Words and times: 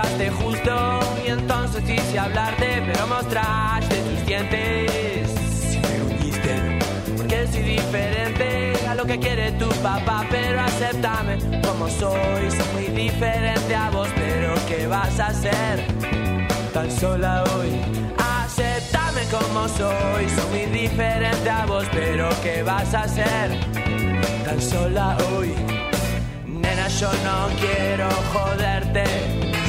Justo, 0.00 1.00
y 1.26 1.30
entonces 1.30 1.82
quise 1.82 2.18
hablarte, 2.18 2.82
pero 2.86 3.06
mostraste 3.08 3.96
tus 3.96 4.26
dientes. 4.26 5.74
Y 5.74 5.78
me 5.78 6.02
uniste, 6.14 6.78
porque 7.16 7.46
soy 7.48 7.62
diferente 7.62 8.74
a 8.88 8.94
lo 8.94 9.04
que 9.04 9.18
quiere 9.18 9.50
tu 9.52 9.68
papá, 9.82 10.24
pero 10.30 10.60
acéptame 10.60 11.38
como 11.66 11.88
soy. 11.88 12.50
Soy 12.50 12.66
muy 12.74 12.86
diferente 12.94 13.74
a 13.74 13.90
vos, 13.90 14.08
pero 14.14 14.54
¿qué 14.68 14.86
vas 14.86 15.18
a 15.18 15.26
hacer? 15.26 15.84
tan 16.72 16.90
sola 16.92 17.42
hoy. 17.54 17.80
Aceptame 18.18 19.22
como 19.30 19.68
soy, 19.68 20.28
soy 20.28 20.50
muy 20.50 20.78
diferente 20.80 21.50
a 21.50 21.66
vos, 21.66 21.84
pero 21.92 22.28
¿qué 22.42 22.62
vas 22.62 22.94
a 22.94 23.02
hacer? 23.02 23.50
Tan 24.44 24.60
sola 24.62 25.16
hoy. 25.32 25.52
Nena, 26.46 26.86
yo 26.88 27.10
no 27.24 27.48
quiero 27.58 28.08
joderte, 28.32 29.04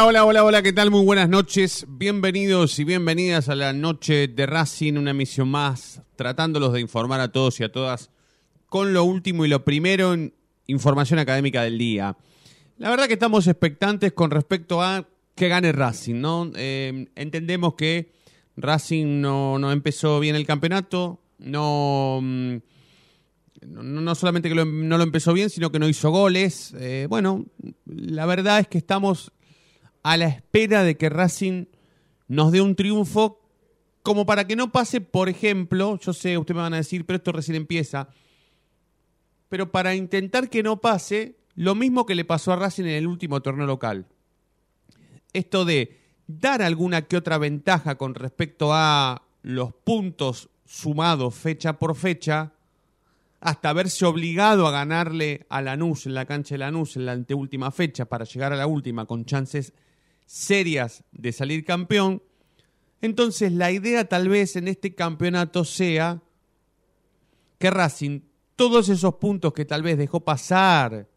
Hola, 0.00 0.04
hola, 0.06 0.24
hola, 0.24 0.44
hola, 0.44 0.62
¿qué 0.62 0.72
tal? 0.72 0.90
Muy 0.90 1.04
buenas 1.04 1.28
noches. 1.28 1.84
Bienvenidos 1.88 2.78
y 2.78 2.84
bienvenidas 2.84 3.48
a 3.48 3.54
la 3.54 3.72
noche 3.72 4.28
de 4.28 4.46
Racing, 4.46 4.94
una 4.94 5.10
emisión 5.10 5.48
más, 5.48 6.02
tratándolos 6.16 6.72
de 6.72 6.80
informar 6.80 7.20
a 7.20 7.32
todos 7.32 7.58
y 7.60 7.64
a 7.64 7.72
todas 7.72 8.10
con 8.66 8.92
lo 8.92 9.04
último 9.04 9.44
y 9.44 9.48
lo 9.48 9.64
primero 9.64 10.14
en 10.14 10.34
información 10.66 11.18
académica 11.18 11.62
del 11.62 11.78
día. 11.78 12.16
La 12.76 12.90
verdad 12.90 13.06
que 13.06 13.14
estamos 13.14 13.46
expectantes 13.48 14.12
con 14.12 14.30
respecto 14.30 14.82
a 14.82 15.08
que 15.34 15.48
gane 15.48 15.72
Racing, 15.72 16.20
¿no? 16.20 16.50
Eh, 16.54 17.08
entendemos 17.16 17.74
que 17.74 18.12
Racing 18.56 19.20
no, 19.20 19.58
no 19.58 19.72
empezó 19.72 20.20
bien 20.20 20.36
el 20.36 20.46
campeonato, 20.46 21.20
no... 21.38 22.20
mm, 22.22 22.56
no, 23.66 23.82
no 23.82 24.14
solamente 24.14 24.48
que 24.48 24.54
lo- 24.54 24.64
no 24.64 24.96
lo 24.96 25.02
empezó 25.02 25.32
bien, 25.32 25.50
sino 25.50 25.72
que 25.72 25.80
no 25.80 25.88
hizo 25.88 26.10
goles. 26.10 26.72
Eh, 26.78 27.06
bueno, 27.10 27.46
la 27.86 28.24
verdad 28.26 28.60
es 28.60 28.68
que 28.68 28.78
estamos 28.78 29.32
a 30.02 30.16
la 30.16 30.26
espera 30.26 30.82
de 30.82 30.96
que 30.96 31.08
Racing 31.08 31.66
nos 32.28 32.52
dé 32.52 32.60
un 32.60 32.76
triunfo 32.76 33.40
como 34.02 34.24
para 34.24 34.46
que 34.46 34.56
no 34.56 34.72
pase, 34.72 35.00
por 35.00 35.28
ejemplo, 35.28 35.98
yo 35.98 36.12
sé, 36.12 36.38
ustedes 36.38 36.56
me 36.56 36.62
van 36.62 36.74
a 36.74 36.78
decir, 36.78 37.04
pero 37.04 37.18
esto 37.18 37.32
recién 37.32 37.56
empieza, 37.56 38.08
pero 39.48 39.70
para 39.70 39.94
intentar 39.94 40.48
que 40.48 40.62
no 40.62 40.80
pase 40.80 41.36
lo 41.54 41.74
mismo 41.74 42.06
que 42.06 42.14
le 42.14 42.24
pasó 42.24 42.52
a 42.52 42.56
Racing 42.56 42.84
en 42.84 42.90
el 42.94 43.06
último 43.06 43.40
torneo 43.42 43.66
local. 43.66 44.06
Esto 45.32 45.64
de 45.64 45.98
dar 46.26 46.62
alguna 46.62 47.02
que 47.02 47.16
otra 47.16 47.36
ventaja 47.38 47.96
con 47.96 48.14
respecto 48.14 48.70
a 48.72 49.22
los 49.42 49.74
puntos 49.74 50.50
sumados 50.64 51.34
fecha 51.34 51.78
por 51.78 51.96
fecha, 51.96 52.52
hasta 53.40 53.72
verse 53.72 54.04
obligado 54.04 54.66
a 54.66 54.70
ganarle 54.70 55.46
a 55.48 55.62
Lanús 55.62 56.06
en 56.06 56.14
la 56.14 56.26
cancha 56.26 56.54
de 56.54 56.58
Lanús 56.58 56.96
en 56.96 57.06
la 57.06 57.12
anteúltima 57.12 57.70
fecha 57.70 58.04
para 58.04 58.24
llegar 58.24 58.52
a 58.52 58.56
la 58.56 58.66
última 58.66 59.06
con 59.06 59.24
chances 59.24 59.72
serias 60.28 61.04
de 61.10 61.32
salir 61.32 61.64
campeón. 61.64 62.22
Entonces 63.00 63.50
la 63.50 63.72
idea 63.72 64.04
tal 64.04 64.28
vez 64.28 64.56
en 64.56 64.68
este 64.68 64.94
campeonato 64.94 65.64
sea 65.64 66.22
que 67.58 67.70
Racing, 67.70 68.20
todos 68.54 68.90
esos 68.90 69.14
puntos 69.14 69.54
que 69.54 69.64
tal 69.64 69.82
vez 69.82 69.96
dejó 69.96 70.20
pasar, 70.20 71.08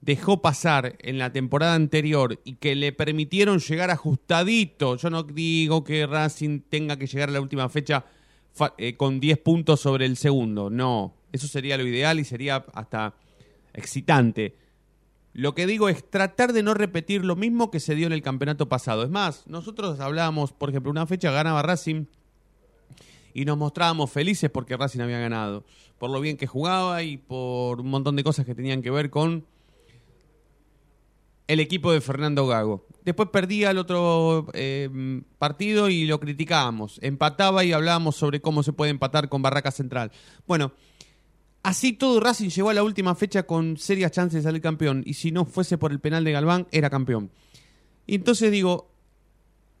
dejó 0.00 0.42
pasar 0.42 0.96
en 0.98 1.18
la 1.18 1.32
temporada 1.32 1.74
anterior 1.74 2.40
y 2.42 2.54
que 2.56 2.74
le 2.74 2.92
permitieron 2.92 3.60
llegar 3.60 3.90
ajustadito, 3.90 4.96
yo 4.96 5.08
no 5.08 5.22
digo 5.22 5.84
que 5.84 6.04
Racing 6.04 6.62
tenga 6.68 6.96
que 6.96 7.06
llegar 7.06 7.28
a 7.28 7.32
la 7.32 7.40
última 7.40 7.68
fecha 7.68 8.04
eh, 8.76 8.96
con 8.96 9.20
10 9.20 9.38
puntos 9.38 9.80
sobre 9.80 10.06
el 10.06 10.16
segundo, 10.16 10.68
no, 10.68 11.14
eso 11.30 11.46
sería 11.46 11.78
lo 11.78 11.86
ideal 11.86 12.18
y 12.18 12.24
sería 12.24 12.66
hasta 12.74 13.14
excitante. 13.72 14.65
Lo 15.36 15.54
que 15.54 15.66
digo 15.66 15.90
es 15.90 16.08
tratar 16.08 16.54
de 16.54 16.62
no 16.62 16.72
repetir 16.72 17.22
lo 17.22 17.36
mismo 17.36 17.70
que 17.70 17.78
se 17.78 17.94
dio 17.94 18.06
en 18.06 18.14
el 18.14 18.22
campeonato 18.22 18.70
pasado. 18.70 19.02
Es 19.02 19.10
más, 19.10 19.46
nosotros 19.46 20.00
hablábamos, 20.00 20.54
por 20.54 20.70
ejemplo, 20.70 20.90
una 20.90 21.06
fecha 21.06 21.30
ganaba 21.30 21.60
Racing 21.60 22.06
y 23.34 23.44
nos 23.44 23.58
mostrábamos 23.58 24.10
felices 24.10 24.48
porque 24.48 24.78
Racing 24.78 25.00
había 25.00 25.18
ganado, 25.18 25.66
por 25.98 26.08
lo 26.08 26.22
bien 26.22 26.38
que 26.38 26.46
jugaba 26.46 27.02
y 27.02 27.18
por 27.18 27.82
un 27.82 27.88
montón 27.88 28.16
de 28.16 28.24
cosas 28.24 28.46
que 28.46 28.54
tenían 28.54 28.80
que 28.80 28.90
ver 28.90 29.10
con 29.10 29.44
el 31.48 31.60
equipo 31.60 31.92
de 31.92 32.00
Fernando 32.00 32.46
Gago. 32.46 32.86
Después 33.04 33.28
perdía 33.28 33.72
el 33.72 33.76
otro 33.76 34.46
eh, 34.54 35.20
partido 35.38 35.90
y 35.90 36.06
lo 36.06 36.18
criticábamos. 36.18 36.98
Empataba 37.02 37.62
y 37.62 37.74
hablábamos 37.74 38.16
sobre 38.16 38.40
cómo 38.40 38.62
se 38.62 38.72
puede 38.72 38.90
empatar 38.90 39.28
con 39.28 39.42
Barraca 39.42 39.70
Central. 39.70 40.12
Bueno, 40.46 40.72
así 41.66 41.92
todo 41.92 42.20
Racing 42.20 42.48
llegó 42.48 42.70
a 42.70 42.74
la 42.74 42.84
última 42.84 43.16
fecha 43.16 43.42
con 43.42 43.76
serias 43.76 44.12
chances 44.12 44.44
de 44.44 44.48
salir 44.48 44.62
campeón. 44.62 45.02
Y 45.04 45.14
si 45.14 45.32
no 45.32 45.44
fuese 45.44 45.76
por 45.76 45.90
el 45.90 45.98
penal 45.98 46.22
de 46.22 46.30
Galván, 46.30 46.68
era 46.70 46.90
campeón. 46.90 47.32
Y 48.06 48.14
entonces 48.14 48.52
digo, 48.52 48.88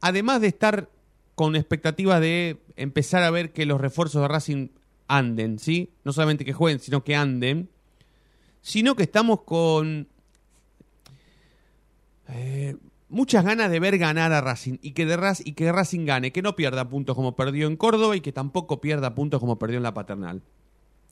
además 0.00 0.40
de 0.40 0.48
estar 0.48 0.90
con 1.36 1.54
expectativa 1.54 2.18
de 2.18 2.60
empezar 2.74 3.22
a 3.22 3.30
ver 3.30 3.52
que 3.52 3.66
los 3.66 3.80
refuerzos 3.80 4.20
de 4.20 4.26
Racing 4.26 4.68
anden, 5.06 5.60
¿sí? 5.60 5.92
No 6.02 6.12
solamente 6.12 6.44
que 6.44 6.52
jueguen, 6.52 6.80
sino 6.80 7.04
que 7.04 7.14
anden. 7.14 7.70
Sino 8.62 8.96
que 8.96 9.04
estamos 9.04 9.42
con 9.42 10.08
eh, 12.26 12.76
muchas 13.08 13.44
ganas 13.44 13.70
de 13.70 13.78
ver 13.78 13.96
ganar 13.96 14.32
a 14.32 14.40
Racing 14.40 14.78
y 14.82 14.90
que, 14.90 15.06
de 15.06 15.34
y 15.44 15.52
que 15.52 15.70
Racing 15.70 16.04
gane, 16.04 16.32
que 16.32 16.42
no 16.42 16.56
pierda 16.56 16.88
puntos 16.88 17.14
como 17.14 17.36
perdió 17.36 17.68
en 17.68 17.76
Córdoba 17.76 18.16
y 18.16 18.20
que 18.20 18.32
tampoco 18.32 18.80
pierda 18.80 19.14
puntos 19.14 19.38
como 19.38 19.56
perdió 19.56 19.76
en 19.76 19.84
la 19.84 19.94
Paternal. 19.94 20.42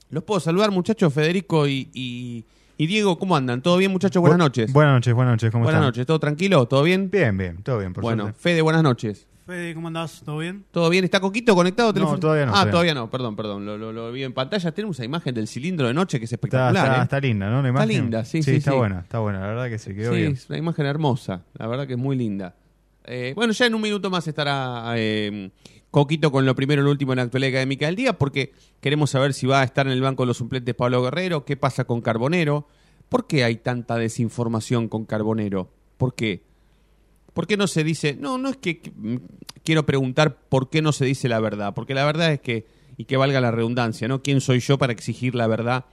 Los 0.09 0.23
puedo 0.23 0.39
saludar, 0.39 0.71
muchachos, 0.71 1.13
Federico 1.13 1.67
y, 1.67 2.45
Diego, 2.77 3.17
¿cómo 3.17 3.35
andan? 3.35 3.61
¿Todo 3.61 3.77
bien, 3.77 3.91
muchachos? 3.91 4.21
Buenas 4.21 4.37
noches. 4.39 4.71
Buenas 4.71 4.93
noches, 4.93 5.13
buenas 5.13 5.33
noches, 5.33 5.51
¿cómo 5.51 5.63
Buenas 5.63 5.81
noches, 5.81 6.05
¿todo 6.05 6.19
tranquilo? 6.19 6.67
¿Todo 6.67 6.83
bien? 6.83 7.09
Bien, 7.09 7.37
bien, 7.37 7.63
todo 7.63 7.79
bien, 7.79 7.93
por 7.93 8.03
Bueno, 8.03 8.33
Fede, 8.37 8.61
buenas 8.61 8.83
noches. 8.83 9.27
Fede, 9.45 9.75
¿cómo 9.75 9.89
andás? 9.89 10.23
¿Todo 10.25 10.39
bien? 10.39 10.65
¿Todo 10.71 10.89
bien? 10.89 11.03
¿Está 11.03 11.19
Coquito 11.19 11.53
conectado? 11.53 11.93
No, 11.93 12.19
todavía 12.19 12.47
no. 12.47 12.53
Ah, 12.55 12.67
todavía 12.69 12.95
no, 12.95 13.11
perdón, 13.11 13.35
perdón. 13.35 13.65
Lo, 13.65 14.11
vi 14.11 14.23
en 14.23 14.33
pantalla. 14.33 14.71
Tenemos 14.71 14.97
esa 14.97 15.05
imagen 15.05 15.35
del 15.35 15.47
cilindro 15.47 15.85
de 15.87 15.93
noche 15.93 16.17
que 16.17 16.25
es 16.25 16.33
espectacular. 16.33 17.03
Está, 17.03 17.17
¿eh? 17.19 17.21
linda, 17.21 17.47
¿no? 17.51 17.61
La 17.61 17.69
imagen. 17.69 17.89
Está 17.89 18.01
linda, 18.01 18.25
sí, 18.25 18.41
sí. 18.41 18.55
está 18.55 18.73
buena, 18.73 19.01
está 19.01 19.19
buena. 19.19 19.41
La 19.41 19.47
verdad 19.47 19.69
que 19.69 19.77
se 19.77 19.93
quedó 19.93 20.13
bien. 20.13 20.35
Sí, 20.35 20.41
es 20.43 20.49
una 20.49 20.57
imagen 20.57 20.87
hermosa. 20.87 21.43
La 21.59 21.67
verdad 21.67 21.85
que 21.85 21.93
es 21.93 21.99
muy 21.99 22.15
linda. 22.15 22.55
Eh, 23.05 23.33
bueno, 23.35 23.53
ya 23.53 23.67
en 23.67 23.75
un 23.75 23.81
minuto 23.81 24.09
más 24.09 24.27
estará 24.27 24.95
eh, 24.97 25.51
Coquito 25.95 26.29
con 26.29 26.45
lo 26.45 26.55
primero 26.55 26.81
y 26.81 26.83
lo 26.83 26.91
último 26.91 27.13
en 27.13 27.17
la 27.19 27.23
actualidad 27.23 27.51
académica 27.51 27.85
del 27.85 27.95
día, 27.95 28.17
porque 28.17 28.51
queremos 28.81 29.11
saber 29.11 29.33
si 29.33 29.47
va 29.47 29.61
a 29.61 29.63
estar 29.63 29.87
en 29.87 29.93
el 29.93 30.01
banco 30.01 30.23
de 30.23 30.27
los 30.27 30.35
suplentes 30.35 30.75
Pablo 30.75 31.01
Guerrero, 31.01 31.45
qué 31.45 31.55
pasa 31.55 31.85
con 31.85 32.01
Carbonero, 32.01 32.67
por 33.07 33.27
qué 33.27 33.45
hay 33.45 33.55
tanta 33.55 33.95
desinformación 33.95 34.89
con 34.89 35.05
Carbonero, 35.05 35.71
por 35.97 36.13
qué. 36.13 36.43
¿Por 37.33 37.47
qué 37.47 37.55
no 37.55 37.67
se 37.67 37.85
dice? 37.85 38.13
No, 38.19 38.37
no 38.37 38.49
es 38.49 38.57
que 38.57 38.81
quiero 39.63 39.85
preguntar 39.85 40.35
por 40.49 40.69
qué 40.69 40.81
no 40.81 40.91
se 40.91 41.05
dice 41.05 41.29
la 41.29 41.39
verdad, 41.39 41.73
porque 41.73 41.93
la 41.93 42.03
verdad 42.03 42.33
es 42.33 42.41
que, 42.41 42.67
y 42.97 43.05
que 43.05 43.15
valga 43.15 43.39
la 43.39 43.51
redundancia, 43.51 44.09
¿no? 44.09 44.21
¿Quién 44.21 44.41
soy 44.41 44.59
yo 44.59 44.77
para 44.77 44.91
exigir 44.91 45.33
la 45.33 45.47
verdad? 45.47 45.85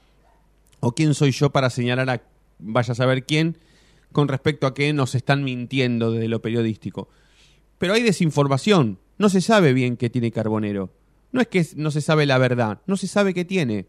¿O 0.81 0.97
quién 0.97 1.15
soy 1.15 1.31
yo 1.31 1.51
para 1.51 1.71
señalar 1.71 2.11
a 2.11 2.23
vaya 2.59 2.91
a 2.91 2.97
saber 2.97 3.25
quién 3.25 3.57
con 4.11 4.27
respecto 4.27 4.67
a 4.67 4.75
que 4.75 4.93
nos 4.93 5.15
están 5.15 5.45
mintiendo 5.45 6.11
desde 6.11 6.27
lo 6.27 6.43
periodístico? 6.43 7.09
Pero 7.79 7.95
hay 7.95 8.03
desinformación, 8.03 8.99
no 9.19 9.29
se 9.29 9.41
sabe 9.41 9.73
bien 9.73 9.97
qué 9.97 10.11
tiene 10.11 10.31
Carbonero. 10.31 10.91
No 11.33 11.41
es 11.41 11.49
que 11.49 11.67
no 11.77 11.91
se 11.91 12.01
sabe 12.01 12.27
la 12.27 12.39
verdad, 12.39 12.81
no 12.87 12.97
se 12.97 13.07
sabe 13.07 13.35
qué 13.35 13.45
tiene. 13.45 13.87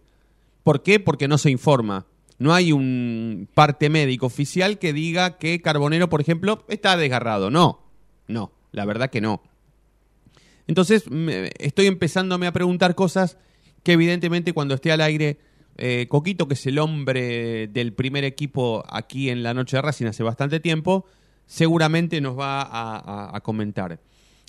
¿Por 0.64 0.82
qué? 0.82 1.00
Porque 1.00 1.28
no 1.28 1.38
se 1.38 1.52
informa. 1.52 2.06
No 2.40 2.54
hay 2.54 2.72
un 2.72 3.48
parte 3.54 3.90
médico 3.90 4.26
oficial 4.26 4.80
que 4.80 4.94
diga 4.94 5.38
que 5.38 5.62
Carbonero, 5.62 6.10
por 6.10 6.22
ejemplo, 6.22 6.64
está 6.68 6.98
desgarrado. 6.98 7.50
No, 7.50 7.84
no, 8.28 8.52
la 8.72 8.86
verdad 8.86 9.10
que 9.10 9.22
no. 9.22 9.42
Entonces 10.68 11.06
estoy 11.60 11.88
empezándome 11.88 12.48
a 12.48 12.54
preguntar 12.54 12.96
cosas 12.96 13.38
que 13.84 13.94
evidentemente 13.94 14.54
cuando 14.54 14.76
esté 14.76 14.92
al 14.92 15.02
aire, 15.02 15.38
eh, 15.78 16.08
Coquito, 16.10 16.48
que 16.48 16.54
es 16.54 16.66
el 16.68 16.80
hombre 16.80 17.68
del 17.68 17.94
primer 17.94 18.24
equipo 18.24 18.84
aquí 18.90 19.30
en 19.30 19.44
la 19.44 19.54
noche 19.54 19.78
de 19.78 19.82
Racing 19.82 20.06
hace 20.06 20.24
bastante 20.24 20.60
tiempo, 20.60 21.06
seguramente 21.46 22.22
nos 22.22 22.38
va 22.40 23.36
a, 23.36 23.40
comentar. 23.42 24.00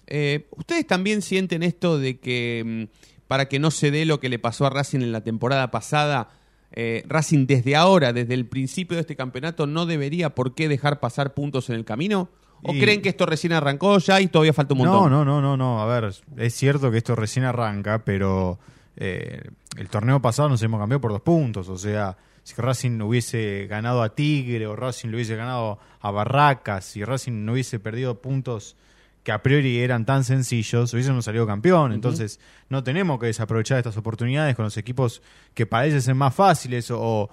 Eh, 0.07 0.47
¿Ustedes 0.57 0.87
también 0.87 1.23
sienten 1.23 1.63
esto 1.63 1.99
de 1.99 2.19
que 2.19 2.89
mm, 2.91 3.05
para 3.27 3.49
que 3.49 3.59
no 3.59 3.71
se 3.71 3.91
dé 3.91 4.05
lo 4.05 4.21
que 4.21 4.29
le 4.29 4.39
pasó 4.39 4.67
a 4.67 4.71
Racing 4.71 5.01
en 5.01 5.13
la 5.13 5.23
temporada 5.23 5.71
pasada, 5.71 6.31
eh, 6.73 7.05
Racing 7.07 7.47
desde 7.47 7.77
ahora, 7.77 8.13
desde 8.13 8.35
el 8.35 8.47
principio 8.47 8.97
de 8.97 9.03
este 9.03 9.17
campeonato, 9.17 9.67
no 9.67 9.87
debería 9.87 10.35
por 10.35 10.55
qué 10.55 10.69
dejar 10.69 11.01
pasar 11.01 11.35
puntos 11.35 11.71
en 11.71 11.77
el 11.77 11.85
camino? 11.85 12.29
¿O 12.67 12.73
creen 12.73 13.03
que 13.03 13.11
esto 13.11 13.27
recién 13.27 13.53
arrancó 13.53 13.99
ya 13.99 14.21
y 14.23 14.29
todavía 14.29 14.55
falta 14.55 14.73
un 14.73 14.79
montón? 14.79 15.11
No, 15.11 15.25
no, 15.25 15.41
no, 15.41 15.43
no, 15.43 15.57
no. 15.57 15.83
A 15.83 15.87
ver, 15.87 16.15
es 16.39 16.55
cierto 16.55 16.91
que 16.91 16.97
esto 16.97 17.15
recién 17.15 17.45
arranca, 17.45 18.05
pero 18.05 18.59
eh, 18.97 19.43
el 19.77 19.89
torneo 19.91 20.23
pasado 20.23 20.49
nos 20.49 20.63
hemos 20.63 20.81
cambiado 20.81 21.01
por 21.01 21.13
dos 21.13 21.21
puntos. 21.21 21.69
O 21.69 21.77
sea, 21.77 22.17
si 22.43 22.55
Racing 22.55 23.01
hubiese 23.03 23.67
ganado 23.69 24.03
a 24.03 24.15
Tigre 24.15 24.67
o 24.67 24.77
Racing 24.77 25.09
lo 25.09 25.17
hubiese 25.17 25.37
ganado 25.37 25.79
a 26.01 26.11
Barracas, 26.11 26.87
si 26.87 27.05
Racing 27.05 27.45
no 27.45 27.53
hubiese 27.53 27.81
perdido 27.81 28.23
puntos 28.23 28.77
que 29.25 29.33
a 29.33 29.43
priori 29.43 29.81
eran 29.81 30.05
tan 30.05 30.23
sencillos, 30.23 30.93
hubiésemos 30.93 31.25
salido 31.25 31.47
campeón. 31.47 31.93
Entonces, 31.93 32.39
no 32.69 32.85
tenemos 32.85 33.19
que 33.19 33.27
desaprovechar 33.27 33.79
estas 33.79 33.97
oportunidades 33.97 34.55
con 34.55 34.67
los 34.67 34.77
equipos 34.77 35.23
que 35.55 35.65
parecen 35.65 36.03
ser 36.03 36.15
más 36.15 36.35
fáciles 36.35 36.89
o, 36.91 37.31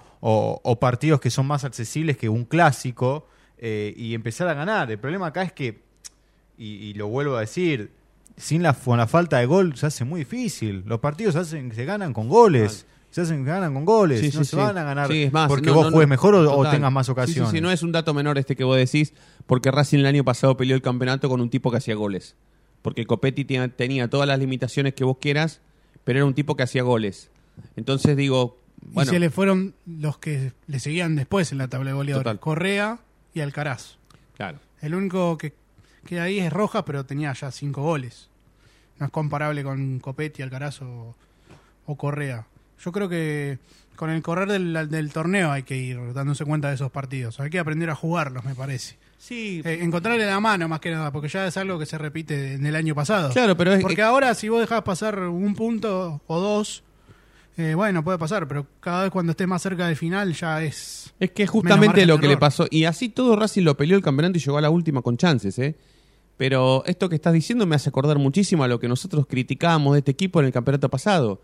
partidos 0.80 1.20
que 1.20 1.30
son 1.30 1.46
más 1.46 1.64
accesibles 1.64 2.16
que 2.16 2.30
un 2.30 2.46
clásico 2.46 3.28
eh, 3.58 3.92
y 3.94 4.14
empezar 4.14 4.48
a 4.48 4.54
ganar. 4.54 4.90
El 4.90 4.98
problema 4.98 5.26
acá 5.26 5.42
es 5.42 5.52
que, 5.52 5.82
y, 6.56 6.94
lo 6.94 7.08
vuelvo 7.08 7.36
a 7.36 7.40
decir, 7.40 7.92
sin 8.38 8.62
la, 8.62 8.72
con 8.72 8.96
la 8.96 9.06
falta 9.06 9.38
de 9.38 9.44
gol 9.44 9.76
se 9.76 9.84
hace 9.84 10.06
muy 10.06 10.20
difícil. 10.20 10.84
Los 10.86 11.00
partidos 11.00 11.34
se, 11.34 11.40
hacen, 11.40 11.74
se 11.74 11.84
ganan 11.84 12.14
con 12.14 12.26
goles 12.26 12.86
se 13.12 13.20
hacen 13.20 13.44
ganan 13.44 13.74
con 13.74 13.84
goles, 13.84 14.34
no 14.34 14.42
se 14.42 14.56
van 14.56 14.78
a 14.78 14.84
ganar 14.84 15.10
porque 15.46 15.70
vos 15.70 15.90
juegues 15.90 16.08
mejor 16.08 16.34
o, 16.34 16.70
tengas 16.70 16.90
más 16.90 17.10
ocasiones. 17.10 17.50
Sí, 17.50 17.60
no 17.60 17.70
es 17.70 17.82
un 17.82 17.92
dato 17.92 18.14
menor 18.14 18.38
este 18.38 18.56
que 18.56 18.64
vos 18.64 18.78
decís, 18.78 19.12
porque 19.46 19.70
Racing 19.70 19.98
el 19.98 20.06
año 20.06 20.24
pasado 20.24 20.56
peleó 20.56 20.74
el 20.74 20.80
campeonato 20.80 21.28
con 21.28 21.42
un 21.42 21.50
tipo 21.50 21.70
que 21.70 21.76
hacía 21.76 21.94
goles. 21.94 22.36
Porque 22.80 23.04
Copetti 23.04 23.44
tenía, 23.44 24.08
todas 24.08 24.26
las 24.26 24.38
limitaciones 24.38 24.94
que 24.94 25.04
vos 25.04 25.18
quieras, 25.20 25.60
pero 26.04 26.20
era 26.20 26.26
un 26.26 26.32
tipo 26.32 26.56
que 26.56 26.62
hacía 26.62 26.82
goles. 26.82 27.30
Entonces 27.76 28.16
digo, 28.16 28.58
bueno. 28.80 29.10
Y 29.10 29.14
se 29.14 29.20
le 29.20 29.28
fueron 29.28 29.74
los 29.84 30.16
que 30.16 30.54
le 30.66 30.80
seguían 30.80 31.14
después 31.14 31.52
en 31.52 31.58
la 31.58 31.68
tabla 31.68 31.90
de 31.90 31.94
goleadores, 31.94 32.38
Correa 32.38 32.98
y 33.34 33.40
Alcaraz. 33.40 33.98
Claro. 34.38 34.58
El 34.80 34.94
único 34.94 35.36
que 35.36 35.52
queda 36.06 36.22
ahí 36.22 36.38
es 36.38 36.50
Rojas, 36.50 36.84
pero 36.86 37.04
tenía 37.04 37.30
ya 37.34 37.50
cinco 37.50 37.82
goles. 37.82 38.30
No 38.98 39.04
es 39.04 39.12
comparable 39.12 39.62
con 39.62 40.00
Copetti, 40.00 40.40
Alcaraz 40.40 40.80
o 40.80 41.14
Correa. 41.98 42.46
Yo 42.84 42.90
creo 42.90 43.08
que 43.08 43.58
con 43.96 44.10
el 44.10 44.22
correr 44.22 44.48
del, 44.48 45.12
torneo 45.12 45.52
hay 45.52 45.62
que 45.62 45.76
ir 45.76 46.12
dándose 46.12 46.44
cuenta 46.44 46.68
de 46.68 46.74
esos 46.74 46.90
partidos. 46.90 47.38
Hay 47.38 47.50
que 47.50 47.58
aprender 47.58 47.88
a 47.90 47.94
jugarlos, 47.94 48.44
me 48.44 48.54
parece. 48.54 48.96
Sí. 49.18 49.62
Eh, 49.64 49.78
encontrarle 49.82 50.26
la 50.26 50.40
mano 50.40 50.66
más 50.68 50.80
que 50.80 50.90
nada, 50.90 51.12
porque 51.12 51.28
ya 51.28 51.46
es 51.46 51.56
algo 51.56 51.78
que 51.78 51.86
se 51.86 51.96
repite 51.96 52.54
en 52.54 52.66
el 52.66 52.74
año 52.74 52.94
pasado. 52.94 53.30
Claro, 53.30 53.56
pero 53.56 53.72
es, 53.72 53.82
Porque 53.82 54.02
ahora 54.02 54.34
si 54.34 54.48
vos 54.48 54.60
dejás 54.60 54.82
pasar 54.82 55.20
un 55.20 55.54
punto 55.54 56.20
o 56.26 56.40
dos, 56.40 56.82
eh, 57.56 57.74
bueno, 57.74 58.02
puede 58.02 58.18
pasar, 58.18 58.48
pero 58.48 58.66
cada 58.80 59.02
vez 59.04 59.12
cuando 59.12 59.30
estés 59.30 59.46
más 59.46 59.62
cerca 59.62 59.86
del 59.86 59.96
final 59.96 60.32
ya 60.32 60.62
es... 60.64 61.14
Es 61.20 61.30
que 61.30 61.46
justamente 61.46 62.04
lo 62.04 62.18
que 62.18 62.26
le 62.26 62.36
pasó. 62.36 62.66
Y 62.68 62.86
así 62.86 63.10
todo 63.10 63.36
Racing 63.36 63.62
lo 63.62 63.76
peleó 63.76 63.96
el 63.96 64.02
campeonato 64.02 64.38
y 64.38 64.40
llegó 64.40 64.58
a 64.58 64.62
la 64.62 64.70
última 64.70 65.02
con 65.02 65.16
chances, 65.16 65.56
¿eh? 65.60 65.76
Pero 66.36 66.82
esto 66.86 67.08
que 67.08 67.14
estás 67.14 67.32
diciendo 67.32 67.66
me 67.66 67.76
hace 67.76 67.90
acordar 67.90 68.18
muchísimo 68.18 68.64
a 68.64 68.68
lo 68.68 68.80
que 68.80 68.88
nosotros 68.88 69.26
criticábamos 69.28 69.92
de 69.92 70.00
este 70.00 70.10
equipo 70.10 70.40
en 70.40 70.46
el 70.46 70.52
campeonato 70.52 70.88
pasado 70.88 71.40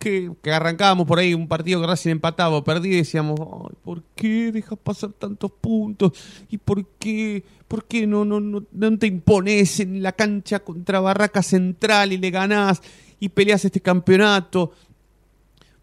que, 0.00 0.32
que 0.42 0.50
arrancábamos 0.50 1.06
por 1.06 1.18
ahí 1.18 1.34
un 1.34 1.46
partido 1.46 1.80
que 1.80 1.86
Racing 1.86 2.12
empataba 2.12 2.56
o 2.56 2.64
perdía 2.64 2.94
y 2.94 2.96
decíamos, 2.96 3.38
Ay, 3.38 3.76
¿por 3.84 4.02
qué 4.16 4.50
dejas 4.50 4.78
pasar 4.78 5.12
tantos 5.12 5.52
puntos? 5.52 6.12
¿Y 6.48 6.56
por 6.56 6.86
qué, 6.98 7.44
por 7.68 7.84
qué 7.84 8.06
no, 8.06 8.24
no, 8.24 8.40
no, 8.40 8.64
no 8.72 8.98
te 8.98 9.06
impones 9.06 9.78
en 9.78 10.02
la 10.02 10.12
cancha 10.12 10.60
contra 10.60 11.00
Barraca 11.00 11.42
Central 11.42 12.14
y 12.14 12.16
le 12.16 12.30
ganás 12.30 12.80
y 13.20 13.28
peleas 13.28 13.64
este 13.66 13.80
campeonato? 13.80 14.72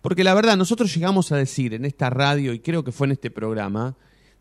Porque 0.01 0.23
la 0.23 0.33
verdad, 0.33 0.57
nosotros 0.57 0.91
llegamos 0.93 1.31
a 1.31 1.37
decir 1.37 1.75
en 1.75 1.85
esta 1.85 2.09
radio, 2.09 2.53
y 2.53 2.59
creo 2.59 2.83
que 2.83 2.91
fue 2.91 3.05
en 3.05 3.11
este 3.11 3.29
programa, 3.29 3.95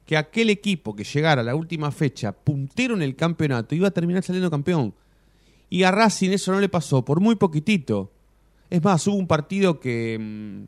que 0.06 0.16
aquel 0.16 0.48
equipo 0.48 0.96
que 0.96 1.04
llegara 1.04 1.42
a 1.42 1.44
la 1.44 1.54
última 1.54 1.90
fecha 1.90 2.32
puntero 2.32 2.94
en 2.94 3.02
el 3.02 3.14
campeonato 3.14 3.74
iba 3.74 3.88
a 3.88 3.90
terminar 3.90 4.22
saliendo 4.22 4.50
campeón. 4.50 4.94
Y 5.68 5.82
a 5.82 5.90
Racing 5.90 6.30
eso 6.30 6.52
no 6.52 6.60
le 6.60 6.68
pasó, 6.70 7.04
por 7.04 7.20
muy 7.20 7.34
poquitito. 7.34 8.12
Es 8.70 8.82
más, 8.82 9.06
hubo 9.06 9.16
un 9.16 9.26
partido 9.26 9.78
que 9.80 10.18
mm, 10.20 10.62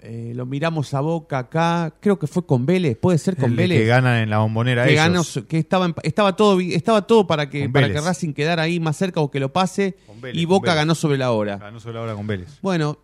eh, 0.00 0.32
lo 0.34 0.44
miramos 0.46 0.92
a 0.94 1.00
boca 1.00 1.38
acá, 1.38 1.94
creo 2.00 2.18
que 2.18 2.26
fue 2.26 2.44
con 2.46 2.66
Vélez, 2.66 2.96
puede 2.96 3.18
ser 3.18 3.36
con 3.36 3.50
El 3.50 3.56
Vélez. 3.56 3.78
que 3.80 3.86
ganan 3.86 4.18
en 4.22 4.30
la 4.30 4.38
bombonera 4.38 4.84
que, 4.84 4.92
ellos. 4.92 5.02
ganó- 5.34 5.46
que 5.48 5.58
estaba, 5.58 5.94
estaba 6.02 6.36
todo 6.36 6.60
estaba 6.60 7.06
todo 7.06 7.26
para 7.26 7.48
que, 7.48 7.68
para 7.68 7.90
que. 7.90 8.00
Racing 8.00 8.32
quedara 8.34 8.62
ahí 8.64 8.78
más 8.80 8.96
cerca 8.96 9.20
o 9.20 9.30
que 9.30 9.40
lo 9.40 9.52
pase 9.52 9.96
Vélez, 10.20 10.40
y 10.42 10.44
Boca 10.44 10.74
ganó 10.74 10.94
sobre 10.94 11.16
la 11.18 11.32
hora. 11.32 11.56
Ganó 11.56 11.80
sobre 11.80 11.94
la 11.94 12.02
hora 12.02 12.14
con 12.14 12.26
Vélez. 12.26 12.58
Bueno, 12.60 12.98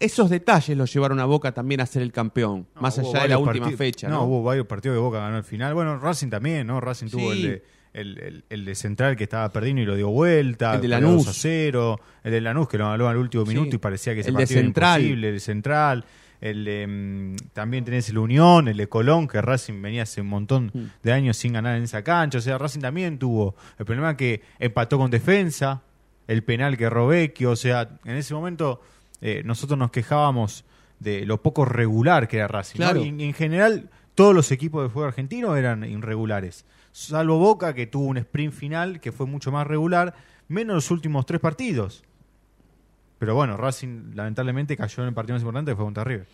esos 0.00 0.28
detalles 0.28 0.76
los 0.76 0.92
llevaron 0.92 1.20
a 1.20 1.24
Boca 1.24 1.52
también 1.52 1.80
a 1.80 1.86
ser 1.86 2.02
el 2.02 2.10
campeón, 2.12 2.66
No, 2.74 2.80
más 2.82 2.98
allá 2.98 3.22
de 3.22 3.28
la 3.28 3.38
última 3.38 3.70
fecha. 3.70 4.08
No, 4.08 4.16
¿no? 4.16 4.24
hubo 4.24 4.42
varios 4.42 4.66
partidos 4.66 4.96
que 4.96 5.00
Boca 5.00 5.20
ganó 5.20 5.36
al 5.36 5.44
final. 5.44 5.72
Bueno, 5.74 5.96
Racing 5.98 6.28
también, 6.28 6.66
¿no? 6.66 6.80
Racing 6.80 7.06
tuvo 7.06 7.32
el 7.32 7.42
de, 7.42 7.62
el, 7.94 8.18
el- 8.18 8.44
el 8.50 8.64
de 8.64 8.74
Central 8.74 9.16
que 9.16 9.24
estaba 9.24 9.48
perdiendo 9.50 9.80
y 9.82 9.86
lo 9.86 9.96
dio 9.96 10.08
vuelta. 10.10 10.74
El 10.74 10.80
de 10.82 10.88
Lanús. 10.88 11.24
2 11.24 11.28
a 11.28 11.32
0. 11.32 12.00
El 12.24 12.32
de 12.32 12.40
Lanús 12.40 12.68
que 12.68 12.76
lo 12.78 12.88
ganó 12.88 13.08
al 13.08 13.16
último 13.16 13.44
Sí. 13.46 13.48
minuto 13.54 13.76
y 13.76 13.78
parecía 13.78 14.14
que 14.14 14.22
de 14.22 14.32
partido 14.32 14.58
era 14.58 14.62
Central. 14.66 15.00
imposible. 15.00 15.28
El 15.28 15.34
de 15.34 15.40
Central. 15.40 16.04
El 16.40 16.64
de, 16.66 16.86
mm, 16.86 17.36
también 17.54 17.84
tenés 17.86 18.08
el 18.10 18.18
Unión, 18.18 18.68
el 18.68 18.76
de 18.76 18.86
Colón, 18.88 19.26
que 19.28 19.40
Racing 19.40 19.80
venía 19.80 20.02
hace 20.02 20.20
un 20.20 20.26
montón 20.26 20.70
Mm. 20.74 20.78
de 21.02 21.12
años 21.12 21.36
sin 21.38 21.54
ganar 21.54 21.76
en 21.78 21.84
esa 21.84 22.02
cancha. 22.02 22.36
O 22.38 22.40
sea, 22.42 22.58
Racing 22.58 22.80
también 22.80 23.18
tuvo. 23.18 23.54
El 23.78 23.86
problema 23.86 24.10
es 24.10 24.16
que 24.18 24.42
empató 24.58 24.98
con 24.98 25.10
defensa, 25.10 25.80
el 26.26 26.42
penal 26.42 26.76
que 26.76 26.90
Robecchio. 26.90 27.52
O 27.52 27.56
sea, 27.56 27.88
en 28.04 28.16
ese 28.16 28.34
momento 28.34 28.82
eh, 29.22 29.42
nosotros 29.44 29.78
nos 29.78 29.90
quejábamos 29.90 30.64
de 31.00 31.24
lo 31.24 31.40
poco 31.40 31.64
regular 31.64 32.28
que 32.28 32.36
era 32.38 32.48
Racing. 32.48 32.78
¿no? 32.80 32.84
Claro. 32.86 33.02
Y 33.04 33.08
en- 33.08 33.20
en 33.22 33.32
general, 33.32 33.88
todos 34.14 34.34
los 34.34 34.52
equipos 34.52 34.82
de 34.82 34.90
fútbol 34.90 35.08
argentino 35.08 35.56
eran 35.56 35.82
irregulares. 35.84 36.66
Salvo 36.94 37.38
Boca, 37.38 37.74
que 37.74 37.88
tuvo 37.88 38.04
un 38.04 38.18
sprint 38.18 38.52
final 38.52 39.00
que 39.00 39.10
fue 39.10 39.26
mucho 39.26 39.50
más 39.50 39.66
regular, 39.66 40.14
menos 40.46 40.76
los 40.76 40.90
últimos 40.92 41.26
tres 41.26 41.40
partidos. 41.40 42.04
Pero 43.18 43.34
bueno, 43.34 43.56
Racing 43.56 44.14
lamentablemente 44.14 44.76
cayó 44.76 45.02
en 45.02 45.08
el 45.08 45.14
partido 45.14 45.34
más 45.34 45.42
importante 45.42 45.72
que 45.72 45.76
fue 45.76 45.86
contra 45.86 46.04
River. 46.04 46.28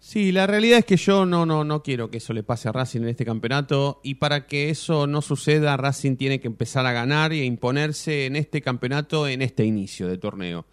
Sí, 0.00 0.32
la 0.32 0.46
realidad 0.46 0.78
es 0.78 0.86
que 0.86 0.96
yo 0.96 1.26
no, 1.26 1.44
no, 1.44 1.64
no 1.64 1.82
quiero 1.82 2.10
que 2.10 2.16
eso 2.16 2.32
le 2.32 2.42
pase 2.42 2.70
a 2.70 2.72
Racing 2.72 3.02
en 3.02 3.08
este 3.08 3.26
campeonato 3.26 4.00
y 4.02 4.14
para 4.14 4.46
que 4.46 4.70
eso 4.70 5.06
no 5.06 5.20
suceda, 5.20 5.76
Racing 5.76 6.16
tiene 6.16 6.40
que 6.40 6.46
empezar 6.46 6.86
a 6.86 6.92
ganar 6.92 7.34
y 7.34 7.40
a 7.40 7.44
imponerse 7.44 8.24
en 8.24 8.36
este 8.36 8.62
campeonato 8.62 9.28
en 9.28 9.42
este 9.42 9.66
inicio 9.66 10.08
de 10.08 10.16
torneo. 10.16 10.64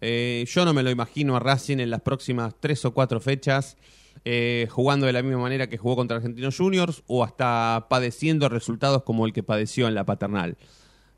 Eh, 0.00 0.44
yo 0.46 0.64
no 0.64 0.72
me 0.72 0.84
lo 0.84 0.90
imagino 0.90 1.34
a 1.34 1.40
Racing 1.40 1.78
en 1.78 1.90
las 1.90 2.02
próximas 2.02 2.54
tres 2.60 2.84
o 2.84 2.94
cuatro 2.94 3.18
fechas 3.20 3.76
eh, 4.24 4.66
jugando 4.70 5.06
de 5.06 5.12
la 5.12 5.22
misma 5.22 5.38
manera 5.40 5.68
que 5.68 5.78
jugó 5.78 5.96
contra 5.96 6.16
Argentinos 6.18 6.56
Juniors 6.56 7.02
o 7.06 7.24
hasta 7.24 7.86
padeciendo 7.88 8.48
resultados 8.48 9.02
como 9.02 9.26
el 9.26 9.32
que 9.32 9.42
padeció 9.42 9.88
en 9.88 9.94
la 9.94 10.04
paternal. 10.04 10.56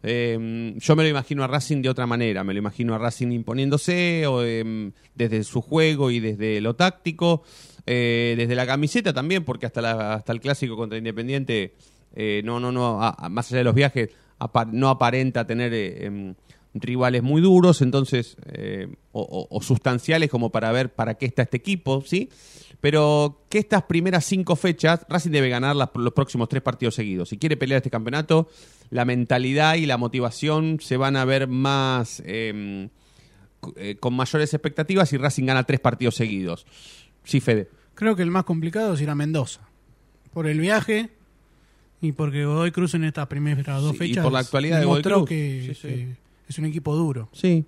Eh, 0.04 0.74
yo 0.78 0.96
me 0.96 1.04
lo 1.04 1.08
imagino 1.08 1.44
a 1.44 1.46
Racing 1.46 1.80
de 1.82 1.88
otra 1.88 2.06
manera, 2.06 2.42
me 2.42 2.52
lo 2.52 2.58
imagino 2.58 2.94
a 2.94 2.98
Racing 2.98 3.30
imponiéndose 3.30 4.26
o, 4.26 4.42
eh, 4.42 4.90
desde 5.14 5.44
su 5.44 5.60
juego 5.60 6.10
y 6.10 6.18
desde 6.18 6.60
lo 6.60 6.74
táctico, 6.74 7.44
eh, 7.86 8.34
desde 8.36 8.54
la 8.56 8.66
camiseta 8.66 9.12
también, 9.12 9.44
porque 9.44 9.66
hasta, 9.66 9.80
la- 9.80 10.14
hasta 10.14 10.32
el 10.32 10.40
clásico 10.40 10.76
contra 10.76 10.98
Independiente, 10.98 11.74
eh, 12.14 12.42
no, 12.44 12.58
no, 12.58 12.72
no, 12.72 12.98
más 13.30 13.48
allá 13.50 13.58
de 13.58 13.64
los 13.64 13.74
viajes, 13.76 14.10
no 14.72 14.88
aparenta 14.88 15.46
tener 15.46 15.72
eh, 15.72 16.06
em, 16.06 16.34
rivales 16.74 17.22
muy 17.22 17.40
duros, 17.40 17.80
entonces, 17.80 18.36
eh, 18.52 18.88
o, 19.12 19.20
o- 19.22 19.56
o 19.56 19.62
sustanciales 19.62 20.30
como 20.30 20.50
para 20.50 20.72
ver 20.72 20.92
para 20.92 21.14
qué 21.14 21.26
está 21.26 21.42
este 21.42 21.58
equipo, 21.58 22.02
¿sí? 22.04 22.28
Pero 22.82 23.44
que 23.48 23.58
estas 23.58 23.84
primeras 23.84 24.24
cinco 24.26 24.56
fechas, 24.56 25.06
Racing 25.08 25.30
debe 25.30 25.48
ganar 25.48 25.74
las- 25.74 25.88
los 25.94 26.12
próximos 26.12 26.48
tres 26.50 26.62
partidos 26.62 26.94
seguidos. 26.96 27.28
Si 27.30 27.38
quiere 27.38 27.56
pelear 27.56 27.78
este 27.78 27.90
campeonato, 27.90 28.48
la 28.90 29.04
mentalidad 29.06 29.76
y 29.76 29.86
la 29.86 29.96
motivación 29.96 30.78
se 30.80 30.96
van 30.98 31.16
a 31.16 31.24
ver 31.24 31.46
más 31.48 32.20
eh, 32.26 32.88
cu- 33.60 33.72
eh, 33.76 33.96
con 33.98 34.14
mayores 34.14 34.52
expectativas 34.52 35.08
si 35.08 35.16
Racing 35.16 35.44
gana 35.46 35.62
tres 35.62 35.78
partidos 35.80 36.16
seguidos. 36.16 36.66
Sí, 37.24 37.40
Fede. 37.40 37.70
Creo 37.94 38.16
que 38.16 38.22
el 38.22 38.30
más 38.32 38.44
complicado 38.44 38.94
es 38.94 39.00
ir 39.00 39.08
a 39.10 39.14
Mendoza. 39.14 39.60
Por 40.34 40.46
el 40.48 40.58
viaje 40.58 41.10
y 42.00 42.10
porque 42.12 42.44
Godoy 42.44 42.72
Cruz 42.72 42.94
en 42.94 43.04
estas 43.04 43.28
primeras 43.28 43.80
dos 43.80 43.90
Sí, 43.92 43.96
y 43.96 43.98
fechas 44.08 44.24
por 44.24 44.32
la 44.32 44.40
actualidad 44.40 44.80
de 44.80 44.86
Godoy 44.86 45.02
Cruz. 45.02 45.28
que, 45.28 45.62
Sí, 45.68 45.74
sí. 45.74 45.88
que 45.88 46.16
es 46.48 46.58
un 46.58 46.64
equipo 46.64 46.96
duro. 46.96 47.28
Sí. 47.32 47.64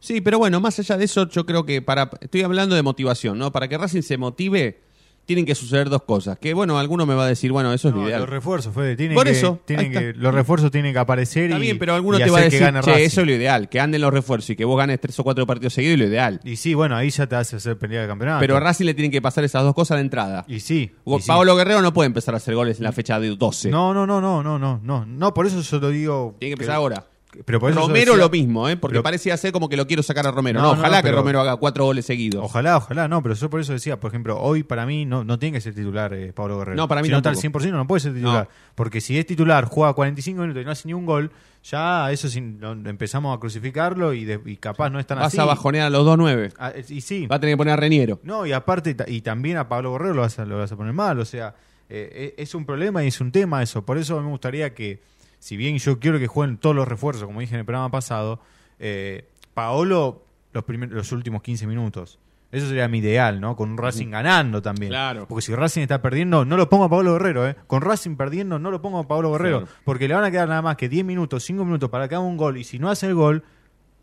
Sí, 0.00 0.20
pero 0.20 0.38
bueno, 0.38 0.60
más 0.60 0.78
allá 0.78 0.96
de 0.96 1.04
eso, 1.04 1.28
yo 1.28 1.44
creo 1.46 1.64
que 1.66 1.82
para. 1.82 2.10
Estoy 2.20 2.42
hablando 2.42 2.74
de 2.74 2.82
motivación, 2.82 3.38
¿no? 3.38 3.52
Para 3.52 3.68
que 3.68 3.76
Racing 3.78 4.02
se 4.02 4.16
motive, 4.16 4.80
tienen 5.24 5.44
que 5.46 5.54
suceder 5.54 5.88
dos 5.88 6.02
cosas. 6.02 6.36
Que 6.38 6.52
bueno, 6.52 6.78
alguno 6.78 7.06
me 7.06 7.14
va 7.14 7.24
a 7.24 7.28
decir, 7.28 7.52
bueno, 7.52 7.72
eso 7.72 7.88
es 7.90 7.94
lo 7.94 8.04
ideal. 8.06 8.20
los 8.22 8.28
refuerzos, 8.28 8.74
Fede, 8.74 8.96
tienen 8.96 9.14
Por 9.14 9.26
que, 9.26 9.30
eso, 9.32 9.60
tienen 9.64 9.92
que- 9.92 10.14
los 10.14 10.34
refuerzos 10.34 10.70
tienen 10.72 10.92
que 10.92 10.98
aparecer 10.98 11.44
Está 11.44 11.58
y, 11.58 11.60
bien, 11.60 11.78
pero 11.78 11.94
alguno 11.94 12.18
te 12.18 12.28
va 12.30 12.38
a 12.38 12.40
que 12.40 12.44
decir, 12.46 12.60
gane 12.60 12.80
che, 12.80 12.90
Racing". 12.90 13.04
eso 13.04 13.20
es 13.20 13.26
lo 13.28 13.32
ideal, 13.32 13.68
que 13.68 13.78
anden 13.80 14.00
los 14.00 14.12
refuerzos 14.12 14.50
y 14.50 14.56
que 14.56 14.64
vos 14.64 14.76
ganes 14.76 15.00
tres 15.00 15.18
o 15.20 15.24
cuatro 15.24 15.46
partidos 15.46 15.74
seguidos, 15.74 15.94
es 15.94 16.00
lo 16.00 16.06
ideal. 16.06 16.40
Y 16.44 16.56
sí, 16.56 16.74
bueno, 16.74 16.96
ahí 16.96 17.10
ya 17.10 17.26
te 17.28 17.36
hace 17.36 17.56
hacer 17.56 17.78
pelea 17.78 18.02
de 18.02 18.08
campeonato. 18.08 18.40
Pero 18.40 18.56
a 18.56 18.60
Racing 18.60 18.84
le 18.86 18.94
tienen 18.94 19.12
que 19.12 19.22
pasar 19.22 19.44
esas 19.44 19.62
dos 19.62 19.74
cosas 19.74 19.98
de 19.98 20.02
entrada. 20.02 20.44
Y 20.48 20.58
sí. 20.60 20.90
Y 21.06 21.18
sí. 21.20 21.26
Paolo 21.28 21.54
Guerrero 21.54 21.82
no 21.82 21.92
puede 21.92 22.06
empezar 22.08 22.34
a 22.34 22.38
hacer 22.38 22.54
goles 22.56 22.78
en 22.78 22.84
la 22.84 22.92
fecha 22.92 23.20
de 23.20 23.36
12. 23.36 23.70
No, 23.70 23.94
no, 23.94 24.06
no, 24.06 24.20
no, 24.20 24.42
no, 24.42 24.58
no, 24.58 24.80
no. 24.82 25.06
No, 25.06 25.34
por 25.34 25.46
eso 25.46 25.60
yo 25.60 25.78
lo 25.78 25.90
digo. 25.90 26.34
Tiene 26.40 26.50
que 26.50 26.54
empezar 26.54 26.74
ahora. 26.76 27.06
Pero 27.44 27.58
por 27.60 27.70
eso 27.70 27.80
yo 27.80 27.86
Romero 27.88 28.12
decía- 28.12 28.24
lo 28.24 28.30
mismo, 28.30 28.68
¿eh? 28.68 28.76
Porque 28.76 28.94
Pero- 28.94 29.02
parecía 29.02 29.36
ser 29.36 29.52
como 29.52 29.68
que 29.68 29.76
lo 29.76 29.86
quiero 29.86 30.02
sacar 30.02 30.26
a 30.26 30.30
Romero. 30.30 30.60
No, 30.60 30.66
No, 30.68 30.74
no, 30.74 30.80
ojalá 30.80 30.98
no, 30.98 31.02
que 31.04 31.12
Romero 31.12 31.40
haga 31.40 31.56
cuatro 31.56 31.84
goles 31.84 32.04
seguidos. 32.06 32.44
Ojalá, 32.44 32.76
ojalá, 32.76 33.08
no, 33.08 33.22
pero 33.22 33.34
yo 33.34 33.48
por 33.50 33.60
eso 33.60 33.72
decía, 33.72 33.98
por 33.98 34.10
ejemplo, 34.10 34.38
hoy 34.40 34.62
para 34.62 34.84
mí 34.86 35.04
no, 35.04 35.24
no 35.24 35.38
tiene 35.38 35.54
que 35.56 35.60
ser 35.60 35.74
titular 35.74 36.12
eh, 36.14 36.32
Pablo 36.32 36.58
Guerrero. 36.58 36.76
No, 36.76 36.88
para 36.88 37.00
mí 37.00 37.06
si 37.08 37.12
no 37.12 37.18
está 37.18 37.30
al 37.30 37.36
tampoco. 37.40 37.64
100% 37.64 37.72
no 37.72 37.86
puede 37.86 38.00
ser 38.00 38.14
titular. 38.14 38.48
Porque 38.74 39.00
si 39.00 39.18
es 39.18 39.26
titular, 39.26 39.64
juega 39.64 39.92
45 39.94 40.40
minutos 40.42 40.62
y 40.62 40.64
no 40.64 40.70
hace 40.70 40.88
ni 40.88 40.94
un 40.94 41.06
gol, 41.06 41.30
ya 41.64 42.10
eso 42.12 42.28
empezamos 42.38 43.36
a 43.36 43.40
crucificarlo 43.40 44.12
y, 44.14 44.24
de- 44.24 44.40
y 44.46 44.56
capaz 44.56 44.90
no 44.90 44.98
es 44.98 45.06
tan 45.06 45.18
Vas 45.18 45.28
así. 45.28 45.38
a 45.40 45.44
bajonear 45.44 45.86
a 45.86 45.90
los 45.90 46.04
2-9. 46.06 46.52
Ah, 46.58 46.72
eh, 46.74 46.84
y 46.88 47.00
sí. 47.00 47.26
Va 47.26 47.36
a 47.36 47.40
tener 47.40 47.54
que 47.54 47.58
poner 47.58 47.74
a 47.74 47.76
Reniero. 47.76 48.20
No, 48.24 48.44
y 48.46 48.52
aparte, 48.52 48.96
y 49.06 49.20
también 49.20 49.56
a 49.56 49.68
Pablo 49.68 49.92
Guerrero 49.92 50.14
lo 50.14 50.20
vas 50.22 50.38
a, 50.38 50.44
lo 50.44 50.58
vas 50.58 50.72
a 50.72 50.76
poner 50.76 50.92
mal. 50.92 51.18
O 51.20 51.24
sea, 51.24 51.54
eh, 51.88 52.34
es 52.36 52.54
un 52.54 52.64
problema 52.66 53.04
y 53.04 53.08
es 53.08 53.20
un 53.20 53.30
tema 53.32 53.62
eso. 53.62 53.84
Por 53.84 53.98
eso 53.98 54.20
me 54.20 54.28
gustaría 54.28 54.74
que, 54.74 55.00
si 55.42 55.56
bien 55.56 55.76
yo 55.78 55.98
quiero 55.98 56.20
que 56.20 56.28
jueguen 56.28 56.56
todos 56.56 56.76
los 56.76 56.86
refuerzos, 56.86 57.24
como 57.24 57.40
dije 57.40 57.54
en 57.54 57.58
el 57.60 57.64
programa 57.66 57.90
pasado, 57.90 58.38
eh, 58.78 59.28
Paolo 59.54 60.24
los, 60.52 60.62
primer- 60.64 60.92
los 60.92 61.10
últimos 61.10 61.42
15 61.42 61.66
minutos. 61.66 62.20
Eso 62.52 62.68
sería 62.68 62.86
mi 62.86 62.98
ideal, 62.98 63.40
¿no? 63.40 63.56
Con 63.56 63.70
un 63.70 63.78
Racing 63.78 64.10
ganando 64.10 64.60
también. 64.62 64.90
Claro. 64.92 65.26
Porque 65.26 65.42
si 65.42 65.54
Racing 65.54 65.80
está 65.80 66.00
perdiendo, 66.02 66.44
no 66.44 66.56
lo 66.56 66.68
pongo 66.68 66.84
a 66.84 66.88
Pablo 66.90 67.14
Guerrero, 67.14 67.48
¿eh? 67.48 67.56
Con 67.66 67.80
Racing 67.80 68.14
perdiendo, 68.16 68.58
no 68.60 68.70
lo 68.70 68.80
pongo 68.82 68.98
a 69.00 69.08
Pablo 69.08 69.32
Guerrero. 69.32 69.62
Claro. 69.62 69.74
Porque 69.84 70.06
le 70.06 70.14
van 70.14 70.24
a 70.24 70.30
quedar 70.30 70.48
nada 70.48 70.60
más 70.62 70.76
que 70.76 70.88
10 70.88 71.04
minutos, 71.04 71.42
5 71.44 71.64
minutos 71.64 71.88
para 71.90 72.08
que 72.08 72.14
haga 72.14 72.24
un 72.24 72.36
gol. 72.36 72.58
Y 72.58 72.64
si 72.64 72.78
no 72.78 72.90
hace 72.90 73.06
el 73.06 73.14
gol, 73.14 73.42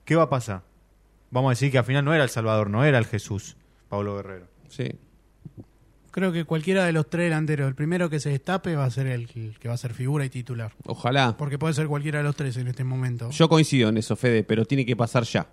¿qué 0.03 0.15
va 0.15 0.23
a 0.23 0.29
pasar? 0.29 0.63
Vamos 1.29 1.49
a 1.49 1.51
decir 1.51 1.71
que 1.71 1.77
al 1.77 1.83
final 1.85 2.03
no 2.03 2.13
era 2.13 2.23
el 2.23 2.29
Salvador, 2.29 2.69
no 2.71 2.83
era 2.83 2.97
el 2.97 3.05
Jesús, 3.05 3.55
Pablo 3.87 4.15
Guerrero. 4.15 4.47
Sí. 4.67 4.89
Creo 6.19 6.31
que 6.33 6.43
cualquiera 6.43 6.85
de 6.85 6.91
los 6.91 7.09
tres 7.09 7.25
delanteros, 7.27 7.67
el 7.69 7.75
primero 7.75 8.09
que 8.09 8.19
se 8.19 8.29
destape 8.29 8.75
va 8.75 8.83
a 8.85 8.91
ser 8.91 9.07
el 9.07 9.25
que 9.27 9.51
que 9.59 9.67
va 9.69 9.73
a 9.75 9.77
ser 9.77 9.93
figura 9.93 10.25
y 10.25 10.29
titular. 10.29 10.73
Ojalá. 10.85 11.35
Porque 11.37 11.57
puede 11.57 11.73
ser 11.73 11.87
cualquiera 11.87 12.17
de 12.19 12.23
los 12.25 12.35
tres 12.35 12.57
en 12.57 12.67
este 12.67 12.83
momento. 12.83 13.29
Yo 13.31 13.47
coincido 13.47 13.87
en 13.87 13.97
eso, 13.97 14.15
Fede, 14.17 14.43
pero 14.43 14.65
tiene 14.65 14.85
que 14.85 14.95
pasar 14.97 15.23
ya. 15.23 15.47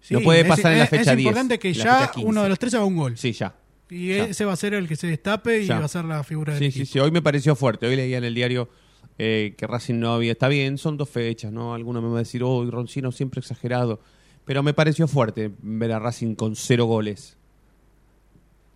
Sí, 0.00 0.14
no 0.14 0.20
puede 0.20 0.40
es- 0.40 0.46
pasar 0.48 0.72
en 0.72 0.78
la 0.78 0.84
es- 0.84 0.90
fecha 0.90 1.10
Es 1.12 1.16
10, 1.18 1.26
importante 1.28 1.58
que 1.58 1.72
ya 1.74 1.82
fecha 2.00 2.12
15. 2.12 2.28
uno 2.28 2.42
de 2.42 2.48
los 2.48 2.58
tres 2.58 2.72
haga 2.74 2.84
un 2.84 2.96
gol. 2.96 3.16
Sí, 3.18 3.32
ya. 3.32 3.54
Y 3.90 4.08
Ya. 4.16 4.24
ese 4.24 4.44
va 4.46 4.54
a 4.54 4.56
ser 4.56 4.72
el 4.74 4.88
que 4.88 4.96
se 4.96 5.06
destape 5.06 5.60
y 5.62 5.66
Ya. 5.66 5.78
va 5.78 5.84
a 5.84 5.88
ser 5.88 6.06
la 6.06 6.24
figura 6.24 6.54
del 6.54 6.60
Sí, 6.60 6.66
equipo. 6.66 6.86
sí, 6.86 6.92
sí. 6.94 6.98
Hoy 6.98 7.10
me 7.10 7.20
pareció 7.20 7.54
fuerte. 7.54 7.86
Hoy 7.86 7.96
leía 7.96 8.16
en 8.18 8.24
el 8.24 8.34
diario 8.34 8.70
eh, 9.18 9.54
que 9.56 9.66
Racing 9.66 10.00
no 10.00 10.12
había. 10.14 10.32
Está 10.32 10.48
bien, 10.48 10.76
son 10.78 10.96
dos 10.96 11.08
fechas, 11.10 11.52
¿no? 11.52 11.72
Alguno 11.74 12.00
me 12.02 12.08
va 12.08 12.16
a 12.16 12.18
decir, 12.20 12.42
oh, 12.42 12.68
Roncino 12.70 13.12
siempre 13.12 13.38
exagerado. 13.40 14.00
Pero 14.44 14.62
me 14.62 14.74
pareció 14.74 15.06
fuerte 15.06 15.52
ver 15.60 15.92
a 15.92 15.98
Racing 16.00 16.34
con 16.34 16.56
cero 16.56 16.86
goles. 16.86 17.36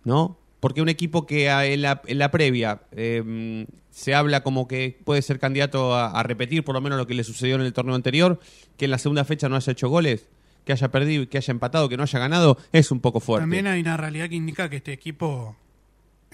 ¿No? 0.05 0.37
Porque 0.59 0.81
un 0.81 0.89
equipo 0.89 1.25
que 1.25 1.49
a- 1.49 1.65
en 1.65 1.81
la, 1.81 2.01
en 2.05 2.17
la 2.19 2.31
previa 2.31 2.81
eh, 2.91 3.65
se 3.91 4.13
habla 4.15 4.43
como 4.43 4.67
que 4.67 4.99
puede 5.05 5.21
ser 5.21 5.39
candidato 5.39 5.95
a, 5.95 6.11
a 6.11 6.23
repetir 6.23 6.63
por 6.63 6.75
lo 6.75 6.81
menos 6.81 6.97
lo 6.97 7.07
que 7.07 7.13
le 7.13 7.23
sucedió 7.23 7.55
en 7.55 7.61
el 7.61 7.73
torneo 7.73 7.95
anterior, 7.95 8.39
que 8.77 8.85
en 8.85 8.91
la 8.91 8.97
segunda 8.97 9.23
fecha 9.25 9.47
no 9.49 9.55
haya 9.55 9.71
hecho 9.71 9.87
goles, 9.89 10.27
que 10.65 10.73
haya 10.73 10.91
perdido 10.91 11.23
y 11.23 11.27
que 11.27 11.37
haya 11.37 11.51
empatado, 11.51 11.87
que 11.89 11.97
no 11.97 12.03
haya 12.03 12.19
ganado, 12.19 12.57
es 12.73 12.91
un 12.91 12.99
poco 12.99 13.19
fuerte. 13.19 13.43
También 13.43 13.67
hay 13.67 13.81
una 13.81 13.97
realidad 13.97 14.27
que 14.29 14.35
indica 14.35 14.69
que 14.69 14.75
este 14.77 14.91
equipo, 14.93 15.55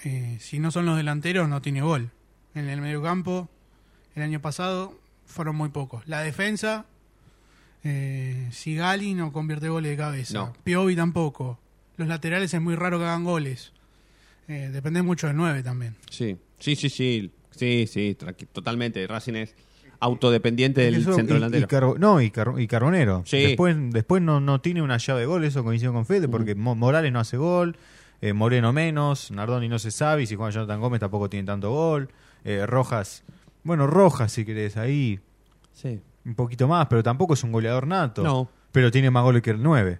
eh, 0.04 0.36
si 0.40 0.58
no 0.58 0.70
son 0.70 0.86
los 0.86 0.96
delanteros, 0.96 1.48
no 1.48 1.62
tiene 1.62 1.82
gol. 1.82 2.10
En 2.54 2.68
el 2.68 2.80
mediocampo, 2.80 3.48
el 4.16 4.22
año 4.22 4.40
pasado, 4.40 4.98
fueron 5.24 5.56
muy 5.56 5.68
pocos. 5.70 6.02
La 6.06 6.20
defensa 6.22 6.84
Eh, 7.84 8.48
Sigali 8.50 9.14
no 9.14 9.32
convierte 9.32 9.68
goles 9.68 9.90
de 9.92 9.96
cabeza. 9.96 10.34
No. 10.34 10.52
Piovi 10.64 10.96
tampoco. 10.96 11.58
Los 11.96 12.08
laterales 12.08 12.52
es 12.52 12.60
muy 12.60 12.74
raro 12.74 12.98
que 12.98 13.04
hagan 13.04 13.22
goles. 13.24 13.72
Eh, 14.48 14.70
depende 14.72 15.02
mucho 15.02 15.26
del 15.26 15.36
9 15.36 15.62
también. 15.62 15.94
Sí, 16.10 16.36
sí, 16.58 16.76
sí, 16.76 16.88
sí, 16.88 17.30
sí, 17.50 17.86
sí, 17.86 18.16
totalmente. 18.52 19.06
Racing 19.06 19.34
es 19.34 19.54
autodependiente 20.00 20.82
del 20.82 20.96
Eso, 20.96 21.14
centro 21.14 21.36
y- 21.36 21.38
delantero. 21.40 21.64
y 21.64 21.68
Carbo- 21.68 21.98
no, 21.98 22.20
y, 22.20 22.30
Car- 22.30 22.54
y 22.58 22.66
Carbonero. 22.66 23.22
Sí. 23.26 23.38
Después, 23.42 23.76
después 23.90 24.22
no, 24.22 24.40
no 24.40 24.60
tiene 24.60 24.82
una 24.82 24.98
llave 24.98 25.20
de 25.20 25.26
gol, 25.26 25.44
eso 25.44 25.64
coincido 25.64 25.92
con 25.92 26.04
Fede, 26.06 26.28
porque 26.28 26.54
Mo- 26.54 26.74
Morales 26.74 27.12
no 27.12 27.20
hace 27.20 27.36
gol, 27.38 27.76
eh, 28.20 28.32
Moreno 28.32 28.72
menos, 28.72 29.30
Nardoni 29.30 29.68
no 29.68 29.78
se 29.78 29.90
sabe, 29.90 30.22
y 30.22 30.26
si 30.26 30.36
Juan 30.36 30.52
Jonathan 30.52 30.80
Gómez 30.80 31.00
tampoco 31.00 31.28
tiene 31.30 31.46
tanto 31.46 31.70
gol. 31.70 32.08
eh, 32.48 32.64
Rojas, 32.64 33.24
bueno, 33.64 33.88
Rojas 33.88 34.30
si 34.30 34.44
querés, 34.44 34.76
ahí 34.76 35.18
Sí. 35.72 36.00
un 36.24 36.34
poquito 36.36 36.68
más, 36.68 36.86
pero 36.86 37.02
tampoco 37.02 37.34
es 37.34 37.42
un 37.42 37.50
goleador 37.50 37.88
nato. 37.88 38.22
No. 38.22 38.48
Pero 38.70 38.92
tiene 38.92 39.10
más 39.10 39.24
goles 39.24 39.42
que 39.42 39.50
el 39.50 39.60
9. 39.62 39.98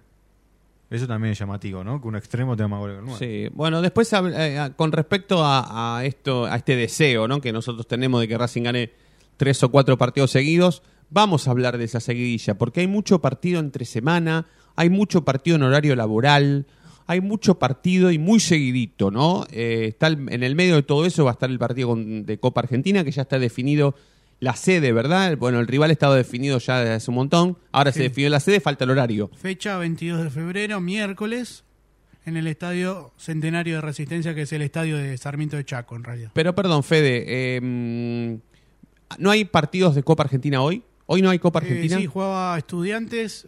Eso 0.89 1.05
también 1.07 1.33
es 1.33 1.39
llamativo, 1.39 1.83
¿no? 1.83 1.99
Que 2.01 2.07
un 2.07 2.15
extremo 2.15 2.55
tenga 2.55 2.69
más 2.69 2.79
goles 2.79 2.95
que 2.95 2.99
el 3.01 3.05
9. 3.05 3.19
Sí, 3.19 3.53
bueno, 3.53 3.81
después 3.81 4.11
eh, 4.13 4.57
a- 4.57 4.69
con 4.73 4.91
respecto 4.93 5.43
a, 5.43 5.97
a 5.97 6.05
esto, 6.05 6.45
a 6.45 6.55
este 6.55 6.75
deseo, 6.77 7.27
¿no? 7.27 7.41
Que 7.41 7.51
nosotros 7.51 7.87
tenemos 7.87 8.21
de 8.21 8.27
que 8.27 8.37
Racing 8.37 8.63
gane 8.63 8.91
tres 9.35 9.61
o 9.63 9.69
cuatro 9.69 9.97
partidos 9.97 10.31
seguidos, 10.31 10.83
vamos 11.09 11.47
a 11.47 11.51
hablar 11.51 11.77
de 11.77 11.83
esa 11.83 11.99
seguidilla, 11.99 12.57
porque 12.57 12.79
hay 12.81 12.87
mucho 12.87 13.19
partido 13.19 13.59
entre 13.59 13.83
semana, 13.85 14.47
hay 14.75 14.89
mucho 14.89 15.25
partido 15.25 15.57
en 15.57 15.63
horario 15.63 15.95
laboral, 15.95 16.65
hay 17.05 17.21
mucho 17.21 17.59
partido 17.59 18.11
y 18.11 18.17
muy 18.17 18.39
seguidito, 18.39 19.11
¿no? 19.11 19.45
Eh, 19.51 19.85
está 19.89 20.07
en 20.07 20.43
el 20.43 20.55
medio 20.55 20.75
de 20.75 20.83
todo 20.83 21.05
eso 21.05 21.23
va 21.25 21.31
a 21.31 21.33
estar 21.33 21.49
el 21.49 21.59
partido 21.59 21.89
con- 21.89 22.25
de 22.25 22.39
Copa 22.39 22.61
Argentina, 22.61 23.03
que 23.03 23.11
ya 23.11 23.21
está 23.23 23.39
definido 23.39 23.93
la 24.39 24.55
sede, 24.55 24.91
¿verdad? 24.91 25.35
Bueno, 25.37 25.59
el 25.59 25.67
rival 25.67 25.89
estaba 25.91 26.15
definido 26.15 26.59
ya 26.59 26.79
desde 26.79 26.93
hace 26.93 27.09
un 27.11 27.15
montón, 27.15 27.57
ahora 27.71 27.91
se 27.91 28.03
definió 28.03 28.29
la 28.29 28.39
sede, 28.39 28.59
falta 28.59 28.83
el 28.83 28.91
horario. 28.91 29.31
Fecha 29.35 29.77
22 29.77 30.23
de 30.25 30.29
febrero, 30.29 30.79
miércoles, 30.79 31.63
en 32.25 32.37
el 32.37 32.45
Estadio 32.47 33.13
Centenario 33.17 33.75
de 33.75 33.81
Resistencia, 33.81 34.35
que 34.35 34.43
es 34.43 34.53
el 34.53 34.61
estadio 34.61 34.97
de 34.97 35.17
Sarmiento 35.17 35.57
de 35.57 35.65
Chaco, 35.65 35.95
en 35.95 36.03
realidad. 36.03 36.31
Pero 36.33 36.53
perdón, 36.53 36.83
Fede, 36.83 37.23
eh, 37.27 38.39
¿no 39.17 39.31
hay 39.31 39.45
partidos 39.45 39.95
de 39.95 40.03
Copa 40.03 40.23
Argentina 40.23 40.61
hoy? 40.61 40.83
¿Hoy 41.05 41.21
no 41.21 41.29
hay 41.29 41.39
Copa 41.39 41.59
Eh, 41.59 41.63
Argentina? 41.63 41.97
sí, 41.97 42.05
jugaba 42.05 42.57
Estudiantes 42.57 43.47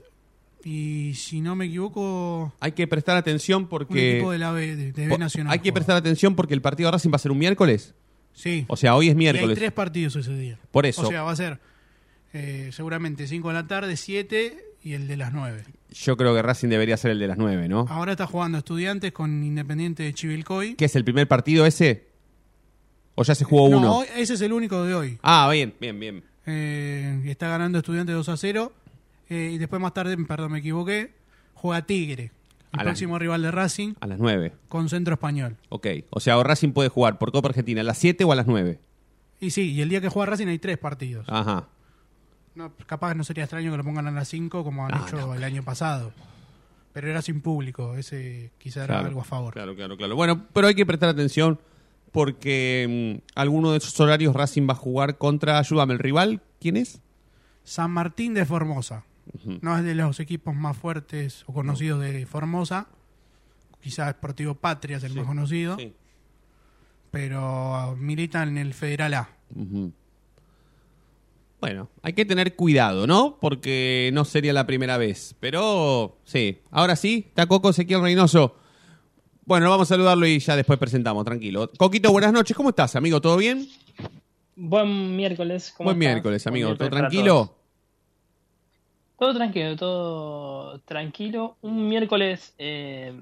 y, 0.63 1.13
si 1.15 1.41
no 1.41 1.55
me 1.55 1.65
equivoco, 1.65 2.53
Hay 2.62 2.72
que 2.72 2.88
prestar 2.88 3.15
atención 3.17 3.63
un 3.63 3.69
porque... 3.69 4.13
equipo 4.15 4.31
de 4.31 4.39
la 4.39 4.51
B, 4.51 4.75
de, 4.75 5.17
Nacional. 5.17 5.53
hay 5.53 5.60
que 5.60 5.72
prestar 5.74 5.96
atención 5.98 6.36
porque 6.36 6.53
el 6.53 6.62
partido 6.62 6.88
de 6.88 6.93
Racing 6.93 7.12
va 7.12 7.15
a 7.17 7.19
ser 7.19 7.31
un 7.31 7.38
miércoles. 7.38 7.93
Sí. 8.33 8.65
O 8.67 8.77
sea, 8.77 8.95
hoy 8.95 9.07
es 9.07 9.09
Y 9.09 9.12
hay 9.12 9.15
miércoles. 9.15 9.57
tres 9.57 9.71
partidos 9.71 10.15
ese 10.15 10.33
día. 10.38 10.57
Por 10.71 10.86
eso. 10.86 11.01
O 11.01 11.07
sea, 11.07 11.24
va 11.24 11.31
a 11.31 11.36
ser 11.36 11.59
eh, 12.33 12.69
seguramente 12.71 13.27
5 13.27 13.48
de 13.50 13.53
la 13.53 13.67
tarde, 13.67 13.98
7 13.98 14.57
y 14.83 14.93
el 14.93 15.07
de 15.07 15.17
las 15.17 15.33
9. 15.33 15.63
Yo 15.91 16.15
creo 16.15 16.33
que 16.36 16.41
Racing 16.41 16.69
debería 16.69 16.95
ser 16.98 17.12
el 17.12 17.19
de 17.19 17.27
las 17.27 17.38
nueve, 17.38 17.67
¿no? 17.67 17.86
Ahora 17.89 18.12
está 18.12 18.27
jugando 18.27 18.59
Estudiantes 18.59 19.12
con 19.12 19.43
Independiente 19.43 20.03
de 20.03 20.13
Chivilcoy. 20.13 20.75
¿Qué 20.75 20.86
es 20.86 20.95
el 20.95 21.03
primer 21.03 21.27
partido 21.27 21.65
ese? 21.65 22.07
¿O 23.15 23.24
ya 23.24 23.33
se 23.36 23.43
jugó 23.43 23.67
no, 23.69 23.77
uno? 23.79 23.98
hoy- 23.98 24.07
ese 24.15 24.36
es 24.36 24.41
el 24.41 24.53
único 24.53 24.83
de 24.86 24.93
hoy. 24.93 25.17
Ah, 25.24 25.50
bien, 25.51 25.74
bien, 25.81 26.00
bien. 26.00 26.24
Eh, 26.45 27.24
está 27.25 27.50
ganando 27.50 27.79
Estudiantes 27.79 28.15
2 28.15 28.29
a 28.29 28.38
0. 28.38 28.71
Eh, 29.29 29.51
y 29.53 29.57
después 29.57 29.81
más 29.81 29.93
tarde, 29.93 30.15
perdón, 30.25 30.51
me 30.53 30.59
equivoqué, 30.59 31.13
juega 31.53 31.86
Tigre, 31.86 32.31
el 32.73 32.79
próximo 32.83 33.17
rival 33.19 33.41
de 33.41 33.51
Racing, 33.51 33.93
A 33.99 34.07
las 34.07 34.19
nueve. 34.19 34.53
con 34.67 34.89
Centro 34.89 35.13
Español. 35.15 35.57
Ok. 35.69 35.88
O 36.11 36.19
sea, 36.19 36.38
o 36.38 36.43
Racing 36.43 36.71
puede 36.71 36.89
jugar 36.89 37.17
por 37.17 37.31
Copa 37.31 37.49
Argentina 37.49 37.81
a 37.81 37.83
las 37.83 37.97
siete 37.97 38.23
o 38.23 38.31
a 38.31 38.35
las 38.35 38.47
nueve. 38.47 38.79
Y 39.39 39.51
sí, 39.51 39.71
y 39.71 39.81
el 39.81 39.89
día 39.89 40.01
que 40.01 40.09
juega 40.09 40.31
Racing 40.31 40.47
hay 40.47 40.59
tres 40.59 40.77
partidos. 40.77 41.25
Ajá. 41.29 41.67
No, 42.55 42.73
capaz 42.85 43.13
no 43.15 43.23
sería 43.23 43.45
extraño 43.45 43.71
que 43.71 43.77
lo 43.77 43.83
pongan 43.83 44.07
a 44.07 44.11
las 44.11 44.27
5 44.27 44.63
como 44.65 44.85
han 44.85 44.91
No, 44.91 45.07
hecho 45.07 45.15
no. 45.17 45.33
el 45.33 45.43
año 45.43 45.63
pasado. 45.63 46.11
Pero 46.91 47.07
era 47.07 47.21
sin 47.21 47.39
público, 47.41 47.95
ese 47.95 48.51
quizá 48.57 48.83
era 48.83 48.99
algo 48.99 49.21
a 49.21 49.23
favor. 49.23 49.53
Claro, 49.53 49.75
claro, 49.75 49.95
claro. 49.95 50.15
Bueno, 50.15 50.45
pero 50.51 50.67
hay 50.67 50.75
que 50.75 50.85
prestar 50.85 51.07
atención 51.09 51.59
porque 52.11 53.21
mm, 53.23 53.29
alguno 53.39 53.71
de 53.71 53.77
esos 53.77 53.97
horarios 53.99 54.36
Racing 54.36 54.67
va 54.67 54.73
a 54.73 54.75
jugar 54.77 55.17
contra, 55.17 55.60
ayúdame, 55.60 55.93
el 55.93 55.99
rival, 55.99 56.41
¿quién 56.60 56.75
es? 56.77 56.99
San 57.63 57.91
Martín 57.91 58.34
de 58.34 58.45
Formosa. 58.45 59.05
No 59.61 59.77
es 59.77 59.83
de 59.83 59.95
los 59.95 60.19
equipos 60.19 60.55
más 60.55 60.75
fuertes 60.77 61.43
o 61.47 61.53
conocidos 61.53 62.01
de 62.01 62.25
Formosa. 62.25 62.87
Quizás 63.81 64.11
Sportivo 64.11 64.55
Patria 64.55 64.97
es 64.97 65.03
el 65.03 65.13
más 65.13 65.25
conocido. 65.25 65.77
Sí. 65.77 65.93
Pero 67.11 67.95
milita 67.97 68.43
en 68.43 68.57
el 68.57 68.73
Federal 68.73 69.13
A. 69.13 69.29
Bueno, 71.61 71.89
hay 72.01 72.13
que 72.13 72.25
tener 72.25 72.55
cuidado, 72.55 73.05
¿no? 73.05 73.37
Porque 73.39 74.11
no 74.13 74.23
sería 74.25 74.53
la 74.53 74.65
primera 74.65 74.97
vez. 74.97 75.35
Pero 75.39 76.17
sí, 76.23 76.59
ahora 76.71 76.95
sí, 76.95 77.25
está 77.27 77.47
Coco 77.47 77.69
Ezequiel 77.69 78.01
Reynoso. 78.01 78.55
Bueno, 79.45 79.69
vamos 79.69 79.87
a 79.89 79.95
saludarlo 79.95 80.27
y 80.27 80.39
ya 80.39 80.55
después 80.55 80.77
presentamos, 80.79 81.25
tranquilo. 81.25 81.69
Coquito, 81.77 82.11
buenas 82.11 82.31
noches, 82.31 82.55
¿cómo 82.55 82.69
estás, 82.69 82.95
amigo? 82.95 83.19
¿Todo 83.19 83.35
bien? 83.35 83.67
Buen 84.55 85.15
miércoles. 85.15 85.73
¿cómo 85.75 85.87
Buen 85.87 86.01
estás? 86.01 86.13
miércoles, 86.13 86.43
Buen 86.43 86.53
amigo. 86.53 86.67
¿Todo 86.69 86.77
miércoles 86.77 86.89
para 86.91 87.09
tranquilo? 87.09 87.55
Todo 89.19 89.34
tranquilo, 89.34 89.75
todo 89.75 90.79
tranquilo. 90.86 91.58
Un 91.60 91.89
miércoles, 91.89 92.55
eh, 92.58 93.21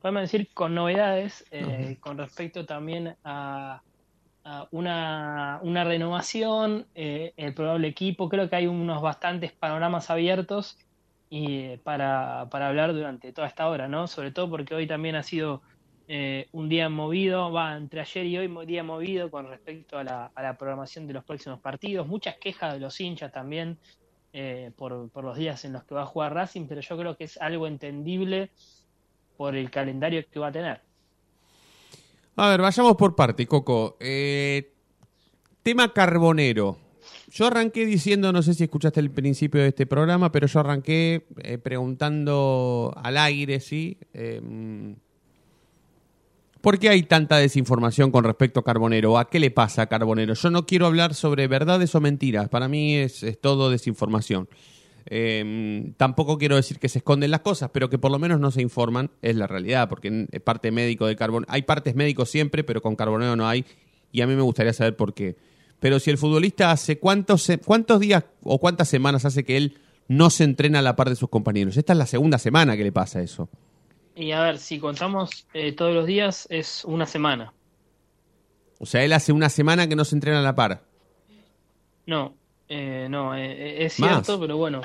podemos 0.00 0.22
decir, 0.22 0.48
con 0.52 0.74
novedades 0.74 1.46
eh, 1.52 1.98
con 2.00 2.18
respecto 2.18 2.66
también 2.66 3.16
a, 3.22 3.80
a 4.42 4.68
una, 4.72 5.60
una 5.62 5.84
renovación, 5.84 6.88
eh, 6.96 7.32
el 7.36 7.54
probable 7.54 7.86
equipo. 7.86 8.28
Creo 8.28 8.50
que 8.50 8.56
hay 8.56 8.66
unos 8.66 9.00
bastantes 9.00 9.52
panoramas 9.52 10.10
abiertos 10.10 10.78
y 11.30 11.58
eh, 11.60 11.80
para, 11.84 12.48
para 12.50 12.66
hablar 12.66 12.92
durante 12.92 13.32
toda 13.32 13.46
esta 13.46 13.68
hora, 13.68 13.86
¿no? 13.86 14.08
Sobre 14.08 14.32
todo 14.32 14.50
porque 14.50 14.74
hoy 14.74 14.88
también 14.88 15.14
ha 15.14 15.22
sido 15.22 15.62
eh, 16.08 16.48
un 16.50 16.68
día 16.68 16.88
movido, 16.88 17.52
va 17.52 17.76
entre 17.76 18.00
ayer 18.00 18.26
y 18.26 18.36
hoy, 18.36 18.66
día 18.66 18.82
movido 18.82 19.30
con 19.30 19.46
respecto 19.46 19.96
a 19.96 20.02
la, 20.02 20.32
a 20.34 20.42
la 20.42 20.58
programación 20.58 21.06
de 21.06 21.14
los 21.14 21.24
próximos 21.24 21.60
partidos. 21.60 22.08
Muchas 22.08 22.36
quejas 22.36 22.74
de 22.74 22.80
los 22.80 23.00
hinchas 23.00 23.30
también 23.30 23.78
eh, 24.38 24.70
por, 24.76 25.24
los 25.24 25.36
días 25.38 25.64
en 25.64 25.72
los 25.72 25.84
que 25.84 25.94
va 25.94 26.02
a 26.02 26.06
jugar 26.06 26.34
Racing, 26.34 26.66
pero 26.68 26.82
yo 26.82 26.98
creo 26.98 27.16
que 27.16 27.24
es 27.24 27.38
algo 27.38 27.66
entendible 27.66 28.50
por 29.38 29.56
el 29.56 29.70
calendario 29.70 30.22
que 30.30 30.38
va 30.38 30.48
a 30.48 30.52
tener. 30.52 30.82
A 32.36 32.50
ver, 32.50 32.60
vayamos 32.60 32.96
por 32.96 33.16
parte, 33.16 33.46
Coco. 33.46 33.96
Eh, 33.98 34.74
tema 35.62 35.90
carbonero. 35.90 36.76
Yo 37.30 37.46
arranqué 37.46 37.86
diciendo, 37.86 38.30
no 38.30 38.42
sé 38.42 38.52
si 38.52 38.64
escuchaste 38.64 39.00
el 39.00 39.10
principio 39.10 39.62
de 39.62 39.68
este 39.68 39.86
programa, 39.86 40.30
pero 40.30 40.46
yo 40.46 40.60
arranqué 40.60 41.26
eh, 41.42 41.56
preguntando 41.56 42.92
al 42.94 43.16
aire, 43.16 43.58
¿sí? 43.60 43.96
¿Por 46.66 46.80
qué 46.80 46.88
hay 46.88 47.04
tanta 47.04 47.36
desinformación 47.36 48.10
con 48.10 48.24
respecto 48.24 48.58
a 48.58 48.64
Carbonero? 48.64 49.18
¿A 49.18 49.30
qué 49.30 49.38
le 49.38 49.52
pasa 49.52 49.82
a 49.82 49.86
Carbonero? 49.86 50.34
Yo 50.34 50.50
no 50.50 50.66
quiero 50.66 50.86
hablar 50.86 51.14
sobre 51.14 51.46
verdades 51.46 51.94
o 51.94 52.00
mentiras. 52.00 52.48
Para 52.48 52.66
mí 52.66 52.96
es, 52.96 53.22
es 53.22 53.40
todo 53.40 53.70
desinformación. 53.70 54.48
Eh, 55.04 55.92
tampoco 55.96 56.38
quiero 56.38 56.56
decir 56.56 56.80
que 56.80 56.88
se 56.88 56.98
esconden 56.98 57.30
las 57.30 57.42
cosas, 57.42 57.70
pero 57.72 57.88
que 57.88 57.98
por 57.98 58.10
lo 58.10 58.18
menos 58.18 58.40
no 58.40 58.50
se 58.50 58.62
informan, 58.62 59.12
es 59.22 59.36
la 59.36 59.46
realidad, 59.46 59.88
porque 59.88 60.08
en 60.08 60.28
parte 60.42 60.72
médico 60.72 61.06
de 61.06 61.14
Carbonero, 61.14 61.52
hay 61.52 61.62
partes 61.62 61.94
médicos 61.94 62.30
siempre, 62.30 62.64
pero 62.64 62.82
con 62.82 62.96
Carbonero 62.96 63.36
no 63.36 63.46
hay, 63.46 63.64
y 64.10 64.22
a 64.22 64.26
mí 64.26 64.34
me 64.34 64.42
gustaría 64.42 64.72
saber 64.72 64.96
por 64.96 65.14
qué. 65.14 65.36
Pero 65.78 66.00
si 66.00 66.10
el 66.10 66.18
futbolista 66.18 66.72
hace 66.72 66.98
cuántos, 66.98 67.46
cuántos 67.64 68.00
días 68.00 68.24
o 68.42 68.58
cuántas 68.58 68.88
semanas 68.88 69.24
hace 69.24 69.44
que 69.44 69.56
él 69.56 69.78
no 70.08 70.30
se 70.30 70.42
entrena 70.42 70.80
a 70.80 70.82
la 70.82 70.96
par 70.96 71.10
de 71.10 71.14
sus 71.14 71.28
compañeros, 71.28 71.76
esta 71.76 71.92
es 71.92 71.98
la 72.00 72.06
segunda 72.06 72.38
semana 72.38 72.76
que 72.76 72.82
le 72.82 72.90
pasa 72.90 73.22
eso. 73.22 73.48
Y 74.16 74.32
a 74.32 74.40
ver, 74.40 74.58
si 74.58 74.78
contamos 74.80 75.46
eh, 75.54 75.72
todos 75.72 75.94
los 75.94 76.06
días, 76.06 76.46
es 76.50 76.84
una 76.84 77.06
semana. 77.06 77.52
O 78.78 78.86
sea, 78.86 79.04
él 79.04 79.12
hace 79.12 79.32
una 79.32 79.48
semana 79.50 79.86
que 79.88 79.94
no 79.96 80.04
se 80.04 80.14
entrena 80.16 80.40
a 80.40 80.42
la 80.42 80.54
par. 80.54 80.82
No, 82.06 82.34
eh, 82.68 83.06
no, 83.10 83.34
eh, 83.36 83.52
eh, 83.52 83.84
es 83.86 83.98
Más. 84.00 84.10
cierto, 84.10 84.40
pero 84.40 84.56
bueno, 84.56 84.80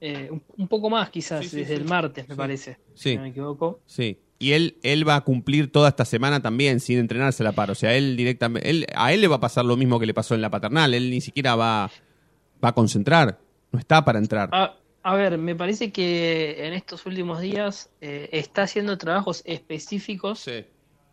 eh, 0.00 0.28
un, 0.30 0.42
un 0.56 0.68
poco 0.68 0.90
más 0.90 1.10
quizás, 1.10 1.42
Sí, 1.44 1.50
sí, 1.50 1.56
desde 1.58 1.76
sí. 1.76 1.80
el 1.82 1.88
martes, 1.88 2.28
me 2.28 2.34
Sí. 2.34 2.38
parece, 2.38 2.78
Sí. 2.94 3.10
si 3.10 3.16
no 3.16 3.22
me 3.22 3.28
equivoco. 3.30 3.80
Sí. 3.86 4.20
Y 4.40 4.52
él, 4.52 4.76
él 4.82 5.08
va 5.08 5.16
a 5.16 5.20
cumplir 5.22 5.72
toda 5.72 5.88
esta 5.88 6.04
semana 6.04 6.40
también 6.40 6.78
sin 6.80 6.98
entrenarse 6.98 7.42
a 7.42 7.44
la 7.44 7.52
par. 7.52 7.70
O 7.70 7.74
sea, 7.74 7.94
él 7.96 8.16
directamente, 8.16 8.68
él, 8.70 8.86
a 8.94 9.12
él 9.12 9.20
le 9.20 9.26
va 9.28 9.36
a 9.36 9.40
pasar 9.40 9.64
lo 9.64 9.76
mismo 9.76 9.98
que 9.98 10.06
le 10.06 10.14
pasó 10.14 10.34
en 10.36 10.42
la 10.42 10.50
paternal. 10.50 10.94
Él 10.94 11.10
ni 11.10 11.20
siquiera 11.20 11.56
va, 11.56 11.90
va 12.64 12.68
a 12.68 12.72
concentrar. 12.74 13.40
No 13.72 13.78
está 13.80 14.04
para 14.04 14.18
entrar. 14.20 14.48
A, 14.52 14.76
a 15.08 15.14
ver, 15.16 15.38
me 15.38 15.54
parece 15.54 15.90
que 15.92 16.66
en 16.66 16.72
estos 16.74 17.06
últimos 17.06 17.40
días 17.40 17.90
eh, 18.00 18.28
está 18.32 18.62
haciendo 18.62 18.96
trabajos 18.98 19.42
específicos 19.44 20.40
Sí. 20.40 20.64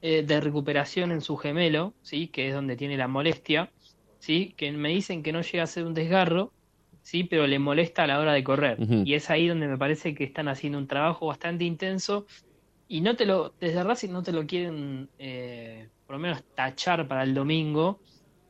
eh, 0.01 0.23
de 0.23 0.41
recuperación 0.41 1.11
en 1.11 1.21
su 1.21 1.37
gemelo, 1.37 1.93
¿sí? 2.01 2.27
que 2.27 2.47
es 2.49 2.53
donde 2.53 2.75
tiene 2.75 2.97
la 2.97 3.07
molestia, 3.07 3.71
¿sí? 4.19 4.53
que 4.57 4.71
me 4.71 4.89
dicen 4.89 5.23
que 5.23 5.31
no 5.31 5.41
llega 5.41 5.63
a 5.63 5.67
ser 5.67 5.85
un 5.85 5.93
desgarro, 5.93 6.53
¿sí? 7.01 7.23
pero 7.23 7.47
le 7.47 7.59
molesta 7.59 8.03
a 8.03 8.07
la 8.07 8.19
hora 8.19 8.33
de 8.33 8.43
correr. 8.43 8.77
Y 9.05 9.13
es 9.13 9.29
ahí 9.29 9.47
donde 9.47 9.67
me 9.67 9.77
parece 9.77 10.13
que 10.13 10.23
están 10.25 10.47
haciendo 10.47 10.77
un 10.77 10.87
trabajo 10.87 11.27
bastante 11.27 11.63
intenso 11.63 12.25
y 12.87 13.01
no 13.01 13.15
te 13.15 13.25
lo, 13.25 13.55
desde 13.59 13.83
Racing 13.83 14.11
no 14.11 14.21
te 14.21 14.31
lo 14.31 14.45
quieren 14.45 15.09
eh, 15.17 15.89
por 16.05 16.17
lo 16.17 16.19
menos 16.19 16.43
tachar 16.53 17.07
para 17.07 17.23
el 17.23 17.33
domingo, 17.33 18.01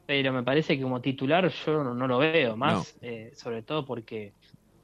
pero 0.05 0.34
me 0.34 0.43
parece 0.43 0.75
que 0.75 0.84
como 0.84 1.01
titular 1.01 1.49
yo 1.49 1.84
no, 1.84 1.93
no 1.93 2.08
lo 2.08 2.17
veo 2.17 2.58
más, 2.58 2.97
eh, 3.01 3.31
sobre 3.36 3.63
todo 3.63 3.86
porque 3.86 4.34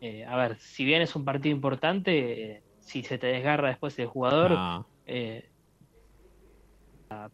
eh, 0.02 0.26
a 0.26 0.36
ver, 0.36 0.58
si 0.60 0.84
bien 0.84 1.02
es 1.02 1.16
un 1.16 1.24
partido 1.24 1.56
importante, 1.56 2.52
eh, 2.58 2.62
si 2.80 3.04
se 3.04 3.18
te 3.18 3.28
desgarra 3.28 3.70
después 3.70 3.98
el 4.00 4.08
jugador, 4.08 4.52
Ah. 4.58 4.86
eh, 5.06 5.48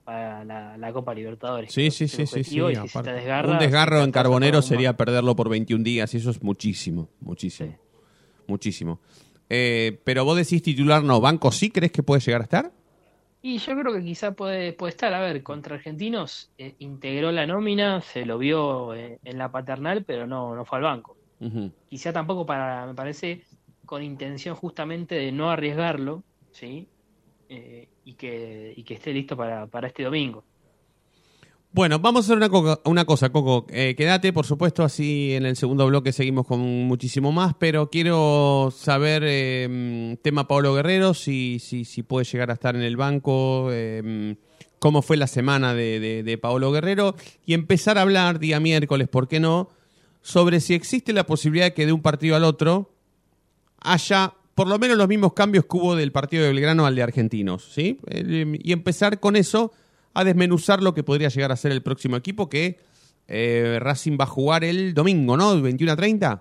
para 0.03 0.43
la, 0.43 0.75
la 0.77 0.91
Copa 0.93 1.13
Libertadores. 1.13 1.71
Sí, 1.71 1.91
sí, 1.91 2.07
sí, 2.07 2.25
sí, 2.25 2.43
si 2.43 2.59
se 2.59 2.77
aparte. 2.77 3.11
te 3.11 3.15
desgarra, 3.15 3.51
un 3.51 3.59
desgarro 3.59 4.03
en 4.03 4.11
Carbonero 4.11 4.61
sería 4.63 4.97
perderlo 4.97 5.35
por 5.35 5.49
21 5.49 5.83
días 5.83 6.11
y 6.13 6.17
eso 6.17 6.31
es 6.31 6.41
muchísimo, 6.41 7.09
muchísimo, 7.19 7.71
Sí. 7.71 7.77
muchísimo. 8.47 8.99
Eh, 9.49 10.01
pero 10.03 10.25
vos 10.25 10.35
decís 10.35 10.63
titular 10.63 11.03
no, 11.03 11.21
¿Banco 11.21 11.51
sí 11.51 11.69
crees 11.69 11.91
que 11.91 12.01
puede 12.03 12.21
llegar 12.21 12.41
a 12.41 12.45
estar? 12.45 12.71
Y 13.43 13.59
yo 13.59 13.77
creo 13.79 13.93
que 13.93 14.03
quizá 14.03 14.31
puede, 14.31 14.73
puede 14.73 14.89
estar, 14.91 15.13
a 15.13 15.21
ver, 15.21 15.43
contra 15.43 15.75
Argentinos 15.75 16.49
eh, 16.57 16.73
integró 16.79 17.31
la 17.31 17.45
nómina, 17.45 18.01
se 18.01 18.25
lo 18.25 18.39
vio 18.39 18.95
eh, 18.95 19.19
en 19.23 19.37
la 19.37 19.51
paternal, 19.51 20.03
pero 20.05 20.25
no, 20.25 20.55
no 20.55 20.65
fue 20.65 20.79
al 20.79 20.83
banco. 20.85 21.16
Quizá 21.89 22.11
tampoco 22.11 22.45
para, 22.45 22.85
me 22.87 22.93
parece, 22.95 23.43
con 23.85 24.03
intención 24.03 24.55
justamente 24.55 25.15
de 25.15 25.31
no 25.31 25.49
arriesgarlo, 25.51 26.23
¿sí? 26.51 26.87
Eh, 27.49 27.87
y, 28.03 28.13
que, 28.15 28.73
y 28.75 28.83
que 28.83 28.95
esté 28.95 29.13
listo 29.13 29.37
para, 29.37 29.67
para 29.67 29.87
este 29.87 30.03
domingo. 30.03 30.43
Bueno, 31.71 31.99
vamos 31.99 32.21
a 32.21 32.25
hacer 32.25 32.37
una, 32.37 32.49
co- 32.49 32.81
una 32.85 33.05
cosa, 33.05 33.29
Coco. 33.29 33.67
Eh, 33.69 33.93
quédate, 33.95 34.33
por 34.33 34.45
supuesto, 34.45 34.83
así 34.83 35.33
en 35.33 35.45
el 35.45 35.55
segundo 35.55 35.85
bloque 35.85 36.11
seguimos 36.11 36.47
con 36.47 36.59
muchísimo 36.59 37.31
más, 37.31 37.53
pero 37.59 37.89
quiero 37.89 38.69
saber, 38.75 39.23
eh, 39.25 40.17
tema 40.23 40.47
Pablo 40.47 40.73
Guerrero, 40.73 41.13
si, 41.13 41.59
si, 41.59 41.85
si 41.85 42.03
puede 42.03 42.25
llegar 42.25 42.49
a 42.49 42.53
estar 42.53 42.75
en 42.75 42.81
el 42.81 42.97
banco, 42.97 43.69
eh, 43.71 44.37
cómo 44.79 45.01
fue 45.01 45.17
la 45.17 45.27
semana 45.27 45.73
de, 45.75 45.99
de, 45.99 46.23
de 46.23 46.37
Paolo 46.37 46.71
Guerrero, 46.71 47.15
y 47.45 47.53
empezar 47.53 47.97
a 47.97 48.01
hablar 48.01 48.39
día 48.39 48.59
miércoles, 48.59 49.07
¿por 49.07 49.27
qué 49.27 49.39
no?, 49.39 49.69
sobre 50.27 50.59
si 50.59 50.73
existe 50.73 51.13
la 51.13 51.25
posibilidad 51.25 51.67
de 51.67 51.73
que 51.73 51.85
de 51.85 51.93
un 51.93 52.01
partido 52.01 52.35
al 52.35 52.43
otro 52.43 52.91
haya 53.79 54.33
por 54.55 54.67
lo 54.67 54.77
menos 54.77 54.97
los 54.97 55.07
mismos 55.07 55.31
cambios 55.31 55.63
que 55.65 55.77
hubo 55.77 55.95
del 55.95 56.11
partido 56.11 56.43
de 56.43 56.49
Belgrano 56.49 56.85
al 56.85 56.95
de 56.95 57.01
Argentinos, 57.03 57.63
¿sí? 57.73 57.97
Eh, 58.07 58.57
Y 58.61 58.73
empezar 58.73 59.21
con 59.21 59.37
eso 59.37 59.71
a 60.13 60.25
desmenuzar 60.25 60.83
lo 60.83 60.93
que 60.93 61.01
podría 61.03 61.29
llegar 61.29 61.53
a 61.53 61.55
ser 61.55 61.71
el 61.71 61.81
próximo 61.81 62.17
equipo 62.17 62.49
que 62.49 62.77
eh, 63.29 63.77
Racing 63.79 64.17
va 64.19 64.25
a 64.25 64.27
jugar 64.27 64.65
el 64.65 64.93
domingo, 64.93 65.37
¿no? 65.37 65.61
21 65.61 65.93
a 65.93 65.95
30 65.95 66.31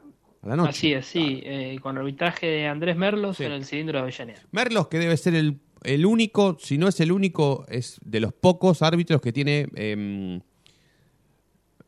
a 0.42 0.48
la 0.48 0.56
noche. 0.56 0.70
Así 0.70 0.92
es, 0.92 1.06
sí, 1.06 1.42
eh, 1.44 1.78
con 1.80 1.96
arbitraje 1.96 2.46
de 2.46 2.66
Andrés 2.66 2.96
Merlos 2.96 3.36
Sí. 3.36 3.44
en 3.44 3.52
el 3.52 3.64
cilindro 3.64 3.98
de 3.98 4.02
Avellaneda. 4.02 4.40
Merlos, 4.50 4.88
que 4.88 4.98
debe 4.98 5.16
ser 5.16 5.36
el, 5.36 5.60
el 5.84 6.06
único, 6.06 6.56
si 6.58 6.76
no 6.76 6.88
es 6.88 6.98
el 6.98 7.12
único, 7.12 7.64
es 7.68 8.00
de 8.04 8.18
los 8.18 8.32
pocos 8.32 8.82
árbitros 8.82 9.20
que 9.20 9.32
tiene 9.32 9.68
em, 9.76 10.40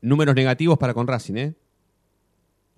números 0.01 0.37
negativos 0.37 0.79
para 0.79 0.95
con 0.95 1.09
Racing, 1.09 1.37
¿eh? 1.37 1.55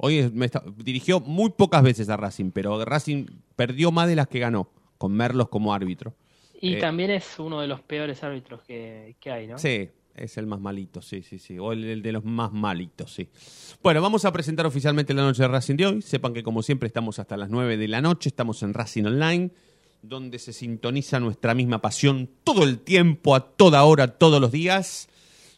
Hoy 0.02 0.30
me 0.32 0.46
está- 0.46 0.64
dirigió 0.78 1.20
muy 1.20 1.50
pocas 1.50 1.82
veces 1.82 2.08
a 2.08 2.16
Racing, 2.16 2.50
pero 2.52 2.82
Racing 2.84 3.26
perdió 3.56 3.92
más 3.92 4.08
de 4.08 4.16
las 4.16 4.28
que 4.28 4.38
ganó, 4.38 4.70
con 4.98 5.12
Merlos 5.12 5.48
como 5.48 5.74
árbitro. 5.74 6.14
Y 6.60 6.74
Eh, 6.74 6.80
también 6.80 7.10
es 7.10 7.38
uno 7.38 7.60
de 7.60 7.66
los 7.66 7.80
peores 7.82 8.22
árbitros 8.22 8.62
que, 8.62 9.16
que 9.20 9.30
hay, 9.30 9.46
¿no? 9.46 9.58
Sí, 9.58 9.88
es 10.14 10.36
el 10.38 10.46
más 10.46 10.60
malito, 10.60 11.00
sí, 11.02 11.22
sí, 11.22 11.38
sí. 11.38 11.58
O 11.58 11.72
el, 11.72 11.84
el 11.84 12.02
de 12.02 12.12
los 12.12 12.24
más 12.24 12.52
malitos, 12.52 13.12
sí. 13.12 13.28
Bueno, 13.82 14.00
vamos 14.02 14.24
a 14.24 14.32
presentar 14.32 14.66
oficialmente 14.66 15.12
la 15.14 15.22
noche 15.22 15.42
de 15.42 15.48
Racing 15.48 15.76
de 15.76 15.86
hoy. 15.86 16.02
Sepan 16.02 16.32
que 16.34 16.42
como 16.42 16.62
siempre 16.62 16.86
estamos 16.86 17.18
hasta 17.18 17.36
las 17.36 17.50
9 17.50 17.76
de 17.76 17.88
la 17.88 18.00
noche, 18.00 18.28
estamos 18.30 18.62
en 18.62 18.74
Racing 18.74 19.04
Online, 19.04 19.50
donde 20.02 20.38
se 20.38 20.52
sintoniza 20.54 21.20
nuestra 21.20 21.54
misma 21.54 21.80
pasión 21.82 22.28
todo 22.44 22.64
el 22.64 22.78
tiempo, 22.78 23.34
a 23.34 23.40
toda 23.40 23.84
hora, 23.84 24.08
todos 24.08 24.40
los 24.40 24.50
días, 24.52 25.08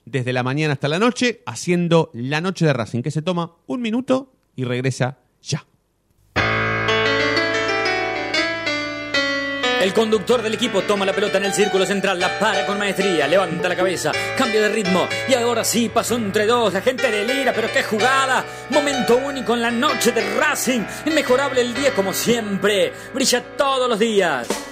desde 0.04 0.32
la 0.32 0.42
mañana 0.42 0.72
hasta 0.72 0.88
la 0.88 0.98
noche, 0.98 1.42
haciendo 1.46 2.10
la 2.12 2.40
noche 2.40 2.64
de 2.66 2.72
Racing, 2.72 3.02
que 3.02 3.12
se 3.12 3.22
toma 3.22 3.52
un 3.66 3.80
minuto 3.82 4.31
y 4.56 4.64
regresa 4.64 5.18
ya. 5.42 5.64
El 9.82 9.92
conductor 9.92 10.42
del 10.42 10.54
equipo 10.54 10.82
toma 10.82 11.04
la 11.04 11.12
pelota 11.12 11.38
en 11.38 11.46
el 11.46 11.52
círculo 11.52 11.84
central, 11.84 12.20
la 12.20 12.38
para 12.38 12.64
con 12.66 12.78
maestría, 12.78 13.26
levanta 13.26 13.68
la 13.68 13.74
cabeza, 13.74 14.12
cambia 14.38 14.60
de 14.60 14.68
ritmo 14.68 15.08
y 15.28 15.34
ahora 15.34 15.64
sí 15.64 15.88
pasó 15.88 16.14
entre 16.14 16.46
dos, 16.46 16.72
la 16.72 16.82
gente 16.82 17.10
delira, 17.10 17.52
pero 17.52 17.66
qué 17.72 17.82
jugada, 17.82 18.44
momento 18.70 19.16
único 19.16 19.54
en 19.54 19.62
la 19.62 19.72
noche 19.72 20.12
de 20.12 20.36
Racing, 20.36 20.82
inmejorable 21.04 21.62
el 21.62 21.74
día 21.74 21.92
como 21.94 22.12
siempre, 22.12 22.92
brilla 23.12 23.42
todos 23.56 23.88
los 23.88 23.98
días. 23.98 24.71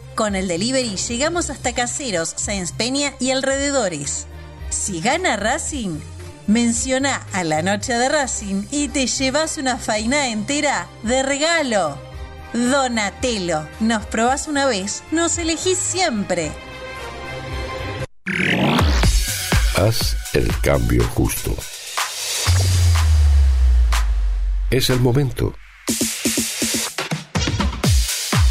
Con 0.15 0.35
el 0.35 0.47
delivery 0.47 0.97
llegamos 0.97 1.49
hasta 1.49 1.73
Caseros, 1.73 2.33
Sáenz 2.35 2.73
Peña 2.73 3.13
y 3.19 3.31
alrededores. 3.31 4.27
Si 4.69 5.01
gana 5.01 5.37
Racing, 5.37 5.99
menciona 6.47 7.25
a 7.33 7.43
la 7.43 7.61
noche 7.61 7.93
de 7.93 8.09
Racing 8.09 8.65
y 8.71 8.89
te 8.89 9.07
llevas 9.07 9.57
una 9.57 9.77
faina 9.77 10.29
entera 10.29 10.87
de 11.03 11.23
regalo. 11.23 11.97
Donatello, 12.53 13.67
nos 13.79 14.05
probás 14.05 14.47
una 14.47 14.65
vez, 14.65 15.03
nos 15.11 15.37
elegís 15.37 15.77
siempre. 15.77 16.51
Haz 19.77 20.17
el 20.33 20.51
cambio 20.59 21.03
justo. 21.15 21.55
Es 24.69 24.89
el 24.89 24.99
momento. 24.99 25.53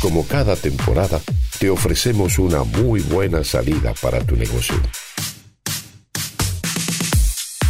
Como 0.01 0.27
cada 0.27 0.57
temporada, 0.57 1.21
te 1.61 1.69
ofrecemos 1.69 2.39
una 2.39 2.65
muy 2.65 3.03
buena 3.03 3.45
salida 3.45 3.93
para 4.01 4.25
tu 4.25 4.35
negocio. 4.35 4.75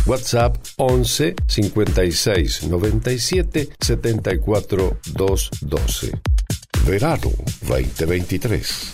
WhatsApp 0.07 0.57
11 0.77 1.35
56 1.49 2.69
97 2.69 3.69
74 3.81 5.01
212. 5.13 6.13
Verano 6.87 7.33
2023. 7.63 8.93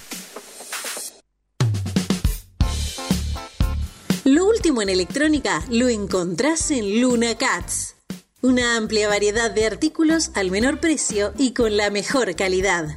Lo 4.25 4.47
último 4.47 4.81
en 4.81 4.89
electrónica 4.89 5.63
lo 5.71 5.91
encontrás 5.91 6.71
en 6.71 7.03
Luna 7.03 7.37
Cats. 7.37 7.97
Una 8.41 8.79
amplia 8.79 9.11
variedad 9.11 9.51
de 9.51 9.67
artículos 9.67 10.31
al 10.35 10.51
menor 10.51 10.81
precio 10.81 11.35
y 11.37 11.53
con 11.53 11.77
la 11.77 11.91
mejor 11.91 12.35
calidad. 12.35 12.97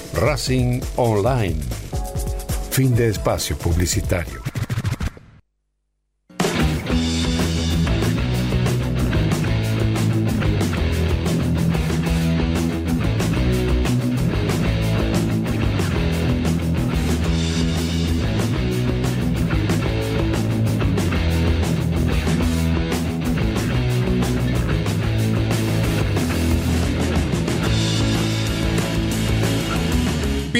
Racing 0.13 0.81
Online. 0.97 1.59
Fin 2.69 2.93
de 2.95 3.07
espacio 3.07 3.57
publicitario. 3.57 4.40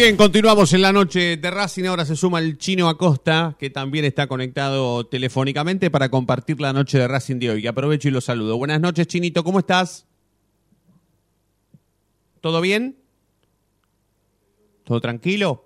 Bien, 0.02 0.18
continuamos 0.18 0.74
en 0.74 0.82
la 0.82 0.92
noche 0.92 1.38
de 1.38 1.52
Racing. 1.52 1.84
Ahora 1.86 2.06
se 2.06 2.16
suma 2.16 2.40
el 2.40 2.58
chino 2.58 2.90
Acosta, 2.90 3.56
que 3.60 3.70
también 3.70 4.04
está 4.04 4.26
conectado 4.26 5.06
telefónicamente 5.06 5.92
para 5.92 6.10
compartir 6.10 6.60
la 6.60 6.74
noche 6.74 6.98
de 6.98 7.08
Racing 7.08 7.36
de 7.38 7.52
hoy. 7.52 7.68
Aprovecho 7.68 8.08
y 8.08 8.12
lo 8.12 8.20
saludo. 8.20 8.58
Buenas 8.58 8.82
noches, 8.82 9.06
Chinito, 9.06 9.44
¿cómo 9.44 9.60
estás? 9.60 10.08
¿Todo 12.40 12.62
bien? 12.62 12.98
¿Todo 14.86 15.00
tranquilo? 15.02 15.66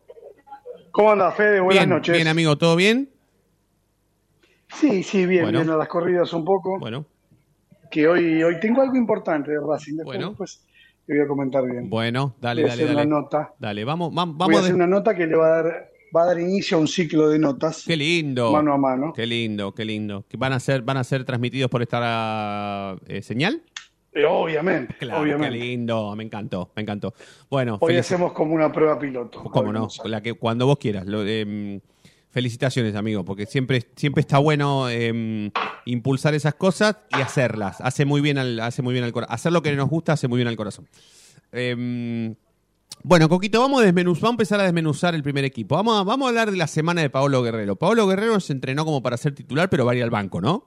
¿Cómo 0.92 1.14
anda, 1.14 1.32
Fede? 1.32 1.62
Buenas 1.62 1.86
bien, 1.86 1.90
noches. 1.90 2.14
Bien, 2.14 2.28
amigo, 2.28 2.58
¿todo 2.58 2.76
bien? 2.76 3.10
Sí, 4.68 5.02
sí, 5.04 5.26
bien, 5.26 5.44
Bueno. 5.44 5.60
bien 5.60 5.72
a 5.72 5.78
las 5.78 5.88
corridas 5.88 6.34
un 6.34 6.44
poco. 6.44 6.78
Bueno, 6.78 7.06
Que 7.90 8.06
hoy, 8.10 8.44
hoy 8.44 8.60
tengo 8.60 8.82
algo 8.82 8.98
importante 8.98 9.52
de 9.52 9.60
Racing. 9.66 9.94
Después, 9.96 10.18
Bueno. 10.18 10.30
después 10.32 10.60
te 11.06 11.14
voy 11.14 11.22
a 11.24 11.28
comentar 11.28 11.64
bien. 11.70 11.90
bueno, 11.90 12.36
dale, 12.42 12.62
voy 12.64 12.70
a 12.70 12.74
dale, 12.74 12.84
hacer 12.84 12.96
dale. 12.96 13.08
una 13.08 13.20
nota. 13.22 13.54
Dale, 13.60 13.84
vamos, 13.86 14.12
vam- 14.14 14.30
voy 14.30 14.38
vamos. 14.38 14.56
a 14.56 14.60
hacer 14.60 14.72
de- 14.72 14.76
una 14.76 14.88
nota 14.88 15.16
que 15.16 15.28
le 15.28 15.36
va 15.36 15.48
a 15.48 15.64
dar, 15.64 15.90
va 16.16 16.24
a 16.24 16.26
dar 16.26 16.40
inicio 16.40 16.78
a 16.78 16.80
un 16.80 16.88
ciclo 16.88 17.30
de 17.30 17.40
notas. 17.40 17.84
Qué 17.86 17.96
lindo. 17.96 18.52
Mano 18.52 18.74
a 18.74 18.78
mano. 18.78 19.14
Qué 19.14 19.26
lindo, 19.26 19.74
qué 19.74 19.86
lindo. 19.86 20.26
¿Que 20.28 20.38
van 20.38 20.54
a 20.54 20.60
ser, 20.60 20.82
van 20.82 20.98
a 20.98 21.04
ser 21.04 21.24
transmitidos 21.26 21.70
por 21.70 21.82
esta 21.82 22.96
eh, 23.08 23.22
señal? 23.22 23.62
Eh, 24.14 24.24
obviamente, 24.26 24.96
Claro, 24.98 25.22
obviamente. 25.22 25.58
qué 25.60 25.66
lindo, 25.66 26.16
me 26.16 26.24
encantó, 26.24 26.72
me 26.76 26.82
encantó. 26.84 27.14
Bueno, 27.50 27.78
Hoy 27.82 27.98
hacemos 27.98 28.32
como 28.32 28.54
una 28.56 28.72
prueba 28.72 28.98
piloto. 28.98 29.44
Cómo 29.44 29.74
no, 29.74 29.90
la 30.06 30.22
que 30.22 30.34
cuando 30.36 30.66
vos 30.66 30.78
quieras. 30.78 31.06
Lo, 31.06 31.26
em, 31.28 31.82
felicitaciones, 32.36 32.96
amigo, 32.96 33.24
porque 33.24 33.46
siempre, 33.46 33.88
siempre 33.96 34.20
está 34.20 34.40
bueno 34.40 34.90
em, 34.90 35.52
impulsar 35.86 36.34
esas 36.36 36.54
cosas 36.56 36.98
y 37.18 37.22
hacerlas. 37.22 37.80
Hace 37.80 38.04
muy 38.04 38.20
bien 38.20 38.38
al, 38.38 38.60
hace 38.60 38.82
muy 38.82 38.92
bien 38.92 39.06
al 39.06 39.14
corazón. 39.14 39.34
Hacer 39.34 39.54
lo 39.54 39.62
que 39.64 39.74
nos 39.74 39.90
gusta 39.90 40.12
hace 40.14 40.28
muy 40.28 40.36
bien 40.36 40.50
al 40.50 40.58
corazón. 40.58 40.86
Em, 41.54 42.36
bueno, 43.04 43.30
Coquito, 43.30 43.62
vamos 43.62 43.82
a, 43.82 43.86
desmenuz- 43.86 44.20
vamos 44.20 44.24
a 44.24 44.30
empezar 44.32 44.60
a 44.60 44.64
desmenuzar 44.64 45.16
el 45.16 45.24
primer 45.24 45.46
equipo. 45.46 45.76
Vamos 45.76 45.98
a, 45.98 46.04
vamos 46.04 46.26
a 46.26 46.30
hablar 46.30 46.52
de 46.52 46.58
la 46.58 46.68
semana 46.68 47.00
de 47.02 47.10
Paolo 47.10 47.42
Guerrero. 47.42 47.78
Paolo 47.78 48.06
Guerrero 48.06 48.38
se 48.42 48.52
entrenó 48.52 48.84
como 48.84 49.02
para 49.02 49.16
ser 49.16 49.34
titular, 49.34 49.70
pero 49.70 49.86
va 49.86 49.94
a 49.94 49.96
ir 49.96 50.04
al 50.04 50.10
banco, 50.10 50.42
¿no? 50.42 50.66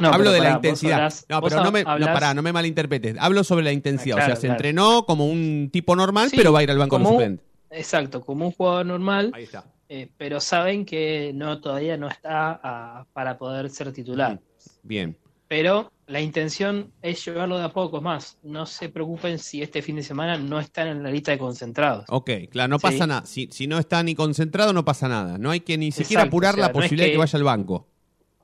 No, 0.00 0.08
Hablo 0.08 0.32
de 0.32 0.38
la 0.38 0.44
pará, 0.46 0.54
intensidad. 0.56 0.98
hablás- 0.98 1.26
no, 1.28 1.42
pero 1.42 1.62
no 1.62 1.70
me, 1.70 1.84
no, 1.84 2.06
pará, 2.06 2.34
no 2.34 2.42
me 2.42 2.52
malinterpretes. 2.52 3.14
Hablo 3.20 3.44
sobre 3.44 3.62
la 3.62 3.70
intensidad. 3.72 4.16
Ah, 4.16 4.18
o 4.18 4.20
sea, 4.22 4.26
claro, 4.26 4.40
se 4.40 4.46
claro. 4.48 4.54
entrenó 4.58 5.04
como 5.06 5.26
un 5.28 5.68
tipo 5.72 5.94
normal, 5.94 6.28
Sí, 6.30 6.36
pero 6.36 6.52
va 6.52 6.58
a 6.58 6.62
ir 6.64 6.70
al 6.72 6.78
banco 6.78 6.96
como 6.96 7.10
suplente. 7.10 7.44
Exacto, 7.70 8.20
como 8.22 8.46
un 8.46 8.52
jugador 8.52 8.84
normal, 8.86 9.30
Ahí 9.34 9.44
está. 9.44 9.64
Eh, 9.94 10.08
pero 10.16 10.40
saben 10.40 10.86
que 10.86 11.32
no 11.34 11.60
todavía 11.60 11.98
no 11.98 12.08
está 12.08 13.04
para 13.12 13.36
poder 13.36 13.68
ser 13.68 13.92
titular. 13.92 14.40
Bien. 14.82 15.16
Pero 15.48 15.92
la 16.06 16.22
intención 16.22 16.90
es 17.02 17.22
llevarlo 17.26 17.58
de 17.58 17.64
a 17.64 17.68
pocos 17.68 18.00
más. 18.00 18.38
No 18.42 18.64
se 18.64 18.88
preocupen 18.88 19.38
si 19.38 19.60
este 19.60 19.82
fin 19.82 19.96
de 19.96 20.02
semana 20.02 20.38
no 20.38 20.58
están 20.60 20.88
en 20.88 21.02
la 21.02 21.10
lista 21.10 21.32
de 21.32 21.38
concentrados. 21.38 22.06
Ok, 22.08 22.30
claro, 22.50 22.68
no 22.70 22.78
Sí. 22.78 22.82
pasa 22.84 23.06
nada. 23.06 23.26
Si, 23.26 23.48
si 23.52 23.66
no 23.66 23.78
está 23.78 24.02
ni 24.02 24.14
concentrado, 24.14 24.72
no 24.72 24.82
pasa 24.82 25.08
nada. 25.08 25.36
No 25.36 25.50
hay 25.50 25.60
que 25.60 25.76
ni 25.76 25.92
siquiera 25.92 26.22
Exacto, 26.22 26.36
apurar 26.36 26.54
o 26.54 26.56
sea, 26.56 26.62
la 26.68 26.72
no 26.72 26.78
es 26.78 26.84
posibilidad 26.84 27.04
de 27.04 27.10
que- 27.10 27.14
que 27.14 27.18
vaya 27.18 27.36
al 27.36 27.44
banco. 27.44 27.86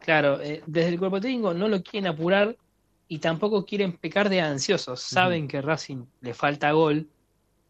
Claro, 0.01 0.41
eh, 0.43 0.63
desde 0.67 0.91
el 0.91 0.99
cuerpo 0.99 1.19
técnico 1.19 1.55
no 1.55 1.67
lo 1.67 1.83
quieren 1.83 2.09
apurar 2.09 2.55
y 3.09 3.19
tampoco 3.21 3.65
quieren 3.65 3.93
pecar 3.97 4.29
de 4.29 4.43
ansiosos. 4.43 5.01
Saben 5.01 5.49
que 5.49 5.63
Racing 5.63 6.05
le 6.21 6.35
falta 6.35 6.73
gol, 6.73 7.09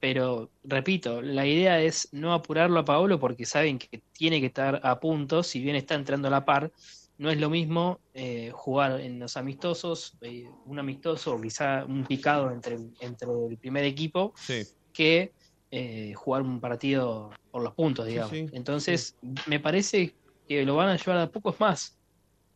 pero 0.00 0.50
repito, 0.62 1.20
la 1.22 1.46
idea 1.46 1.80
es 1.80 2.08
no 2.12 2.32
apurarlo 2.32 2.80
a 2.80 2.84
Paolo 2.84 3.18
porque 3.18 3.44
saben 3.46 3.78
que 3.78 4.02
tiene 4.12 4.40
que 4.40 4.46
estar 4.46 4.80
a 4.82 5.00
punto, 5.00 5.42
si 5.42 5.60
bien 5.60 5.76
está 5.76 5.94
entrando 5.94 6.28
a 6.28 6.30
la 6.30 6.44
par. 6.44 6.70
No 7.16 7.30
es 7.30 7.40
lo 7.40 7.50
mismo 7.50 7.98
eh, 8.14 8.50
jugar 8.52 9.00
en 9.00 9.18
los 9.18 9.36
amistosos, 9.36 10.16
eh, 10.20 10.48
un 10.66 10.78
amistoso 10.78 11.34
o 11.34 11.40
quizá 11.40 11.84
un 11.84 12.04
picado 12.04 12.52
entre, 12.52 12.76
entre 13.00 13.28
el 13.50 13.58
primer 13.58 13.84
equipo, 13.84 14.32
Sí. 14.36 14.62
que 14.92 15.32
eh, 15.70 16.14
jugar 16.14 16.42
un 16.42 16.60
partido 16.60 17.30
por 17.50 17.62
los 17.62 17.74
puntos, 17.74 18.06
digamos. 18.06 18.30
sí, 18.30 18.46
Entonces, 18.52 19.16
me 19.46 19.58
parece 19.60 20.14
que 20.46 20.64
lo 20.64 20.76
van 20.76 20.90
a 20.90 20.96
llevar 20.96 21.18
a 21.18 21.30
pocos 21.30 21.58
más. 21.58 21.98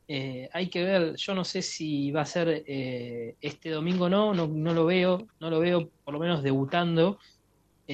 Eh, 0.09 0.49
hay 0.53 0.69
que 0.69 0.83
ver, 0.85 1.17
yo 1.17 1.35
no 1.35 1.45
sé 1.45 1.61
si 1.63 2.11
va 2.11 2.23
a 2.23 2.27
ser 2.27 2.65
eh, 2.67 3.37
este 3.41 3.71
domingo 3.71 4.07
o 4.07 4.09
no, 4.09 4.33
no, 4.35 4.47
no 4.47 4.75
lo 4.75 4.85
veo, 4.87 5.27
no 5.41 5.51
lo 5.51 5.61
veo 5.61 5.91
por 6.05 6.15
lo 6.15 6.21
menos 6.21 6.43
debutando, 6.43 7.19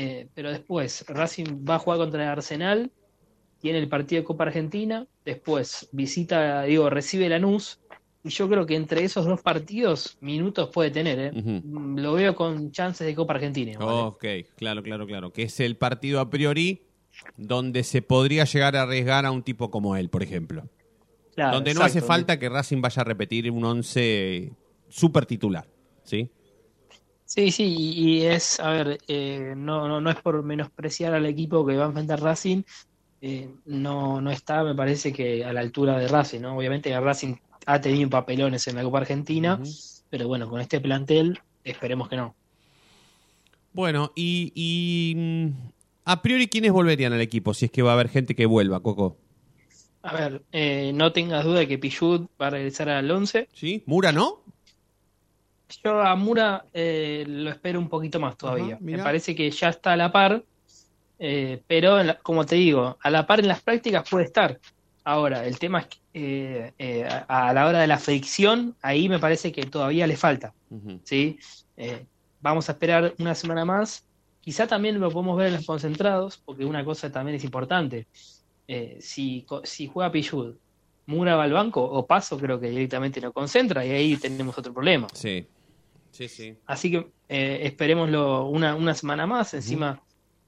eh, 0.00 0.28
pero 0.32 0.52
después 0.52 1.04
Racing 1.08 1.66
va 1.68 1.74
a 1.74 1.78
jugar 1.80 1.98
contra 1.98 2.22
el 2.22 2.28
Arsenal, 2.28 2.92
tiene 3.58 3.80
el 3.80 3.88
partido 3.88 4.22
de 4.22 4.24
Copa 4.24 4.44
Argentina, 4.44 5.08
después 5.24 5.88
visita, 5.90 6.62
digo, 6.62 6.88
recibe 6.88 7.28
Lanús, 7.28 7.80
y 8.22 8.28
yo 8.28 8.48
creo 8.48 8.64
que 8.64 8.76
entre 8.76 9.02
esos 9.02 9.26
dos 9.26 9.42
partidos 9.42 10.16
minutos 10.20 10.70
puede 10.72 10.92
tener, 10.92 11.18
¿eh? 11.18 11.32
Mm, 11.32 11.98
Lo 11.98 12.12
veo 12.12 12.36
con 12.36 12.70
chances 12.70 13.08
de 13.08 13.16
Copa 13.16 13.34
Argentina. 13.34 13.72
¿eh? 13.72 13.76
Ok, 13.80 14.24
claro, 14.56 14.84
claro, 14.84 15.04
claro. 15.04 15.32
Que 15.32 15.42
es 15.42 15.58
el 15.58 15.76
partido 15.76 16.20
a 16.20 16.30
priori 16.30 16.82
donde 17.36 17.82
se 17.82 18.00
podría 18.00 18.44
llegar 18.44 18.76
a 18.76 18.82
arriesgar 18.82 19.26
a 19.26 19.32
un 19.32 19.42
tipo 19.42 19.68
como 19.68 19.96
él, 19.96 20.10
por 20.10 20.22
ejemplo. 20.22 20.68
Claro, 21.34 21.56
donde 21.56 21.74
no 21.74 21.80
exacto, 21.80 21.98
hace 21.98 22.06
falta 22.06 22.38
que 22.38 22.48
Racing 22.48 22.80
vaya 22.80 23.02
a 23.02 23.04
repetir 23.04 23.50
un 23.50 23.64
11 23.64 24.52
super 24.88 25.26
titular. 25.26 25.66
¿Sí? 26.04 26.30
Sí, 27.28 27.50
sí, 27.50 27.74
y, 27.76 28.22
es, 28.22 28.58
a 28.58 28.70
ver, 28.70 29.00
eh, 29.06 29.52
no, 29.54 29.86
no, 29.86 30.00
no 30.00 30.08
es 30.08 30.16
por 30.16 30.42
menospreciar 30.42 31.12
al 31.12 31.26
equipo 31.26 31.66
que 31.66 31.76
va 31.76 31.84
a 31.84 31.88
enfrentar 31.88 32.22
Racing, 32.22 32.62
eh, 33.20 33.50
no, 33.66 34.22
no 34.22 34.30
está, 34.30 34.64
me 34.64 34.74
parece 34.74 35.12
que 35.12 35.44
a 35.44 35.52
la 35.52 35.60
altura 35.60 35.98
de 35.98 36.08
Racing, 36.08 36.40
¿no? 36.40 36.56
Obviamente 36.56 36.98
Racing 36.98 37.34
ha 37.66 37.82
tenido 37.82 38.08
papelones 38.08 38.66
en 38.68 38.76
la 38.76 38.82
Copa 38.82 39.00
Argentina, 39.00 39.60
pero 40.08 40.26
bueno, 40.26 40.48
con 40.48 40.62
este 40.62 40.80
plantel 40.80 41.38
esperemos 41.64 42.08
que 42.08 42.16
no. 42.16 42.34
Bueno, 43.74 44.10
y, 44.14 44.50
y, 44.54 45.14
mm, 45.14 45.48
a 46.06 46.22
priori, 46.22 46.48
¿quiénes 46.48 46.72
volverían 46.72 47.12
al 47.12 47.20
equipo? 47.20 47.52
Si 47.52 47.66
es 47.66 47.70
que 47.70 47.82
va 47.82 47.90
a 47.90 47.94
haber 47.94 48.08
gente 48.08 48.34
que 48.34 48.46
vuelva, 48.46 48.80
Coco. 48.80 49.18
A 50.00 50.14
ver, 50.14 50.44
eh, 50.52 50.92
no 50.94 51.12
tengas 51.12 51.44
duda 51.44 51.58
de 51.58 51.68
que 51.68 51.76
Pichud 51.76 52.28
va 52.40 52.46
a 52.46 52.50
regresar 52.50 52.88
al 52.88 53.10
11. 53.10 53.50
¿Sí? 53.52 53.82
¿Mura 53.84 54.12
no? 54.12 54.44
Yo 55.84 56.00
a 56.00 56.14
Mura 56.16 56.64
eh, 56.72 57.24
lo 57.26 57.50
espero 57.50 57.78
un 57.78 57.88
poquito 57.88 58.18
más 58.18 58.36
todavía. 58.36 58.74
Ajá. 58.76 58.78
Me 58.80 58.92
parece 59.04 59.34
que 59.34 59.50
ya 59.50 59.68
está 59.68 59.92
a 59.92 59.96
la 59.96 60.10
par, 60.10 60.42
eh, 61.18 61.62
pero 61.66 62.00
en 62.00 62.08
la- 62.08 62.18
como 62.18 62.44
te 62.46 62.56
digo, 62.56 62.96
a 63.02 63.10
la 63.10 63.26
par 63.26 63.40
en 63.40 63.48
las 63.48 63.62
prácticas 63.62 64.08
puede 64.08 64.24
estar. 64.26 64.58
Ahora, 65.04 65.44
el 65.46 65.58
tema 65.58 65.80
es 65.80 65.86
que 65.86 65.98
eh, 66.14 66.72
eh, 66.78 67.04
a, 67.28 67.48
a 67.48 67.52
la 67.52 67.66
hora 67.66 67.80
de 67.80 67.86
la 67.86 67.98
fricción, 67.98 68.76
ahí 68.82 69.08
me 69.08 69.18
parece 69.18 69.52
que 69.52 69.62
todavía 69.64 70.06
le 70.06 70.16
falta. 70.16 70.52
¿sí? 71.04 71.38
Eh, 71.76 72.04
vamos 72.40 72.68
a 72.68 72.72
esperar 72.72 73.14
una 73.18 73.34
semana 73.34 73.64
más. 73.64 74.04
Quizá 74.40 74.66
también 74.66 74.98
lo 75.00 75.10
podemos 75.10 75.36
ver 75.36 75.48
en 75.48 75.54
los 75.54 75.66
concentrados, 75.66 76.40
porque 76.44 76.64
una 76.64 76.84
cosa 76.84 77.10
también 77.12 77.36
es 77.36 77.44
importante. 77.44 78.06
Eh, 78.66 78.98
si, 79.00 79.44
co- 79.46 79.62
si 79.64 79.86
juega 79.86 80.10
Pichud, 80.12 80.56
Mura 81.06 81.36
va 81.36 81.44
al 81.44 81.52
banco 81.52 81.82
o 81.82 82.06
Paso, 82.06 82.36
creo 82.38 82.60
que 82.60 82.68
directamente 82.68 83.18
no 83.20 83.32
concentra 83.32 83.84
y 83.84 83.90
ahí 83.90 84.16
tenemos 84.16 84.56
otro 84.58 84.72
problema. 84.74 85.06
Sí. 85.14 85.46
Sí, 86.10 86.28
sí. 86.28 86.56
Así 86.66 86.90
que 86.90 87.10
eh, 87.28 87.60
esperémoslo 87.62 88.46
una, 88.48 88.74
una 88.74 88.94
semana 88.94 89.26
más. 89.26 89.54
Encima, 89.54 90.02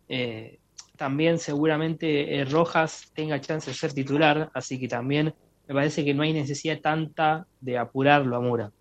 eh, 0.09 0.59
también 0.97 1.39
seguramente 1.39 2.37
eh, 2.37 2.45
Rojas 2.45 3.11
tenga 3.15 3.41
chance 3.41 3.71
de 3.71 3.77
ser 3.77 3.93
titular, 3.93 4.51
así 4.55 4.79
que 4.79 4.89
también 4.89 5.35
me 5.69 5.75
parece 5.75 6.05
que 6.05 6.13
no 6.15 6.23
hay 6.23 6.33
necesidad 6.33 6.81
tanta 6.81 7.47
de 7.61 7.79
apurarlo 7.79 8.37
a 8.37 8.41
Mura. 8.41 8.73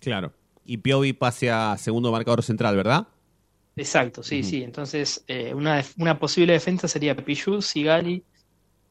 Claro. 0.00 0.32
Y 0.64 0.78
Piovi 0.78 1.12
pase 1.12 1.50
a 1.50 1.76
segundo 1.76 2.10
marcador 2.10 2.42
central, 2.42 2.76
¿verdad? 2.76 3.06
Exacto, 3.76 4.22
sí, 4.22 4.42
sí. 4.42 4.62
Entonces, 4.62 5.24
eh, 5.26 5.52
una, 5.52 5.84
una 5.98 6.18
posible 6.18 6.52
defensa 6.52 6.88
sería 6.88 7.16
Pichu, 7.16 7.60
Sigali, 7.60 8.24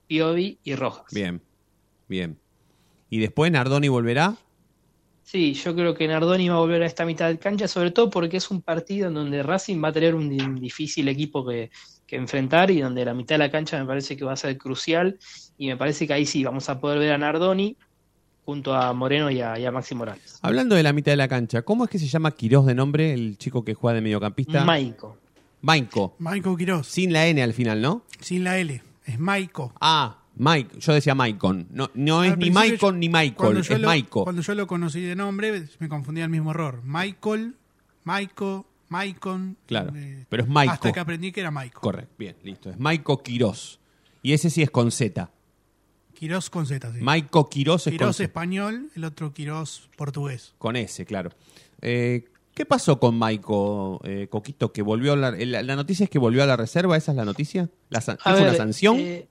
Piovi 0.07 0.59
y 0.63 0.75
Rojas. 0.75 1.05
Bien. 1.11 1.41
Bien. 2.07 2.37
¿Y 3.09 3.19
después 3.19 3.51
Nardoni 3.51 3.87
volverá? 3.87 4.35
Sí, 5.23 5.53
yo 5.53 5.73
creo 5.73 5.95
que 5.95 6.07
Nardoni 6.07 6.49
va 6.49 6.55
a 6.55 6.59
volver 6.59 6.83
a 6.83 6.85
esta 6.85 7.05
mitad 7.05 7.29
de 7.29 7.39
cancha, 7.39 7.67
sobre 7.67 7.91
todo 7.91 8.09
porque 8.09 8.37
es 8.37 8.51
un 8.51 8.61
partido 8.61 9.07
en 9.07 9.13
donde 9.15 9.41
Racing 9.41 9.81
va 9.83 9.87
a 9.87 9.93
tener 9.93 10.13
un 10.15 10.29
di- 10.29 10.59
difícil 10.59 11.07
equipo 11.07 11.45
que, 11.47 11.71
que 12.05 12.17
enfrentar 12.17 12.69
y 12.71 12.81
donde 12.81 13.05
la 13.05 13.13
mitad 13.13 13.35
de 13.35 13.39
la 13.39 13.49
cancha 13.51 13.79
me 13.79 13.85
parece 13.85 14.15
que 14.17 14.25
va 14.25 14.33
a 14.33 14.37
ser 14.37 14.57
crucial 14.57 15.17
y 15.57 15.67
me 15.67 15.77
parece 15.77 16.05
que 16.05 16.13
ahí 16.13 16.25
sí 16.25 16.43
vamos 16.43 16.69
a 16.69 16.79
poder 16.79 16.99
ver 16.99 17.13
a 17.13 17.17
Nardoni 17.17 17.77
junto 18.45 18.73
a 18.75 18.91
Moreno 18.93 19.31
y 19.31 19.39
a, 19.39 19.57
y 19.57 19.65
a 19.65 19.71
Maxi 19.71 19.95
Morales. 19.95 20.37
Hablando 20.41 20.75
de 20.75 20.83
la 20.83 20.91
mitad 20.91 21.13
de 21.13 21.17
la 21.17 21.29
cancha, 21.29 21.61
¿cómo 21.61 21.85
es 21.85 21.89
que 21.89 21.99
se 21.99 22.07
llama 22.07 22.31
Quirós 22.31 22.65
de 22.65 22.75
nombre, 22.75 23.13
el 23.13 23.37
chico 23.37 23.63
que 23.63 23.73
juega 23.73 23.95
de 23.95 24.01
mediocampista? 24.01 24.65
Maico. 24.65 25.17
Maico. 25.61 26.15
Maico 26.19 26.57
Quiroz, 26.57 26.85
Sin 26.87 27.13
la 27.13 27.25
N 27.27 27.41
al 27.41 27.53
final, 27.53 27.81
¿no? 27.81 28.05
sin 28.19 28.43
la 28.43 28.57
L. 28.59 28.81
Es 29.05 29.17
Maico. 29.19 29.73
Ah, 29.79 30.22
Mike. 30.35 30.79
Yo 30.79 30.93
decía 30.93 31.13
Maicon. 31.15 31.67
No, 31.71 31.91
no 31.93 32.23
es 32.23 32.37
ni 32.37 32.49
Maicon 32.49 32.93
yo- 32.95 32.97
ni 32.99 33.09
Michael, 33.09 33.57
es 33.57 33.69
lo- 33.69 33.87
Maico. 33.87 34.23
Cuando 34.23 34.41
yo 34.41 34.55
lo 34.55 34.65
conocí 34.67 35.01
de 35.01 35.15
nombre, 35.15 35.65
me 35.79 35.89
confundía 35.89 36.23
el 36.23 36.29
mismo 36.29 36.51
error. 36.51 36.81
Michael, 36.83 37.55
Maico, 38.03 38.65
Maicon. 38.89 39.57
Claro, 39.65 39.91
eh, 39.95 40.25
pero 40.29 40.43
es 40.43 40.49
Maico. 40.49 40.73
Hasta 40.73 40.91
que 40.91 40.99
aprendí 40.99 41.31
que 41.31 41.39
era 41.41 41.51
Maico. 41.51 41.81
Correcto, 41.81 42.13
bien, 42.17 42.35
listo. 42.43 42.69
Es 42.69 42.79
Maico 42.79 43.21
Quirós. 43.21 43.79
Y 44.21 44.33
ese 44.33 44.49
sí 44.49 44.61
es 44.61 44.69
con 44.71 44.91
Z. 44.91 45.29
Quirós 46.13 46.49
con 46.49 46.65
Z, 46.65 46.93
sí. 46.93 47.01
Maico 47.01 47.49
Quirós 47.49 47.87
es 47.87 47.91
con 47.93 47.97
Quirós 47.97 48.17
Z. 48.17 48.23
español, 48.25 48.89
el 48.95 49.03
otro 49.03 49.33
Quirós 49.33 49.89
portugués. 49.97 50.53
Con 50.57 50.75
S, 50.75 51.05
claro. 51.05 51.31
Eh, 51.81 52.25
¿Qué 52.53 52.65
pasó 52.67 52.99
con 52.99 53.17
Maico, 53.17 53.99
eh, 54.03 54.27
Coquito, 54.29 54.71
que 54.71 54.83
volvió 54.83 55.13
a 55.13 55.15
la, 55.15 55.31
la, 55.31 55.63
la 55.63 55.75
noticia 55.75 56.03
es 56.03 56.09
que 56.11 56.19
volvió 56.19 56.43
a 56.43 56.45
la 56.45 56.55
reserva? 56.55 56.95
¿Esa 56.95 57.11
es 57.11 57.17
la 57.17 57.25
noticia? 57.25 57.67
¿La, 57.89 57.99
¿Fue 57.99 58.15
una 58.25 58.35
ver, 58.43 58.55
sanción? 58.55 58.97
eh, 58.99 59.27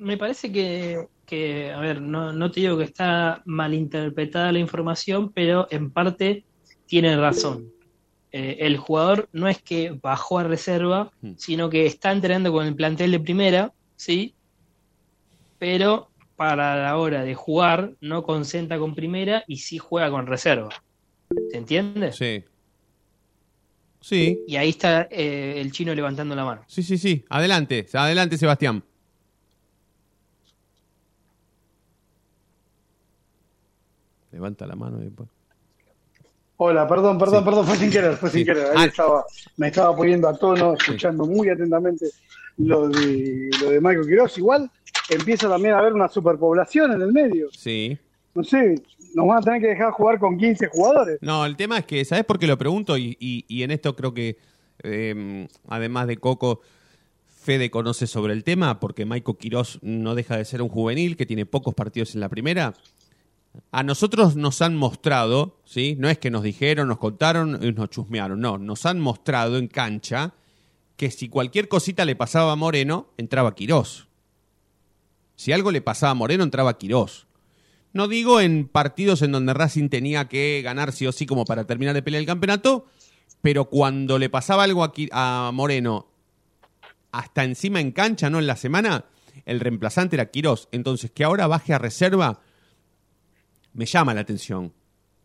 me 0.00 0.16
parece 0.16 0.50
que, 0.50 1.06
que, 1.26 1.70
a 1.72 1.78
ver, 1.80 2.00
no, 2.02 2.32
no 2.32 2.50
te 2.50 2.60
digo 2.60 2.76
que 2.78 2.84
está 2.84 3.42
malinterpretada 3.44 4.50
la 4.52 4.58
información, 4.58 5.30
pero 5.32 5.66
en 5.70 5.90
parte 5.90 6.44
tiene 6.86 7.16
razón. 7.16 7.66
Eh, 8.32 8.58
el 8.60 8.76
jugador 8.78 9.28
no 9.32 9.48
es 9.48 9.60
que 9.62 9.90
bajó 10.02 10.38
a 10.38 10.44
reserva, 10.44 11.10
Hmm. 11.20 11.32
sino 11.36 11.68
que 11.70 11.86
está 11.86 12.12
entrenando 12.12 12.52
con 12.52 12.66
el 12.66 12.74
plantel 12.74 13.10
de 13.12 13.20
primera, 13.20 13.72
¿sí? 13.96 14.34
Pero 15.58 16.10
para 16.36 16.76
la 16.82 16.96
hora 16.96 17.22
de 17.22 17.34
jugar 17.34 17.92
no 18.00 18.22
concentra 18.22 18.78
con 18.78 18.94
primera 18.94 19.44
y 19.46 19.58
sí 19.58 19.78
juega 19.78 20.10
con 20.10 20.26
reserva. 20.26 20.70
¿Se 21.50 21.58
entiende? 21.58 22.12
Sí. 22.12 22.44
Sí, 24.02 24.40
Y 24.46 24.56
ahí 24.56 24.70
está 24.70 25.08
eh, 25.10 25.56
el 25.60 25.72
chino 25.72 25.94
levantando 25.94 26.34
la 26.34 26.44
mano. 26.44 26.62
sí, 26.66 26.82
sí, 26.82 26.96
sí. 26.96 27.22
Adelante, 27.28 27.86
adelante, 27.92 28.38
Sebastián. 28.38 28.82
Levanta 34.32 34.66
la 34.66 34.76
mano 34.76 35.00
y 35.00 35.04
después. 35.04 35.28
Hola, 36.56 36.86
perdón, 36.86 37.18
perdón, 37.18 37.38
Sí. 37.40 37.44
perdón, 37.46 37.66
fue 37.66 37.76
sin 37.76 37.90
querer, 37.90 38.16
fue 38.16 38.28
sin 38.30 38.40
Sí. 38.40 38.44
querer. 38.46 38.66
Ahí 38.76 38.76
Ah. 38.76 38.84
estaba, 38.86 39.24
me 39.56 39.68
estaba 39.68 39.96
poniendo 39.96 40.28
a 40.28 40.36
tono, 40.36 40.74
escuchando 40.74 41.24
muy 41.24 41.48
atentamente 41.48 42.06
lo 42.58 42.88
de, 42.90 43.48
lo 43.62 43.70
de 43.70 43.80
Michael 43.80 44.06
Quiroz. 44.06 44.36
Igual 44.36 44.70
empieza 45.08 45.48
también 45.48 45.74
a 45.74 45.78
haber 45.78 45.94
una 45.94 46.08
superpoblación 46.08 46.92
en 46.92 47.00
el 47.02 47.12
medio. 47.12 47.48
Sí. 47.52 47.96
No 48.34 48.44
sé, 48.44 48.74
nos 49.14 49.26
van 49.26 49.38
a 49.38 49.40
tener 49.40 49.60
que 49.62 49.68
dejar 49.68 49.90
jugar 49.92 50.18
con 50.18 50.36
15 50.36 50.68
jugadores. 50.68 51.18
No, 51.22 51.46
el 51.46 51.56
tema 51.56 51.78
es 51.78 51.86
que, 51.86 52.04
¿sabes 52.04 52.24
por 52.24 52.38
qué 52.38 52.46
lo 52.46 52.58
pregunto? 52.58 52.96
Y, 52.98 53.16
y- 53.18 53.44
y 53.48 53.62
en 53.62 53.70
esto 53.70 53.96
creo 53.96 54.12
que, 54.12 54.36
eh, 54.82 55.48
además 55.66 56.06
de 56.08 56.18
Coco, 56.18 56.60
Fede 57.42 57.70
conoce 57.70 58.06
sobre 58.06 58.34
el 58.34 58.44
tema, 58.44 58.78
porque 58.80 59.06
Maico 59.06 59.38
Quirós 59.38 59.78
no 59.80 60.14
deja 60.14 60.36
de 60.36 60.44
ser 60.44 60.60
un 60.60 60.68
juvenil 60.68 61.16
que 61.16 61.24
tiene 61.24 61.46
pocos 61.46 61.72
partidos 61.74 62.14
en 62.14 62.20
la 62.20 62.28
primera. 62.28 62.74
A 63.72 63.82
nosotros 63.82 64.36
nos 64.36 64.62
han 64.62 64.76
mostrado, 64.76 65.58
¿sí? 65.64 65.96
No 65.98 66.08
es 66.08 66.18
que 66.18 66.30
nos 66.30 66.42
dijeron, 66.42 66.88
nos 66.88 66.98
contaron 66.98 67.58
y 67.62 67.72
nos 67.72 67.90
chusmearon, 67.90 68.40
no, 68.40 68.58
nos 68.58 68.86
han 68.86 69.00
mostrado 69.00 69.58
en 69.58 69.68
cancha 69.68 70.34
que 70.96 71.10
si 71.10 71.28
cualquier 71.28 71.68
cosita 71.68 72.04
le 72.04 72.14
pasaba 72.14 72.52
a 72.52 72.56
Moreno, 72.56 73.08
entraba 73.16 73.54
Quirós. 73.54 74.08
Si 75.34 75.52
algo 75.52 75.70
le 75.72 75.80
pasaba 75.80 76.10
a 76.10 76.14
Moreno, 76.14 76.44
entraba 76.44 76.78
Quirós. 76.78 77.26
No 77.92 78.06
digo 78.06 78.40
en 78.40 78.68
partidos 78.68 79.22
en 79.22 79.32
donde 79.32 79.54
Racing 79.54 79.88
tenía 79.88 80.28
que 80.28 80.60
ganar 80.62 80.92
sí 80.92 81.06
o 81.06 81.12
sí 81.12 81.26
como 81.26 81.44
para 81.44 81.64
terminar 81.64 81.94
de 81.94 82.02
pelear 82.02 82.20
el 82.20 82.26
campeonato, 82.26 82.86
pero 83.40 83.64
cuando 83.64 84.18
le 84.18 84.28
pasaba 84.28 84.64
algo 84.64 84.84
aquí 84.84 85.08
a 85.12 85.50
Moreno, 85.52 86.06
hasta 87.10 87.44
encima 87.44 87.80
en 87.80 87.90
cancha, 87.90 88.30
no 88.30 88.38
en 88.38 88.46
la 88.46 88.56
semana, 88.56 89.06
el 89.44 89.60
reemplazante 89.60 90.16
era 90.16 90.30
Quirós. 90.30 90.68
Entonces, 90.70 91.10
que 91.10 91.24
ahora 91.24 91.46
baje 91.46 91.72
a 91.72 91.78
reserva, 91.78 92.42
me 93.72 93.86
llama 93.86 94.14
la 94.14 94.20
atención. 94.20 94.72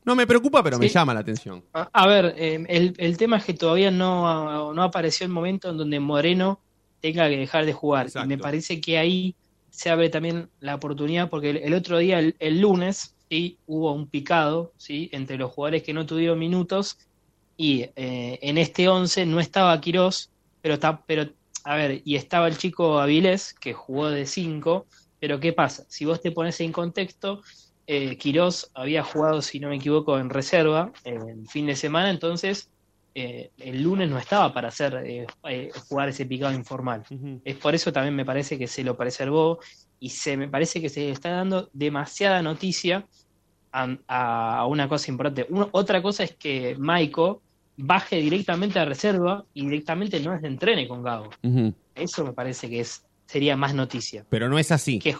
No 0.03 0.15
me 0.15 0.27
preocupa, 0.27 0.61
pero 0.61 0.77
me 0.77 0.87
llama 0.87 1.13
la 1.13 1.21
atención. 1.21 1.63
A, 1.73 1.89
a 1.91 2.07
ver, 2.07 2.35
eh, 2.37 2.63
el, 2.69 2.93
el 2.97 3.17
tema 3.17 3.37
es 3.37 3.45
que 3.45 3.55
todavía 3.55 3.89
no, 3.89 4.73
no 4.73 4.83
apareció 4.83 5.25
el 5.25 5.31
momento 5.31 5.71
en 5.71 5.77
donde 5.77 5.99
Moreno 5.99 6.59
tenga 7.01 7.27
que 7.27 7.37
dejar 7.37 7.65
de 7.65 7.73
jugar. 7.73 8.05
Exacto. 8.05 8.25
Y 8.25 8.29
me 8.29 8.37
parece 8.37 8.79
que 8.79 8.97
ahí 8.99 9.35
se 9.71 9.89
abre 9.89 10.09
también 10.09 10.49
la 10.59 10.75
oportunidad, 10.75 11.29
porque 11.29 11.49
el, 11.49 11.57
el 11.57 11.73
otro 11.73 11.97
día, 11.97 12.19
el, 12.19 12.35
el 12.39 12.61
lunes, 12.61 13.15
¿sí? 13.29 13.57
hubo 13.65 13.93
un 13.93 14.07
picado 14.07 14.73
¿sí? 14.77 15.09
entre 15.11 15.37
los 15.37 15.51
jugadores 15.51 15.83
que 15.83 15.93
no 15.93 16.05
tuvieron 16.05 16.39
minutos 16.39 16.97
y 17.57 17.81
eh, 17.95 18.39
en 18.41 18.57
este 18.57 18.87
11 18.87 19.25
no 19.25 19.39
estaba 19.39 19.79
Quirós, 19.79 20.29
pero, 20.61 20.75
está, 20.75 21.03
pero 21.05 21.29
a 21.63 21.75
ver, 21.75 22.01
y 22.03 22.15
estaba 22.15 22.47
el 22.47 22.57
chico 22.57 22.99
Avilés, 22.99 23.53
que 23.53 23.73
jugó 23.73 24.09
de 24.09 24.25
5, 24.25 24.85
pero 25.19 25.39
¿qué 25.39 25.53
pasa? 25.53 25.85
Si 25.87 26.05
vos 26.05 26.21
te 26.21 26.31
pones 26.31 26.59
en 26.61 26.71
contexto, 26.71 27.41
eh, 27.87 28.17
Quirós 28.17 28.69
había 28.73 29.03
jugado, 29.03 29.41
si 29.41 29.59
no 29.59 29.69
me 29.69 29.75
equivoco, 29.75 30.17
en 30.17 30.29
reserva 30.29 30.91
en 31.03 31.29
el 31.29 31.47
fin 31.47 31.65
de 31.67 31.75
semana, 31.75 32.09
entonces 32.09 32.69
eh, 33.13 33.51
el 33.57 33.81
lunes 33.81 34.09
no 34.09 34.17
estaba 34.17 34.53
para 34.53 34.67
hacer 34.67 34.95
eh, 35.05 35.25
eh, 35.47 35.71
jugar 35.87 36.09
ese 36.09 36.25
picado 36.25 36.53
informal. 36.53 37.03
Es 37.43 37.55
por 37.55 37.73
eso 37.75 37.93
también 37.93 38.15
me 38.15 38.25
parece 38.25 38.57
que 38.57 38.67
se 38.67 38.83
lo 38.83 38.97
preservó 38.97 39.59
y 39.99 40.09
se 40.09 40.35
me 40.35 40.49
parece 40.49 40.81
que 40.81 40.89
se 40.89 41.09
está 41.11 41.29
dando 41.29 41.69
demasiada 41.73 42.41
noticia 42.41 43.07
a, 43.71 44.65
una 44.67 44.87
cosa 44.87 45.11
importante. 45.11 45.47
Una- 45.49 45.69
otra 45.71 46.01
cosa 46.01 46.23
es 46.23 46.35
que 46.37 46.75
Maiko 46.77 47.43
baje 47.77 48.17
directamente 48.17 48.79
a 48.79 48.85
reserva 48.85 49.45
y 49.53 49.65
directamente 49.65 50.19
no 50.19 50.39
se 50.39 50.47
entrene 50.47 50.87
con. 50.87 50.99
Ujú. 51.43 51.73
Eso 51.93 52.23
me 52.25 52.33
parece 52.33 52.69
que 52.69 52.81
es 52.81 53.05
sería 53.27 53.57
más 53.57 53.73
noticia. 53.73 54.25
Pero 54.29 54.49
no 54.49 54.59
es 54.59 54.71
así. 54.71 54.99
Que, 54.99 55.15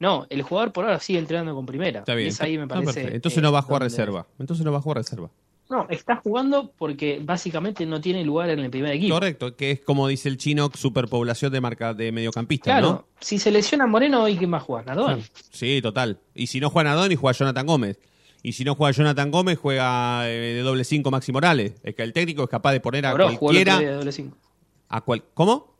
no, 0.00 0.26
el 0.30 0.42
jugador 0.42 0.72
por 0.72 0.84
ahora 0.84 0.98
sigue 1.00 1.18
entrenando 1.18 1.54
con 1.54 1.66
primera. 1.66 2.00
Está 2.00 2.14
bien. 2.14 2.26
Y 2.26 2.30
es 2.30 2.40
ahí 2.40 2.58
me 2.58 2.66
parece. 2.66 3.14
Entonces 3.14 3.38
eh, 3.38 3.42
no 3.42 3.52
va 3.52 3.60
a 3.60 3.62
jugar 3.62 3.82
reserva. 3.82 4.26
Entonces 4.38 4.64
no 4.64 4.72
va 4.72 4.78
a 4.78 4.80
jugar 4.82 4.98
reserva. 4.98 5.30
No, 5.70 5.86
está 5.88 6.16
jugando 6.16 6.72
porque 6.76 7.20
básicamente 7.22 7.86
no 7.86 7.98
tiene 8.00 8.22
lugar 8.22 8.50
en 8.50 8.58
el 8.58 8.70
primer 8.70 8.92
equipo. 8.92 9.14
Correcto, 9.14 9.56
que 9.56 9.70
es 9.70 9.80
como 9.80 10.06
dice 10.08 10.28
el 10.28 10.36
chino, 10.36 10.70
superpoblación 10.74 11.50
de 11.52 11.60
marca 11.62 11.94
de 11.94 12.12
mediocampistas, 12.12 12.70
Claro, 12.70 12.86
¿no? 12.90 13.06
si 13.18 13.38
se 13.38 13.50
lesiona 13.50 13.86
Moreno, 13.86 14.28
¿y 14.28 14.36
quién 14.36 14.52
va 14.52 14.58
a 14.58 14.60
jugar? 14.60 14.84
Nardoni. 14.84 15.24
Sí, 15.50 15.80
total. 15.80 16.18
Y 16.34 16.48
si 16.48 16.60
no 16.60 16.68
juega 16.68 16.90
Nadoni, 16.90 17.14
juega 17.16 17.32
Jonathan 17.36 17.66
Gómez. 17.66 17.98
Y 18.42 18.52
si 18.52 18.62
no 18.62 18.74
juega 18.74 18.92
Jonathan 18.92 19.30
Gómez, 19.30 19.58
juega 19.58 20.28
eh, 20.28 20.32
de 20.54 20.60
doble 20.60 20.84
5 20.84 21.10
Maxi 21.10 21.32
Morales. 21.32 21.72
Es 21.82 21.94
que 21.94 22.02
el 22.02 22.12
técnico 22.12 22.42
es 22.42 22.50
capaz 22.50 22.72
de 22.72 22.80
poner 22.80 23.06
a 23.06 23.14
otro 23.14 23.34
cualquiera. 23.38 23.78
de 23.78 23.90
doble 23.90 24.12
cinco. 24.12 24.36
A 24.90 25.00
cual, 25.00 25.24
¿Cómo? 25.32 25.73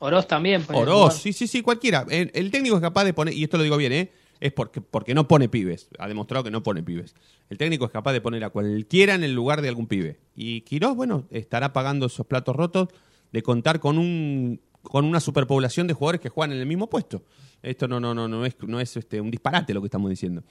Oroz 0.00 0.26
también. 0.26 0.64
puede 0.64 0.80
Oroz, 0.80 0.96
jugar. 0.98 1.12
sí, 1.12 1.32
sí, 1.32 1.46
sí, 1.46 1.62
cualquiera. 1.62 2.04
El, 2.10 2.30
el 2.34 2.50
técnico 2.50 2.74
es 2.76 2.82
capaz 2.82 3.04
de 3.04 3.14
poner, 3.14 3.34
y 3.34 3.44
esto 3.44 3.56
lo 3.56 3.62
digo 3.62 3.76
bien, 3.76 3.92
¿eh? 3.92 4.10
Es 4.40 4.52
porque, 4.52 4.80
porque 4.80 5.14
no 5.14 5.28
pone 5.28 5.48
pibes. 5.48 5.88
Ha 5.98 6.08
demostrado 6.08 6.42
que 6.42 6.50
no 6.50 6.62
pone 6.62 6.82
pibes. 6.82 7.14
El 7.50 7.58
técnico 7.58 7.84
es 7.84 7.90
capaz 7.90 8.12
de 8.14 8.22
poner 8.22 8.42
a 8.42 8.50
cualquiera 8.50 9.14
en 9.14 9.22
el 9.22 9.34
lugar 9.34 9.60
de 9.60 9.68
algún 9.68 9.86
pibe. 9.86 10.18
Y 10.34 10.62
Quirós, 10.62 10.96
bueno, 10.96 11.26
estará 11.30 11.72
pagando 11.74 12.06
esos 12.06 12.26
platos 12.26 12.56
rotos 12.56 12.88
de 13.32 13.42
contar 13.42 13.78
con 13.80 13.98
un 13.98 14.60
con 14.82 15.04
una 15.04 15.20
superpoblación 15.20 15.86
de 15.86 15.92
jugadores 15.92 16.22
que 16.22 16.30
juegan 16.30 16.52
en 16.52 16.58
el 16.60 16.66
mismo 16.66 16.88
puesto. 16.88 17.22
Esto 17.62 17.86
no, 17.86 18.00
no, 18.00 18.14
no, 18.14 18.26
no 18.28 18.46
es, 18.46 18.56
no 18.66 18.80
es 18.80 18.96
este, 18.96 19.20
un 19.20 19.30
disparate 19.30 19.74
lo 19.74 19.82
que 19.82 19.88
estamos 19.88 20.08
diciendo. 20.08 20.42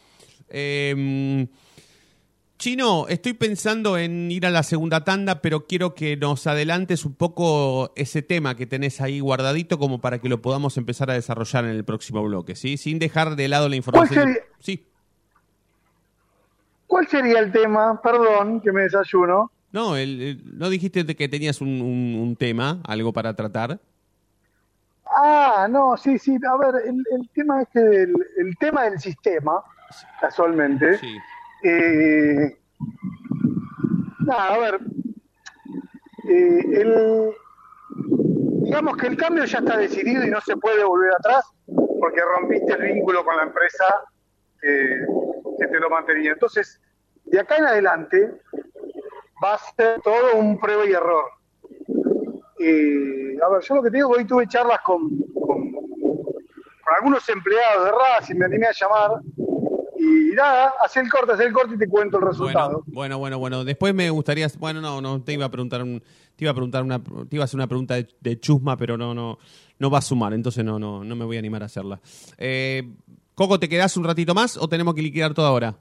Eh, 0.50 1.48
Chino, 2.60 3.08
estoy 3.08 3.32
pensando 3.34 3.98
en 3.98 4.30
ir 4.30 4.46
a 4.46 4.50
la 4.50 4.64
segunda 4.64 5.06
tanda, 5.06 5.42
pero 5.42 5.66
quiero 5.66 5.96
que 5.96 6.18
nos 6.18 6.46
adelantes 6.46 7.06
un 7.06 7.14
poco 7.16 7.94
ese 7.96 8.22
tema 8.22 8.56
que 8.56 8.66
tenés 8.68 9.00
ahí 9.00 9.22
guardadito 9.22 9.80
como 9.80 10.02
para 10.02 10.20
que 10.20 10.28
lo 10.28 10.42
podamos 10.42 10.76
empezar 10.76 11.10
a 11.10 11.14
desarrollar 11.14 11.64
en 11.64 11.72
el 11.72 11.86
próximo 11.86 12.22
bloque, 12.22 12.58
¿sí? 12.58 12.76
Sin 12.76 13.00
dejar 13.00 13.38
de 13.38 13.48
lado 13.48 13.70
la 13.70 13.78
información. 13.78 14.26
sería? 14.26 14.42
Sí. 14.60 14.86
¿Cuál 16.86 17.08
sería 17.08 17.40
el 17.40 17.50
tema? 17.54 18.02
Perdón, 18.04 18.60
que 18.60 18.74
me 18.74 18.82
desayuno. 18.82 19.50
No, 19.72 19.96
el- 19.96 20.22
el- 20.22 20.58
¿no 20.58 20.70
dijiste 20.70 21.06
que 21.16 21.30
tenías 21.30 21.62
un, 21.62 21.82
un- 21.82 22.20
un 22.20 22.36
tema, 22.36 22.82
algo 22.86 23.14
para 23.14 23.34
tratar? 23.36 23.80
Ah, 25.06 25.66
no, 25.70 25.96
sí, 25.96 26.20
sí. 26.20 26.36
A 26.46 26.58
ver, 26.58 26.84
el, 26.88 27.02
el 27.18 27.30
tema 27.34 27.62
es 27.62 27.70
que 27.72 27.80
el, 27.80 28.14
el 28.38 28.58
tema 28.60 28.84
del 28.84 29.00
sistema, 29.00 29.64
casualmente. 30.20 30.98
Sí. 30.98 31.16
Eh, 31.64 32.58
nada, 34.20 34.54
a 34.54 34.58
ver. 34.58 34.80
eh, 36.30 36.82
el, 36.82 37.32
digamos 38.64 38.98
que 38.98 39.08
el 39.08 39.18
cambio 39.18 39.46
ya 39.46 39.60
está 39.60 39.78
decidido 39.78 40.26
y 40.26 40.30
no 40.30 40.40
se 40.42 40.56
puede 40.58 40.84
volver 40.84 41.12
atrás 41.14 41.46
porque 42.00 42.22
rompiste 42.22 42.74
el 42.74 42.94
vínculo 42.94 43.24
con 43.26 43.36
la 43.38 43.44
empresa 43.44 43.86
que 44.62 45.68
te 45.68 45.80
lo 45.80 45.90
mantenía. 45.90 46.32
Entonces, 46.34 46.82
de 47.26 47.40
acá 47.40 47.58
en 47.58 47.66
adelante 47.66 48.32
va 49.44 49.54
a 49.54 49.58
ser 49.58 50.02
todo 50.02 50.36
un 50.36 50.60
prueba 50.60 50.86
y 50.86 50.92
error. 50.92 51.26
Eh, 52.60 53.38
a 53.42 53.50
ver, 53.50 53.62
yo 53.62 53.76
lo 53.76 53.84
que 53.84 53.90
te 53.90 53.98
digo, 53.98 54.10
hoy 54.10 54.26
tuve 54.26 54.48
charlas 54.48 54.80
con, 54.82 55.10
con, 55.34 55.72
con 55.72 56.96
algunos 56.98 57.28
empleados 57.30 57.86
de 57.86 57.92
Racing, 57.92 58.36
me 58.36 58.46
animé 58.46 58.68
a 58.68 58.72
llamar 58.74 59.12
y 60.00 60.34
nada, 60.36 60.74
hacé 60.84 61.02
el 61.02 61.10
corte, 61.10 61.34
hacé 61.34 61.44
el 61.46 61.54
corte 61.54 61.76
y 61.76 61.78
te 61.78 61.88
cuento 61.88 62.18
el 62.20 62.26
resultado. 62.28 62.84
Bueno, 62.88 63.18
bueno, 63.20 63.38
bueno. 63.38 63.64
Después 63.64 63.94
me 63.94 64.10
gustaría, 64.10 64.48
bueno, 64.58 64.80
no, 64.82 65.02
no, 65.02 65.22
te 65.22 65.34
iba 65.34 65.46
a 65.46 65.52
preguntar, 65.52 65.84
un- 65.84 66.02
te 66.36 66.46
iba 66.46 66.52
a 66.52 66.54
preguntar 66.54 66.84
una, 66.84 67.00
te 67.04 67.36
iba 67.36 67.44
a 67.44 67.46
hacer 67.46 67.58
una 67.58 67.68
pregunta 67.68 67.96
de, 67.96 68.08
de 68.22 68.40
chusma, 68.40 68.78
pero 68.78 68.98
no, 68.98 69.14
no, 69.14 69.38
no 69.78 69.90
va 69.90 69.98
a 69.98 70.02
sumar, 70.02 70.34
entonces 70.34 70.64
no, 70.64 70.80
no, 70.80 71.04
no 71.04 71.16
me 71.16 71.26
voy 71.26 71.36
a 71.36 71.40
animar 71.40 71.62
a 71.64 71.66
hacerla. 71.66 72.00
Eh, 72.38 72.90
Coco, 73.36 73.60
¿te 73.60 73.68
quedás 73.70 73.96
un 73.98 74.04
ratito 74.06 74.34
más 74.34 74.58
o 74.58 74.68
tenemos 74.68 74.94
que 74.96 75.02
liquidar 75.02 75.34
todo 75.34 75.46
ahora? 75.46 75.76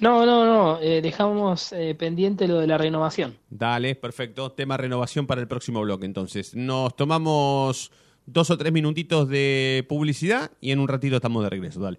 No, 0.00 0.24
no, 0.24 0.46
no, 0.46 0.80
eh, 0.80 1.02
dejamos 1.02 1.72
eh, 1.72 1.94
pendiente 1.94 2.48
lo 2.48 2.58
de 2.60 2.66
la 2.66 2.78
renovación. 2.78 3.36
Dale, 3.50 3.94
perfecto. 3.94 4.52
Tema 4.52 4.78
renovación 4.78 5.26
para 5.26 5.42
el 5.42 5.48
próximo 5.48 5.82
bloque. 5.82 6.06
Entonces, 6.06 6.54
nos 6.54 6.96
tomamos 6.96 7.92
dos 8.24 8.50
o 8.50 8.56
tres 8.56 8.72
minutitos 8.72 9.28
de 9.28 9.84
publicidad 9.88 10.50
y 10.62 10.70
en 10.70 10.78
un 10.80 10.88
ratito 10.88 11.16
estamos 11.16 11.42
de 11.44 11.50
regreso. 11.50 11.80
Dale. 11.80 11.98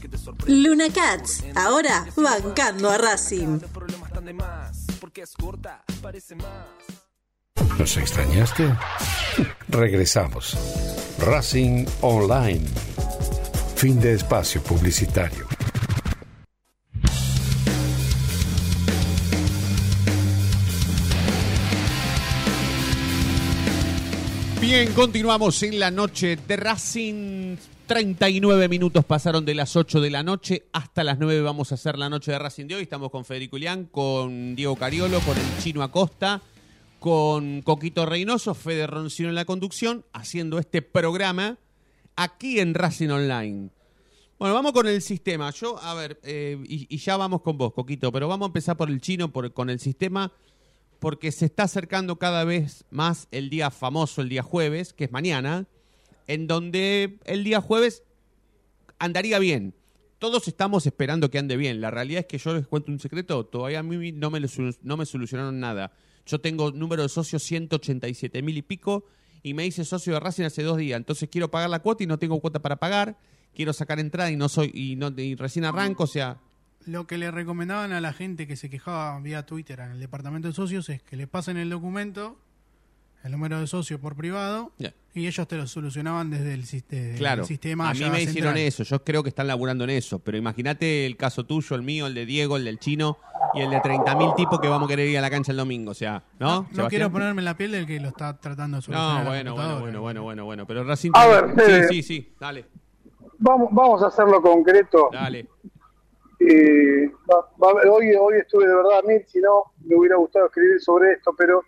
Luna 0.47 0.85
Cats, 0.93 1.43
ahora 1.55 2.05
bancando 2.15 2.89
a 2.89 2.97
Racing. 2.97 3.59
¿Nos 7.77 7.97
extrañaste? 7.97 8.73
Regresamos. 9.69 10.57
Racing 11.19 11.85
Online. 12.01 12.65
Fin 13.75 13.99
de 13.99 14.13
espacio 14.13 14.61
publicitario. 14.61 15.50
Bien, 24.61 24.93
continuamos 24.93 25.63
en 25.63 25.79
la 25.79 25.89
noche 25.89 26.35
de 26.35 26.55
Racing. 26.55 27.57
39 27.87 28.69
minutos 28.69 29.03
pasaron 29.03 29.43
de 29.43 29.55
las 29.55 29.75
8 29.75 29.99
de 29.99 30.11
la 30.11 30.21
noche 30.21 30.67
hasta 30.71 31.03
las 31.03 31.17
9 31.17 31.41
vamos 31.41 31.71
a 31.71 31.75
hacer 31.75 31.97
la 31.97 32.09
noche 32.09 32.31
de 32.31 32.37
Racing 32.37 32.67
de 32.67 32.75
hoy. 32.75 32.83
Estamos 32.83 33.09
con 33.09 33.25
Federico 33.25 33.57
Ilián, 33.57 33.85
con 33.85 34.55
Diego 34.55 34.75
Cariolo, 34.75 35.19
con 35.21 35.35
el 35.35 35.43
Chino 35.63 35.81
Acosta, 35.81 36.43
con 36.99 37.63
Coquito 37.63 38.05
Reynoso, 38.05 38.53
Fede 38.53 38.85
Roncino 38.85 39.29
en 39.29 39.35
la 39.35 39.45
conducción, 39.45 40.05
haciendo 40.13 40.59
este 40.59 40.83
programa 40.83 41.57
aquí 42.15 42.59
en 42.59 42.75
Racing 42.75 43.09
Online. 43.09 43.69
Bueno, 44.37 44.53
vamos 44.53 44.73
con 44.73 44.85
el 44.85 45.01
sistema. 45.01 45.49
Yo, 45.49 45.81
a 45.81 45.95
ver, 45.95 46.19
eh, 46.21 46.63
y, 46.67 46.85
y 46.87 46.97
ya 46.99 47.17
vamos 47.17 47.41
con 47.41 47.57
vos, 47.57 47.73
Coquito, 47.73 48.11
pero 48.11 48.27
vamos 48.27 48.45
a 48.45 48.49
empezar 48.49 48.77
por 48.77 48.91
el 48.91 49.01
chino, 49.01 49.33
por, 49.33 49.51
con 49.53 49.71
el 49.71 49.79
sistema, 49.79 50.31
porque 51.01 51.31
se 51.31 51.45
está 51.45 51.63
acercando 51.63 52.17
cada 52.17 52.43
vez 52.43 52.85
más 52.91 53.27
el 53.31 53.49
día 53.49 53.71
famoso, 53.71 54.21
el 54.21 54.29
día 54.29 54.43
jueves, 54.43 54.93
que 54.93 55.05
es 55.05 55.11
mañana, 55.11 55.65
en 56.27 56.45
donde 56.45 57.17
el 57.25 57.43
día 57.43 57.59
jueves 57.59 58.03
andaría 58.99 59.39
bien. 59.39 59.73
Todos 60.19 60.47
estamos 60.47 60.85
esperando 60.85 61.31
que 61.31 61.39
ande 61.39 61.57
bien. 61.57 61.81
La 61.81 61.89
realidad 61.89 62.19
es 62.19 62.27
que 62.27 62.37
yo 62.37 62.53
les 62.53 62.67
cuento 62.67 62.91
un 62.91 62.99
secreto, 62.99 63.43
todavía 63.47 63.79
a 63.79 63.83
mí 63.83 64.11
no 64.11 64.29
me, 64.29 64.39
no 64.83 64.95
me 64.95 65.07
solucionaron 65.07 65.59
nada. 65.59 65.91
Yo 66.27 66.39
tengo 66.39 66.69
número 66.69 67.01
de 67.01 67.09
socios 67.09 67.41
187 67.41 68.43
mil 68.43 68.55
y 68.55 68.61
pico 68.61 69.05
y 69.41 69.55
me 69.55 69.65
hice 69.65 69.83
socio 69.83 70.13
de 70.13 70.19
Racing 70.19 70.43
hace 70.43 70.61
dos 70.61 70.77
días. 70.77 70.97
Entonces 70.97 71.27
quiero 71.31 71.49
pagar 71.49 71.71
la 71.71 71.79
cuota 71.79 72.03
y 72.03 72.05
no 72.05 72.19
tengo 72.19 72.39
cuota 72.39 72.61
para 72.61 72.75
pagar. 72.75 73.17
Quiero 73.55 73.73
sacar 73.73 73.99
entrada 73.99 74.29
y 74.29 74.35
no 74.35 74.49
soy 74.49 74.69
y, 74.71 74.97
no, 74.97 75.11
y 75.17 75.33
recién 75.33 75.65
arranco. 75.65 76.03
O 76.03 76.07
sea, 76.07 76.39
Lo 76.85 77.07
que 77.07 77.17
le 77.17 77.31
recomendaban 77.31 77.91
a 77.93 78.01
la 78.01 78.13
gente 78.13 78.47
que 78.47 78.55
se 78.55 78.69
quejaba 78.69 79.19
vía 79.19 79.45
Twitter 79.45 79.79
en 79.79 79.91
el 79.91 79.99
departamento 79.99 80.47
de 80.47 80.53
socios 80.53 80.89
es 80.89 81.01
que 81.03 81.15
le 81.15 81.27
pasen 81.27 81.57
el 81.57 81.69
documento, 81.69 82.37
el 83.23 83.31
número 83.31 83.59
de 83.59 83.67
socio 83.67 83.99
por 83.99 84.15
privado, 84.15 84.71
y 85.13 85.27
ellos 85.27 85.47
te 85.47 85.57
lo 85.57 85.67
solucionaban 85.67 86.29
desde 86.29 86.53
el, 86.53 86.61
desde 86.61 87.15
claro, 87.17 87.41
el 87.41 87.47
sistema. 87.47 87.89
a 87.89 87.93
mí 87.93 87.99
me 87.99 88.21
hicieron 88.21 88.53
central. 88.53 88.57
eso. 88.57 88.83
Yo 88.83 89.03
creo 89.03 89.23
que 89.23 89.29
están 89.29 89.47
laburando 89.47 89.83
en 89.83 89.91
eso. 89.91 90.19
Pero 90.19 90.37
imagínate 90.37 91.05
el 91.05 91.17
caso 91.17 91.45
tuyo, 91.45 91.75
el 91.75 91.81
mío, 91.81 92.07
el 92.07 92.13
de 92.13 92.25
Diego, 92.25 92.57
el 92.57 92.65
del 92.65 92.79
chino 92.79 93.17
y 93.53 93.61
el 93.61 93.69
de 93.69 93.77
30.000 93.77 94.35
tipos 94.35 94.59
que 94.59 94.69
vamos 94.69 94.87
a 94.87 94.89
querer 94.89 95.07
ir 95.09 95.17
a 95.17 95.21
la 95.21 95.29
cancha 95.29 95.51
el 95.51 95.57
domingo. 95.57 95.91
O 95.91 95.95
sea, 95.95 96.23
¿no? 96.39 96.67
No 96.71 96.87
quiero 96.87 97.11
ponerme 97.11 97.41
en 97.41 97.45
la 97.45 97.57
piel 97.57 97.71
del 97.71 97.85
que 97.85 97.99
lo 97.99 98.07
está 98.07 98.39
tratando 98.39 98.77
de 98.77 98.83
solucionar. 98.83 99.23
No, 99.23 99.29
bueno, 99.29 99.53
bueno, 99.53 99.79
bueno, 99.79 100.01
bueno, 100.01 100.23
bueno, 100.23 100.45
bueno. 100.45 100.67
Pero 100.67 100.83
Racing. 100.83 101.11
A 101.13 101.27
ver, 101.27 101.89
sí, 101.89 101.95
sí, 101.95 102.03
sí, 102.03 102.33
dale, 102.39 102.65
Vamos, 103.43 103.69
vamos 103.71 104.03
a 104.03 104.07
hacerlo 104.07 104.41
concreto. 104.41 105.09
dale. 105.11 105.47
Eh, 106.43 107.11
va- 107.31 107.47
va- 107.61 107.91
hoy, 107.91 108.15
hoy 108.15 108.37
estuve 108.39 108.67
de 108.67 108.73
verdad 108.75 108.99
a 108.99 109.01
mil, 109.03 109.23
si 109.27 109.39
no, 109.39 109.73
me 109.85 109.95
hubiera 109.95 110.15
gustado 110.15 110.47
escribir 110.47 110.81
sobre 110.81 111.13
esto, 111.13 111.33
pero 111.37 111.61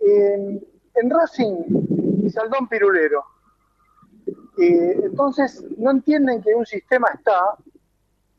eh, 0.00 0.60
en 0.94 1.10
Racing, 1.10 2.28
Saldón 2.30 2.68
Pirulero. 2.68 3.24
Eh, 4.58 5.00
entonces, 5.02 5.64
no 5.76 5.90
entienden 5.90 6.40
que 6.40 6.54
un 6.54 6.64
sistema 6.64 7.08
está 7.14 7.56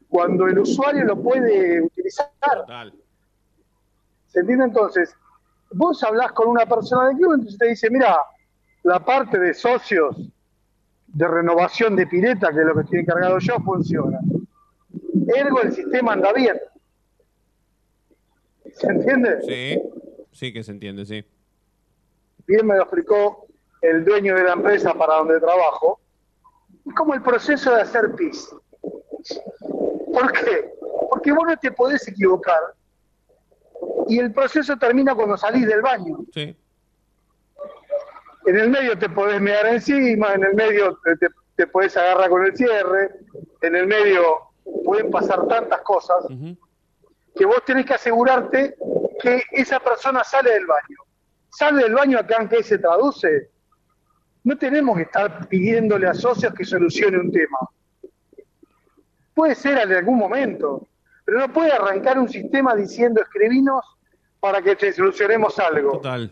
cuando 0.07 0.47
el 0.47 0.59
usuario 0.59 1.03
lo 1.03 1.21
puede 1.21 1.81
utilizar. 1.81 2.31
Total. 2.41 2.93
¿Se 4.27 4.39
entiende? 4.39 4.65
Entonces, 4.65 5.13
vos 5.71 6.01
hablás 6.03 6.31
con 6.31 6.47
una 6.47 6.65
persona 6.65 7.07
del 7.09 7.17
club, 7.17 7.33
entonces 7.33 7.57
te 7.59 7.67
dice, 7.67 7.89
mira, 7.89 8.17
la 8.83 9.03
parte 9.03 9.37
de 9.37 9.53
socios 9.53 10.15
de 11.07 11.27
renovación 11.27 11.95
de 11.97 12.07
pileta, 12.07 12.53
que 12.53 12.59
es 12.61 12.65
lo 12.65 12.73
que 12.75 12.81
estoy 12.81 12.99
encargado 12.99 13.37
yo, 13.39 13.55
funciona. 13.59 14.19
Ergo, 15.35 15.61
el 15.61 15.71
sistema 15.73 16.13
anda 16.13 16.33
bien. 16.33 16.59
¿Se 18.75 18.87
entiende? 18.87 19.41
Sí, 19.43 19.81
sí 20.31 20.53
que 20.53 20.63
se 20.63 20.71
entiende, 20.71 21.05
sí. 21.05 21.23
Bien 22.47 22.65
me 22.67 22.75
lo 22.75 22.83
explicó 22.83 23.47
el 23.81 24.03
dueño 24.03 24.35
de 24.35 24.43
la 24.43 24.53
empresa 24.53 24.93
para 24.93 25.15
donde 25.15 25.39
trabajo. 25.39 25.99
Es 26.85 26.93
como 26.93 27.13
el 27.13 27.21
proceso 27.21 27.73
de 27.75 27.81
hacer 27.81 28.13
pis. 28.15 28.49
¿Por 30.13 30.31
qué? 30.33 30.73
Porque 31.09 31.31
vos 31.31 31.45
no 31.47 31.57
te 31.57 31.71
podés 31.71 32.07
equivocar 32.07 32.59
y 34.07 34.19
el 34.19 34.31
proceso 34.33 34.77
termina 34.77 35.15
cuando 35.15 35.37
salís 35.37 35.65
del 35.67 35.81
baño. 35.81 36.19
Sí. 36.33 36.55
En 38.45 38.57
el 38.57 38.69
medio 38.69 38.97
te 38.97 39.09
podés 39.09 39.41
mear 39.41 39.65
encima, 39.67 40.33
en 40.33 40.43
el 40.43 40.53
medio 40.53 40.97
te, 41.03 41.15
te- 41.17 41.33
te 41.55 41.67
podés 41.67 41.95
agarrar 41.97 42.29
con 42.29 42.45
el 42.45 42.55
cierre, 42.55 43.11
en 43.61 43.75
el 43.75 43.87
medio 43.87 44.21
pueden 44.83 45.11
pasar 45.11 45.47
tantas 45.47 45.81
cosas 45.81 46.25
que 47.35 47.45
vos 47.45 47.63
tenés 47.65 47.85
que 47.85 47.93
asegurarte 47.93 48.75
que 49.21 49.43
esa 49.51 49.79
persona 49.79 50.23
sale 50.23 50.51
del 50.51 50.65
baño. 50.65 50.97
Sale 51.49 51.83
del 51.83 51.93
baño 51.93 52.19
acá 52.19 52.41
en 52.41 52.49
qué 52.49 52.63
se 52.63 52.77
traduce. 52.77 53.49
No 54.43 54.57
tenemos 54.57 54.97
que 54.97 55.03
estar 55.03 55.47
pidiéndole 55.47 56.07
a 56.07 56.13
socios 56.13 56.53
que 56.53 56.65
solucione 56.65 57.17
un 57.17 57.31
tema. 57.31 57.59
Puede 59.33 59.55
ser 59.55 59.77
en 59.77 59.91
algún 59.91 60.17
momento, 60.17 60.87
pero 61.25 61.39
no 61.39 61.51
puede 61.51 61.71
arrancar 61.71 62.19
un 62.19 62.29
sistema 62.29 62.75
diciendo 62.75 63.21
escribinos 63.21 63.83
para 64.39 64.61
que 64.61 64.75
te 64.75 64.93
solucionemos 64.93 65.57
algo. 65.59 65.93
Total. 65.93 66.31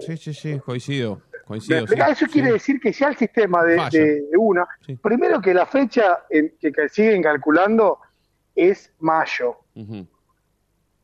Sí, 0.00 0.16
sí, 0.16 0.34
sí, 0.34 0.60
coincido. 0.60 1.20
¿Me 1.44 1.48
Coincido. 1.48 1.86
sí? 1.86 1.94
Eso 1.94 2.26
sí. 2.26 2.32
quiere 2.32 2.52
decir 2.52 2.80
que 2.80 2.92
ya 2.92 3.08
el 3.08 3.16
sistema 3.16 3.62
de, 3.62 3.76
de- 3.90 4.22
de 4.30 4.36
una, 4.38 4.66
primero 5.02 5.40
que 5.40 5.52
la 5.54 5.66
fecha 5.66 6.24
en 6.30 6.54
que, 6.60 6.72
que 6.72 6.88
siguen 6.88 7.22
calculando 7.22 7.98
es 8.54 8.92
mayo, 9.00 9.58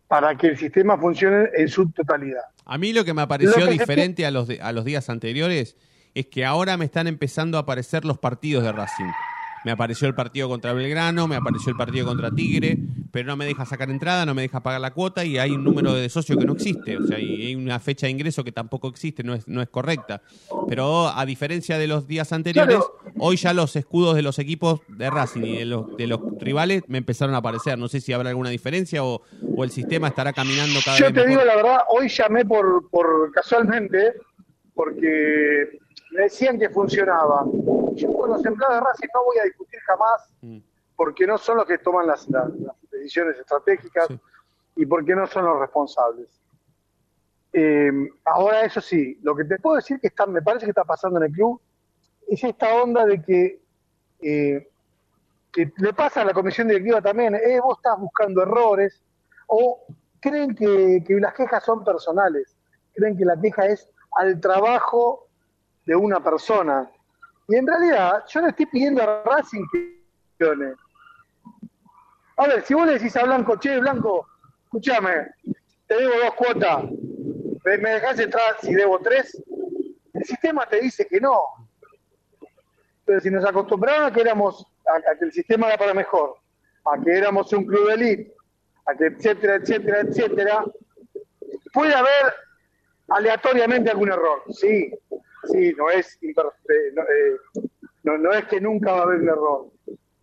para 0.08 0.34
que 0.36 0.48
el 0.48 0.56
sistema 0.56 0.96
funcione 0.98 1.48
en 1.56 1.68
su 1.68 1.90
totalidad. 1.90 2.42
A 2.64 2.78
mí 2.78 2.92
lo 2.92 3.04
que 3.04 3.14
me 3.14 3.22
apareció 3.22 3.50
Lo 3.58 3.66
que 3.66 3.72
se 3.72 3.78
diferente 3.78 4.26
a 4.26 4.30
los, 4.30 4.48
de- 4.48 4.60
a 4.60 4.72
los 4.72 4.84
días 4.84 5.08
anteriores 5.10 5.76
es 6.14 6.26
que 6.26 6.44
ahora 6.44 6.76
me 6.76 6.84
están 6.84 7.06
empezando 7.06 7.56
a 7.58 7.60
aparecer 7.62 8.04
los 8.04 8.18
partidos 8.18 8.64
de 8.64 8.72
Racing. 8.72 9.10
Me 9.64 9.70
apareció 9.72 10.08
el 10.08 10.14
partido 10.14 10.48
contra 10.48 10.72
Belgrano, 10.72 11.28
me 11.28 11.36
apareció 11.36 11.70
el 11.70 11.76
partido 11.76 12.06
contra 12.06 12.30
Tigre, 12.30 12.78
pero 13.12 13.26
no 13.26 13.36
me 13.36 13.44
deja 13.44 13.64
sacar 13.66 13.90
entrada, 13.90 14.24
no 14.26 14.34
me 14.34 14.42
deja 14.42 14.60
pagar 14.60 14.80
la 14.80 14.92
cuota 14.92 15.24
y 15.24 15.36
hay 15.38 15.50
un 15.50 15.64
número 15.64 15.92
de 15.94 16.08
socio 16.08 16.36
que 16.38 16.44
no 16.44 16.52
existe. 16.52 16.96
O 16.96 17.06
sea, 17.06 17.18
y 17.18 17.46
hay 17.46 17.54
una 17.56 17.78
fecha 17.80 18.06
de 18.06 18.12
ingreso 18.12 18.44
que 18.44 18.52
tampoco 18.52 18.88
existe, 18.88 19.22
no 19.22 19.34
es, 19.34 19.48
no 19.48 19.60
es 19.62 19.68
correcta. 19.68 20.22
Pero 20.68 21.08
a 21.08 21.24
diferencia 21.26 21.78
de 21.78 21.86
los 21.86 22.06
días 22.06 22.32
anteriores, 22.32 22.78
hoy 23.18 23.36
ya 23.36 23.52
los 23.52 23.74
escudos 23.76 24.14
de 24.14 24.22
los 24.22 24.38
equipos 24.38 24.80
de 24.88 25.10
Racing 25.10 25.42
y 25.44 25.56
de 25.58 25.64
los, 25.64 25.96
de 25.96 26.06
los 26.06 26.20
rivales 26.38 26.82
me 26.88 26.98
empezaron 26.98 27.34
a 27.34 27.38
aparecer. 27.38 27.78
No 27.78 27.88
sé 27.88 28.00
si 28.00 28.12
habrá 28.12 28.28
alguna 28.30 28.50
diferencia 28.50 29.02
o, 29.04 29.22
o 29.56 29.64
el 29.64 29.70
sistema 29.70 30.08
estará 30.08 30.32
caminando 30.32 30.78
cada 30.84 30.96
Yo 30.98 31.06
vez 31.06 31.14
te 31.14 31.20
mejor. 31.26 31.30
digo 31.30 31.44
la 31.44 31.56
verdad, 31.56 31.78
hoy 31.88 32.08
llamé 32.08 32.44
por, 32.44 32.88
por 32.90 33.32
casualmente, 33.32 34.12
porque 34.74 35.78
me 36.12 36.22
decían 36.22 36.58
que 36.58 36.68
funcionaba. 36.70 37.44
Yo 37.94 38.12
con 38.14 38.30
los 38.30 38.44
empleados 38.44 38.76
de 38.76 38.80
Racing 38.80 39.08
no 39.14 39.24
voy 39.24 39.36
a 39.40 39.44
discutir 39.44 39.80
jamás, 39.86 40.30
Mm. 40.42 40.58
porque 40.96 41.26
no 41.26 41.36
son 41.38 41.58
los 41.58 41.66
que 41.66 41.78
toman 41.78 42.06
las, 42.06 42.28
las- 42.30 42.48
las 42.60 42.74
decisiones 43.00 43.38
estratégicas 43.38 44.08
y 44.76 44.86
porque 44.86 45.14
no 45.14 45.26
son 45.26 45.44
los 45.44 45.58
responsables. 45.58 46.28
Eh, 47.52 47.90
ahora, 48.24 48.62
eso 48.62 48.80
sí, 48.80 49.18
lo 49.22 49.34
que 49.34 49.44
te 49.44 49.58
puedo 49.58 49.76
decir 49.76 49.98
que 50.00 50.06
está, 50.06 50.26
me 50.26 50.42
parece 50.42 50.66
que 50.66 50.70
está 50.70 50.84
pasando 50.84 51.18
en 51.18 51.26
el 51.26 51.32
club 51.32 51.60
es 52.28 52.44
esta 52.44 52.74
onda 52.80 53.04
de 53.04 53.20
que, 53.22 53.60
eh, 54.20 54.68
que 55.52 55.72
le 55.78 55.92
pasa 55.92 56.22
a 56.22 56.24
la 56.24 56.32
comisión 56.32 56.68
directiva 56.68 57.02
también, 57.02 57.34
eh, 57.34 57.60
vos 57.60 57.78
estás 57.78 57.98
buscando 57.98 58.42
errores, 58.42 59.02
o 59.48 59.84
creen 60.20 60.54
que, 60.54 61.02
que 61.04 61.14
las 61.14 61.34
quejas 61.34 61.64
son 61.64 61.82
personales, 61.82 62.56
creen 62.94 63.16
que 63.16 63.24
la 63.24 63.40
queja 63.40 63.66
es 63.66 63.90
al 64.16 64.40
trabajo 64.40 65.26
de 65.86 65.96
una 65.96 66.22
persona. 66.22 66.88
Y 67.48 67.56
en 67.56 67.66
realidad, 67.66 68.24
yo 68.28 68.42
le 68.42 68.50
estoy 68.50 68.66
pidiendo 68.66 69.02
a 69.02 69.22
Racing 69.24 69.64
que. 69.72 70.00
A 72.40 72.46
ver, 72.46 72.62
si 72.62 72.72
vos 72.72 72.86
le 72.86 72.94
decís 72.94 73.14
a 73.16 73.24
Blanco, 73.24 73.56
che, 73.58 73.78
Blanco, 73.78 74.26
escúchame, 74.64 75.26
te 75.86 75.94
debo 75.94 76.14
dos 76.24 76.34
cuotas, 76.36 76.84
¿me, 77.64 77.76
dejás 77.76 78.18
entrar 78.18 78.56
si 78.62 78.72
debo 78.72 78.98
tres? 79.00 79.42
El 80.14 80.24
sistema 80.24 80.64
te 80.64 80.80
dice 80.80 81.06
que 81.06 81.20
no. 81.20 81.38
Pero 83.04 83.20
si 83.20 83.30
nos 83.30 83.44
acostumbraron 83.44 84.06
a 84.06 84.10
que 84.10 84.22
éramos, 84.22 84.66
a, 84.86 85.18
que 85.18 85.26
el 85.26 85.32
sistema 85.32 85.68
era 85.68 85.76
para 85.76 85.92
mejor, 85.92 86.36
a 86.86 86.98
que 87.04 87.18
éramos 87.18 87.52
un 87.52 87.66
club 87.66 87.88
de 87.88 87.94
elite, 87.94 88.34
a 88.86 88.94
que 88.94 89.08
etcétera, 89.08 89.56
etcétera, 89.56 90.00
etcétera, 90.00 90.64
puede 91.74 91.94
haber 91.94 92.32
aleatoriamente 93.08 93.90
algún 93.90 94.12
error. 94.12 94.44
Sí, 94.50 94.90
sí, 95.44 95.74
no 95.76 95.90
es, 95.90 96.18
eh, 96.22 96.32
eh, 96.32 97.36
no, 98.02 98.16
no 98.16 98.32
es 98.32 98.46
que 98.46 98.62
nunca 98.62 98.92
va 98.92 99.00
a 99.00 99.02
haber 99.02 99.20
un 99.20 99.28
error. 99.28 99.70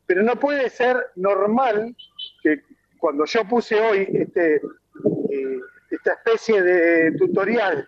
Pero 0.07 0.23
no 0.23 0.35
puede 0.37 0.69
ser 0.69 0.97
normal 1.15 1.95
que 2.41 2.61
cuando 2.97 3.25
yo 3.25 3.45
puse 3.47 3.79
hoy 3.79 4.07
este, 4.13 4.55
eh, 4.55 5.59
esta 5.91 6.13
especie 6.13 6.61
de 6.61 7.11
tutorial 7.17 7.85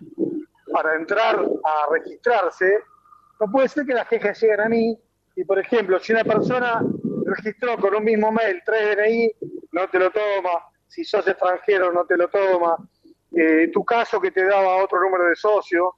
para 0.71 0.95
entrar 0.95 1.35
a 1.37 1.91
registrarse, 1.91 2.79
no 3.39 3.51
puede 3.51 3.69
ser 3.69 3.85
que 3.85 3.93
las 3.93 4.07
quejas 4.07 4.39
lleguen 4.41 4.61
a 4.61 4.69
mí. 4.69 4.99
Y, 5.35 5.43
por 5.45 5.57
ejemplo, 5.57 5.99
si 5.99 6.11
una 6.11 6.23
persona 6.23 6.81
registró 7.25 7.77
con 7.77 7.95
un 7.95 8.03
mismo 8.03 8.31
mail 8.31 8.61
tres 8.65 8.97
DNI, 8.97 9.31
no 9.71 9.87
te 9.87 9.99
lo 9.99 10.11
toma, 10.11 10.65
si 10.87 11.03
sos 11.03 11.27
extranjero 11.27 11.93
no 11.93 12.05
te 12.05 12.17
lo 12.17 12.27
toma, 12.27 12.75
eh, 13.35 13.69
tu 13.71 13.85
caso 13.85 14.19
que 14.19 14.31
te 14.31 14.43
daba 14.43 14.83
otro 14.83 14.99
número 15.01 15.25
de 15.25 15.35
socio, 15.35 15.95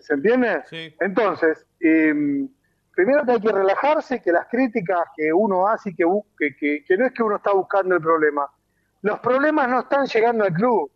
¿se 0.00 0.14
entiende? 0.14 0.62
Entonces, 1.00 1.66
eh, 1.80 2.14
primero 2.94 3.24
que 3.24 3.32
hay 3.32 3.40
que 3.40 3.52
relajarse, 3.52 4.20
que 4.20 4.32
las 4.32 4.46
críticas 4.48 5.00
que 5.16 5.32
uno 5.32 5.66
hace 5.66 5.90
y 5.90 5.94
que, 5.94 6.04
bu- 6.04 6.24
que, 6.38 6.54
que- 6.56 6.84
que 6.84 6.96
no 6.96 7.06
es 7.06 7.12
que 7.12 7.22
uno 7.22 7.36
está 7.36 7.52
buscando 7.52 7.94
el 7.96 8.02
problema, 8.02 8.46
los 9.02 9.18
problemas 9.20 9.68
no 9.68 9.80
están 9.80 10.06
llegando 10.06 10.44
al 10.44 10.52
club, 10.52 10.90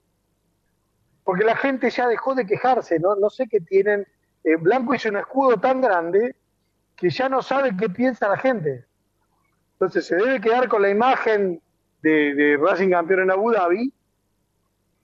porque 1.24 1.44
la 1.44 1.57
gente 1.57 1.90
ya 1.90 2.07
dejó 2.07 2.34
de 2.34 2.47
quejarse, 2.47 2.99
no, 3.01 3.16
no 3.16 3.30
sé 3.30 3.47
qué 3.49 3.61
tienen. 3.61 4.07
eh, 4.44 4.57
Blanco 4.57 4.94
hizo 4.94 5.09
un 5.09 5.16
escudo 5.16 5.57
tan 5.57 5.80
grande 5.80 6.36
que 6.94 7.11
ya 7.11 7.28
no 7.28 7.42
sabe 7.42 7.76
qué 7.76 7.88
piensa 7.88 8.28
la 8.28 8.36
gente. 8.38 8.84
Entonces 9.72 10.07
se 10.07 10.14
debe 10.16 10.40
quedar 10.40 10.68
con 10.68 10.82
la 10.82 10.88
imagen 10.88 11.61
de, 12.01 12.34
de 12.34 12.57
Racing 12.57 12.90
campeón 12.90 13.20
en 13.22 13.30
Abu 13.32 13.51
Dhabi. 13.53 13.92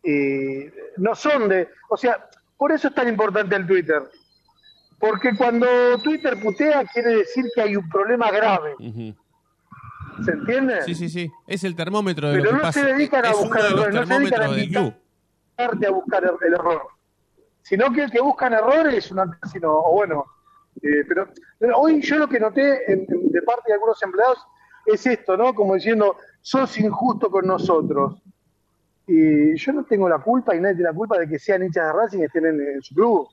eh, 0.04 0.72
no 0.96 1.14
son 1.14 1.48
de. 1.48 1.68
O 1.90 1.96
sea, 1.96 2.28
por 2.56 2.72
eso 2.72 2.88
es 2.88 2.94
tan 2.94 3.08
importante 3.08 3.56
el 3.56 3.66
Twitter. 3.66 4.02
Porque 5.02 5.34
cuando 5.36 5.66
Twitter 6.00 6.38
putea 6.40 6.84
quiere 6.84 7.16
decir 7.16 7.44
que 7.52 7.60
hay 7.60 7.74
un 7.74 7.88
problema 7.88 8.30
grave. 8.30 8.76
¿Se 10.24 10.30
entiende? 10.30 10.82
Sí, 10.82 10.94
sí, 10.94 11.08
sí. 11.08 11.28
Es 11.48 11.64
el 11.64 11.74
termómetro 11.74 12.28
de 12.28 12.34
Pero 12.38 12.44
lo 12.44 12.50
que 12.50 12.56
no 12.58 12.62
pasa. 12.62 12.80
se 12.80 12.86
dedican 12.86 13.24
a 13.24 13.30
es 13.30 13.36
buscar 13.38 13.62
de 13.64 13.70
los 13.70 13.80
errores, 13.80 13.94
no 13.94 14.06
se 14.06 14.22
dedican 14.22 14.42
a 14.42 14.44
a 15.86 15.90
buscar 15.90 16.22
el, 16.46 16.52
error, 16.54 16.82
sino 17.62 17.92
que 17.92 18.04
el 18.04 18.10
que 18.12 18.20
buscan 18.20 18.52
errores 18.52 18.94
es 18.94 19.10
un 19.10 19.18
asesino, 19.20 19.72
o 19.72 19.92
bueno, 19.92 20.24
eh, 20.82 21.04
pero, 21.08 21.28
pero 21.58 21.78
hoy 21.78 22.00
yo 22.00 22.18
lo 22.18 22.28
que 22.28 22.38
noté 22.38 22.92
en- 22.92 23.04
en- 23.08 23.28
de 23.32 23.42
parte 23.42 23.64
de 23.68 23.74
algunos 23.74 24.00
empleados 24.04 24.38
es 24.86 25.04
esto, 25.06 25.36
¿no? 25.36 25.52
Como 25.52 25.74
diciendo, 25.74 26.16
sos 26.40 26.78
injusto 26.78 27.28
con 27.28 27.46
nosotros. 27.46 28.22
Y 29.08 29.56
yo 29.56 29.72
no 29.72 29.84
tengo 29.84 30.08
la 30.08 30.18
culpa 30.18 30.54
y 30.54 30.60
nadie 30.60 30.76
tiene 30.76 30.90
la 30.90 30.94
culpa 30.96 31.18
de 31.18 31.28
que 31.28 31.38
sean 31.40 31.64
hinchas 31.64 31.86
de 31.86 31.92
Racing 31.92 32.18
y 32.20 32.24
estén 32.24 32.46
en, 32.46 32.60
en 32.60 32.82
su 32.82 32.94
club. 32.94 33.28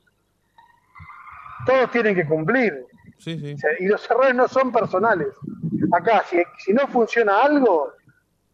Todos 1.66 1.92
tienen 1.92 2.16
que 2.16 2.26
cumplir. 2.26 2.86
Sí, 3.18 3.38
sí. 3.38 3.56
Y 3.80 3.88
los 3.88 4.10
errores 4.10 4.34
no 4.36 4.48
son 4.48 4.72
personales. 4.72 5.28
Acá, 5.92 6.24
si, 6.30 6.42
si 6.60 6.74
no 6.74 6.88
funciona 6.88 7.42
algo, 7.44 7.92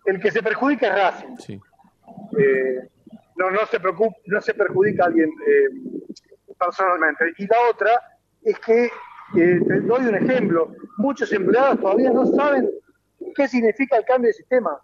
el 0.05 0.19
que 0.19 0.31
se 0.31 0.41
perjudica 0.41 0.87
es 0.87 0.93
Racing. 0.95 1.37
Sí. 1.37 1.61
Eh, 2.39 2.89
no, 3.35 3.51
no, 3.51 3.65
se 3.67 3.79
preocup- 3.79 4.15
no 4.25 4.41
se 4.41 4.53
perjudica 4.53 5.03
a 5.03 5.07
alguien 5.07 5.29
eh, 5.29 6.53
personalmente. 6.57 7.33
Y 7.37 7.45
la 7.47 7.57
otra 7.69 7.91
es 8.43 8.57
que, 8.59 8.85
eh, 8.85 8.89
te 9.67 9.79
doy 9.81 10.05
un 10.05 10.15
ejemplo, 10.15 10.73
muchos 10.97 11.31
empleados 11.33 11.79
todavía 11.79 12.11
no 12.11 12.25
saben 12.25 12.69
qué 13.35 13.47
significa 13.47 13.97
el 13.97 14.05
cambio 14.05 14.29
de 14.29 14.33
sistema. 14.33 14.79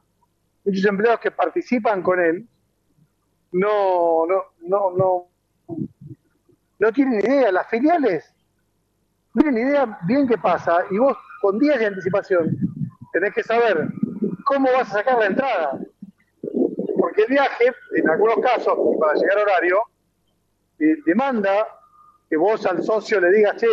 Muchos 0.65 0.85
empleados 0.85 1.19
que 1.21 1.31
participan 1.31 2.01
con 2.03 2.19
él 2.19 2.47
no, 3.53 4.25
no, 4.27 4.43
no, 4.61 4.91
no, 4.91 5.27
no 6.81 6.91
tienen 6.91 7.19
idea. 7.21 7.51
Las 7.51 7.67
filiales 7.67 8.33
no 9.33 9.43
tienen 9.43 9.67
idea 9.69 9.99
bien 10.03 10.27
qué 10.27 10.37
pasa 10.37 10.83
y 10.89 10.97
vos 10.97 11.15
con 11.41 11.57
días 11.59 11.79
de 11.79 11.85
anticipación 11.85 12.57
tenés 13.13 13.33
que 13.33 13.43
saber 13.43 13.87
cómo 14.43 14.69
vas 14.73 14.89
a 14.89 14.97
sacar 14.97 15.19
la 15.19 15.27
entrada. 15.27 15.79
Porque 16.97 17.23
el 17.23 17.29
viaje, 17.29 17.71
en 17.95 18.09
algunos 18.09 18.37
casos, 18.39 18.77
para 18.99 19.13
llegar 19.13 19.37
a 19.37 19.41
horario, 19.43 19.77
eh, 20.79 20.97
demanda 21.05 21.67
que 22.29 22.37
vos 22.37 22.65
al 22.65 22.83
socio 22.83 23.19
le 23.19 23.31
digas, 23.31 23.57
che, 23.57 23.67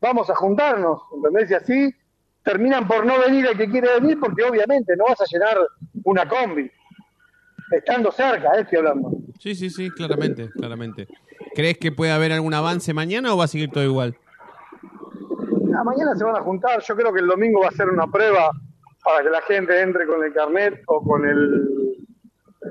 vamos 0.00 0.30
a 0.30 0.34
juntarnos, 0.34 1.02
¿entendés? 1.14 1.50
Y 1.50 1.54
así 1.54 1.94
terminan 2.42 2.86
por 2.86 3.04
no 3.06 3.18
venir 3.20 3.46
el 3.46 3.56
que 3.56 3.70
quiere 3.70 4.00
venir 4.00 4.18
porque 4.20 4.44
obviamente 4.44 4.96
no 4.96 5.04
vas 5.08 5.20
a 5.20 5.24
llenar 5.30 5.58
una 6.04 6.28
combi. 6.28 6.70
Estando 7.70 8.12
cerca, 8.12 8.56
eh, 8.56 8.60
estoy 8.60 8.78
hablando. 8.78 9.12
Sí, 9.38 9.54
sí, 9.54 9.70
sí, 9.70 9.90
claramente, 9.90 10.50
claramente. 10.50 11.08
¿Crees 11.54 11.78
que 11.78 11.92
puede 11.92 12.12
haber 12.12 12.32
algún 12.32 12.54
avance 12.54 12.94
mañana 12.94 13.32
o 13.34 13.36
va 13.36 13.44
a 13.44 13.48
seguir 13.48 13.70
todo 13.70 13.84
igual? 13.84 14.16
Ah, 15.76 15.84
mañana 15.84 16.14
se 16.16 16.24
van 16.24 16.36
a 16.36 16.40
juntar, 16.40 16.80
yo 16.82 16.96
creo 16.96 17.12
que 17.12 17.20
el 17.20 17.26
domingo 17.26 17.60
va 17.60 17.68
a 17.68 17.72
ser 17.72 17.88
una 17.88 18.06
prueba 18.06 18.50
para 19.04 19.22
que 19.22 19.30
la 19.30 19.40
gente 19.42 19.80
entre 19.80 20.06
con 20.06 20.22
el 20.24 20.32
carnet 20.32 20.82
o 20.86 21.02
con 21.02 21.26
el 21.26 21.96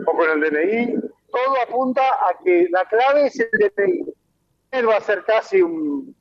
o 0.06 0.12
con 0.16 0.30
el 0.30 0.40
DNI. 0.52 0.96
Todo 1.32 1.62
apunta 1.68 2.02
a 2.02 2.44
que 2.44 2.68
la 2.72 2.84
clave 2.86 3.28
es 3.28 3.40
el 3.40 3.50
DNI. 3.52 4.06
Él 4.72 4.88
va 4.88 4.98
a 4.98 5.02
ser 5.02 5.24
casi 5.26 5.62
un 5.62 6.16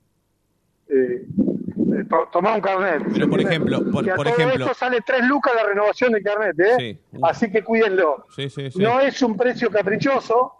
eh, 0.88 1.24
eh, 1.24 2.04
to- 2.08 2.28
tomar 2.32 2.54
un 2.56 2.60
carnet. 2.60 3.02
Pero, 3.12 3.28
por 3.30 3.40
ejemplo, 3.40 3.78
por- 3.92 4.04
Que 4.04 4.10
a 4.10 4.16
por 4.16 4.26
todo 4.26 4.34
ejemplo- 4.36 4.64
esto 4.66 4.74
sale 4.76 4.98
tres 5.06 5.24
lucas 5.26 5.52
la 5.54 5.64
renovación 5.64 6.12
del 6.12 6.22
carnet, 6.22 6.58
¿eh? 6.58 6.74
Sí. 7.12 7.18
Así 7.22 7.50
que 7.52 7.62
cuídenlo. 7.62 8.26
Sí, 8.34 8.48
sí, 8.50 8.70
sí. 8.70 8.78
No 8.82 8.98
es 9.00 9.22
un 9.22 9.36
precio 9.36 9.70
caprichoso, 9.70 10.59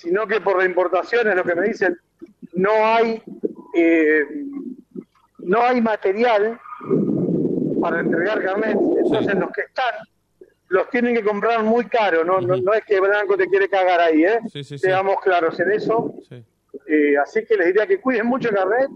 sino 0.00 0.26
que 0.26 0.40
por 0.40 0.58
la 0.58 0.64
importación, 0.64 1.28
es 1.28 1.36
lo 1.36 1.44
que 1.44 1.54
me 1.54 1.68
dicen, 1.68 1.98
no 2.54 2.70
hay 2.72 3.22
eh, 3.74 4.24
no 5.38 5.62
hay 5.62 5.80
material 5.80 6.58
para 7.80 8.00
entregar 8.00 8.42
carnet, 8.42 8.76
entonces 9.04 9.34
los 9.34 9.50
que 9.52 9.62
están 9.62 9.94
los 10.68 10.88
tienen 10.90 11.16
que 11.16 11.24
comprar 11.24 11.64
muy 11.64 11.84
caro, 11.86 12.24
no, 12.24 12.40
no, 12.40 12.56
no 12.56 12.72
es 12.72 12.84
que 12.84 13.00
Blanco 13.00 13.36
te 13.36 13.48
quiere 13.48 13.68
cagar 13.68 14.00
ahí, 14.00 14.24
¿eh? 14.24 14.38
Sí, 14.44 14.62
sí, 14.62 14.78
sí. 14.78 14.86
Seamos 14.86 15.16
claros 15.20 15.58
en 15.58 15.72
eso. 15.72 16.14
Eh, 16.86 17.16
así 17.18 17.44
que 17.44 17.56
les 17.56 17.66
diría 17.66 17.88
que 17.88 18.00
cuiden 18.00 18.26
mucho 18.26 18.50
el 18.50 18.54
carnet, 18.54 18.88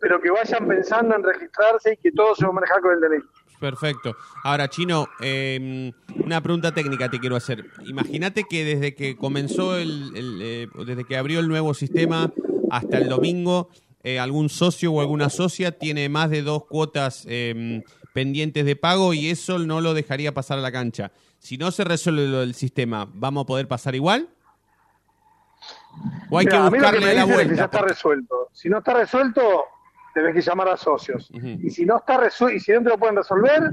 pero 0.00 0.20
que 0.20 0.30
vayan 0.30 0.66
pensando 0.66 1.14
en 1.14 1.22
registrarse 1.22 1.92
y 1.92 1.96
que 1.98 2.10
todo 2.10 2.34
se 2.34 2.44
va 2.44 2.50
a 2.50 2.54
manejar 2.54 2.80
con 2.80 2.94
el 2.94 3.00
DNI. 3.00 3.22
Perfecto. 3.60 4.16
Ahora, 4.42 4.68
Chino, 4.68 5.06
eh, 5.20 5.92
una 6.24 6.40
pregunta 6.40 6.72
técnica 6.72 7.10
te 7.10 7.20
quiero 7.20 7.36
hacer. 7.36 7.66
Imagínate 7.86 8.44
que 8.48 8.64
desde 8.64 8.94
que 8.94 9.16
comenzó 9.16 9.76
el, 9.76 10.10
el, 10.16 10.38
eh, 10.42 10.68
desde 10.86 11.04
que 11.04 11.16
abrió 11.16 11.40
el 11.40 11.48
nuevo 11.48 11.74
sistema 11.74 12.32
hasta 12.70 12.98
el 12.98 13.08
domingo, 13.08 13.68
eh, 14.02 14.18
algún 14.18 14.48
socio 14.48 14.92
o 14.92 15.00
alguna 15.02 15.28
socia 15.28 15.72
tiene 15.78 16.08
más 16.08 16.30
de 16.30 16.40
dos 16.40 16.64
cuotas 16.64 17.26
eh, 17.28 17.82
pendientes 18.14 18.64
de 18.64 18.76
pago 18.76 19.12
y 19.12 19.28
eso 19.28 19.58
no 19.58 19.82
lo 19.82 19.92
dejaría 19.92 20.32
pasar 20.32 20.58
a 20.58 20.62
la 20.62 20.72
cancha. 20.72 21.12
Si 21.38 21.58
no 21.58 21.70
se 21.70 21.84
resuelve 21.84 22.26
lo 22.28 22.40
del 22.40 22.54
sistema, 22.54 23.06
¿vamos 23.12 23.42
a 23.44 23.46
poder 23.46 23.68
pasar 23.68 23.94
igual? 23.94 24.30
¿O 26.30 26.38
hay 26.38 26.46
Mira, 26.46 26.50
que 26.50 26.56
a 26.56 26.70
mí 26.70 26.78
lo 26.78 26.84
buscarle 26.84 27.06
me 27.06 27.14
la 27.14 27.20
es 27.20 27.26
que 27.26 27.30
ya 27.30 27.34
vuelta? 27.34 27.64
está 27.66 27.82
resuelto. 27.82 28.48
Si 28.52 28.68
no 28.70 28.78
está 28.78 28.94
resuelto, 28.94 29.64
tenés 30.20 30.34
que 30.34 30.50
llamar 30.50 30.68
a 30.68 30.76
socios. 30.76 31.30
Y 31.32 31.70
si 31.70 31.84
no 31.84 31.98
está 31.98 32.18
resuelto, 32.18 32.56
y 32.56 32.60
si 32.60 32.72
no 32.72 32.82
te 32.82 32.88
lo 32.90 32.98
pueden 32.98 33.16
resolver, 33.16 33.70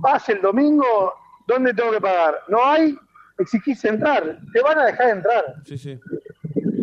vas 0.00 0.28
el 0.28 0.40
domingo, 0.40 1.14
¿dónde 1.46 1.74
tengo 1.74 1.92
que 1.92 2.00
pagar? 2.00 2.40
No 2.48 2.64
hay, 2.64 2.96
exigís 3.38 3.84
entrar. 3.84 4.38
Te 4.52 4.60
van 4.60 4.78
a 4.78 4.86
dejar 4.86 5.10
entrar. 5.10 5.44
Sí, 5.64 5.78
sí. 5.78 5.98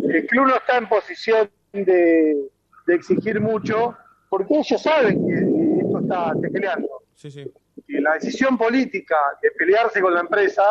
El 0.08 0.26
club 0.26 0.46
no 0.46 0.56
está 0.56 0.78
en 0.78 0.88
posición 0.88 1.50
de, 1.72 2.50
de 2.86 2.94
exigir 2.94 3.40
mucho, 3.40 3.96
porque 4.28 4.58
ellos 4.58 4.82
saben 4.82 5.26
que 5.26 5.84
esto 5.84 5.98
está 5.98 6.32
tecleando. 6.40 6.88
Sí, 7.14 7.30
sí. 7.30 7.52
Y 7.88 8.00
la 8.00 8.14
decisión 8.14 8.56
política 8.56 9.16
de 9.42 9.50
pelearse 9.52 10.00
con 10.00 10.14
la 10.14 10.20
empresa 10.20 10.62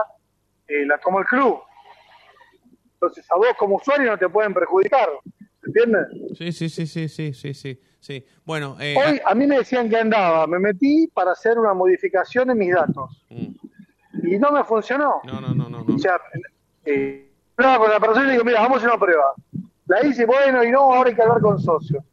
eh, 0.71 0.85
la 0.85 0.97
toma 0.99 1.19
el 1.19 1.25
club. 1.25 1.59
Entonces 2.93 3.25
a 3.29 3.35
vos 3.35 3.47
como 3.57 3.75
usuario 3.75 4.11
no 4.11 4.17
te 4.17 4.29
pueden 4.29 4.53
perjudicar, 4.53 5.09
¿entiendes? 5.65 6.07
Sí, 6.37 6.51
sí, 6.51 6.69
sí, 6.69 6.87
sí, 6.87 7.09
sí, 7.09 7.33
sí, 7.33 7.53
sí, 7.53 7.81
sí. 8.01 8.25
Bueno, 8.43 8.75
eh, 8.81 8.95
Hoy 8.97 9.21
a 9.23 9.33
mí 9.33 9.47
me 9.47 9.59
decían 9.59 9.89
que 9.89 9.97
andaba, 9.97 10.45
me 10.47 10.59
metí 10.59 11.07
para 11.07 11.31
hacer 11.31 11.57
una 11.57 11.73
modificación 11.73 12.49
en 12.51 12.57
mis 12.57 12.73
datos. 12.73 13.23
Y 13.29 14.37
no 14.37 14.51
me 14.51 14.65
funcionó. 14.65 15.21
Mm. 15.23 15.27
No, 15.27 15.41
no, 15.41 15.53
no, 15.53 15.69
no. 15.69 15.95
O 15.95 15.97
sea, 15.97 16.19
eh, 16.83 17.31
hablaba 17.55 17.77
con 17.79 17.89
la 17.91 17.99
persona 17.99 18.23
y 18.23 18.27
le 18.27 18.31
digo, 18.33 18.43
mira, 18.43 18.61
vamos 18.61 18.83
a 18.83 18.87
una 18.87 18.97
prueba. 18.97 19.33
La 19.85 20.05
hice, 20.05 20.25
bueno, 20.25 20.63
y 20.63 20.71
no, 20.71 20.79
ahora 20.79 21.09
hay 21.09 21.15
que 21.15 21.21
hablar 21.21 21.41
con 21.41 21.59
socios. 21.59 22.03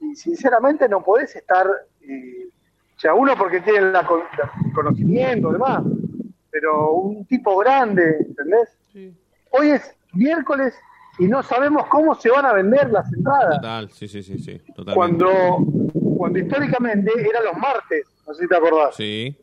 Y 0.00 0.14
sinceramente 0.14 0.88
no 0.88 1.02
podés 1.02 1.36
estar, 1.36 1.66
eh, 2.00 2.48
o 2.96 3.00
sea, 3.00 3.14
uno 3.14 3.34
porque 3.36 3.60
tiene 3.60 3.92
la 3.92 4.00
el 4.00 4.72
conocimiento, 4.72 5.52
demás, 5.52 5.82
pero 6.50 6.92
un 6.92 7.26
tipo 7.26 7.56
grande, 7.58 8.16
¿entendés? 8.20 8.68
Hoy 9.50 9.70
es 9.70 9.94
miércoles 10.12 10.74
y 11.18 11.26
no 11.26 11.42
sabemos 11.42 11.86
cómo 11.88 12.14
se 12.14 12.30
van 12.30 12.46
a 12.46 12.52
vender 12.52 12.90
las 12.90 13.12
entradas. 13.12 13.56
Total, 13.56 13.90
sí, 13.90 14.08
sí, 14.08 14.22
sí, 14.22 14.38
sí, 14.38 14.58
totalmente. 14.74 14.94
Cuando, 14.94 15.58
cuando 16.16 16.38
históricamente 16.38 17.12
eran 17.18 17.44
los 17.44 17.56
martes, 17.56 18.06
no 18.26 18.34
sé 18.34 18.42
si 18.42 18.48
te 18.48 18.56
acordás. 18.56 18.94
Sí. 18.94 19.36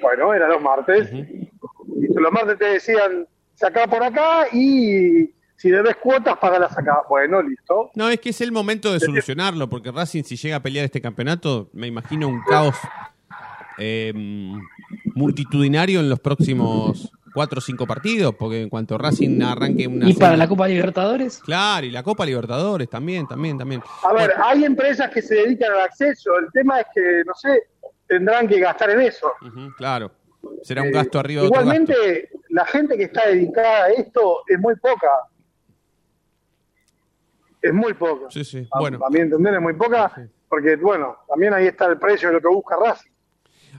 Bueno, 0.00 0.34
eran 0.34 0.50
los 0.50 0.62
martes. 0.62 1.10
Y 1.12 2.14
los 2.14 2.32
martes 2.32 2.58
te 2.58 2.66
decían, 2.66 3.26
sacá 3.54 3.86
por 3.86 4.02
acá 4.02 4.46
y 4.52 5.32
si 5.56 5.70
debes 5.70 5.96
cuotas, 5.96 6.36
pagalas 6.38 6.76
acá. 6.76 7.02
Bueno, 7.08 7.42
listo. 7.42 7.90
No, 7.94 8.08
es 8.10 8.20
que 8.20 8.30
es 8.30 8.40
el 8.40 8.52
momento 8.52 8.92
de 8.92 9.00
solucionarlo, 9.00 9.68
porque 9.68 9.90
Racing 9.90 10.24
si 10.24 10.36
llega 10.36 10.56
a 10.56 10.60
pelear 10.60 10.84
este 10.84 11.00
campeonato, 11.00 11.70
me 11.72 11.86
imagino 11.86 12.28
un 12.28 12.42
caos 12.42 12.76
eh, 13.78 14.12
multitudinario 15.14 16.00
en 16.00 16.10
los 16.10 16.20
próximos 16.20 17.10
cuatro 17.34 17.58
o 17.58 17.60
cinco 17.60 17.86
partidos, 17.86 18.34
porque 18.38 18.62
en 18.62 18.68
cuanto 18.70 18.96
Racing 18.96 19.42
arranque 19.42 19.86
una... 19.88 20.08
¿Y 20.08 20.14
para 20.14 20.36
la 20.36 20.46
Copa 20.48 20.68
Libertadores? 20.68 21.40
Claro, 21.40 21.84
y 21.84 21.90
la 21.90 22.02
Copa 22.04 22.24
Libertadores 22.24 22.88
también, 22.88 23.26
también, 23.26 23.58
también. 23.58 23.82
A 24.04 24.12
ver, 24.12 24.32
hay 24.42 24.64
empresas 24.64 25.10
que 25.10 25.20
se 25.20 25.34
dedican 25.34 25.72
al 25.72 25.80
acceso. 25.80 26.38
El 26.38 26.50
tema 26.52 26.80
es 26.80 26.86
que, 26.94 27.22
no 27.26 27.34
sé, 27.34 27.64
tendrán 28.06 28.46
que 28.46 28.60
gastar 28.60 28.90
en 28.90 29.00
eso. 29.00 29.32
Claro, 29.76 30.12
será 30.62 30.82
un 30.82 30.88
Eh, 30.88 30.92
gasto 30.92 31.18
arriba 31.18 31.42
de 31.42 31.48
otro 31.48 31.60
gasto. 31.64 31.74
Igualmente, 31.82 32.30
la 32.50 32.64
gente 32.66 32.96
que 32.96 33.02
está 33.04 33.26
dedicada 33.26 33.84
a 33.86 33.88
esto 33.90 34.42
es 34.46 34.58
muy 34.60 34.76
poca. 34.76 35.10
Es 37.60 37.72
muy 37.72 37.94
poca. 37.94 38.26
Sí, 38.30 38.44
sí, 38.44 38.68
A- 38.70 38.78
bueno. 38.78 39.00
Mi 39.10 39.20
entender 39.20 39.54
es 39.54 39.60
muy 39.60 39.72
poca, 39.74 40.12
porque, 40.48 40.76
bueno, 40.76 41.16
también 41.28 41.52
ahí 41.54 41.66
está 41.66 41.86
el 41.86 41.98
precio 41.98 42.28
de 42.28 42.34
lo 42.34 42.40
que 42.40 42.48
busca 42.48 42.76
Racing. 42.76 43.10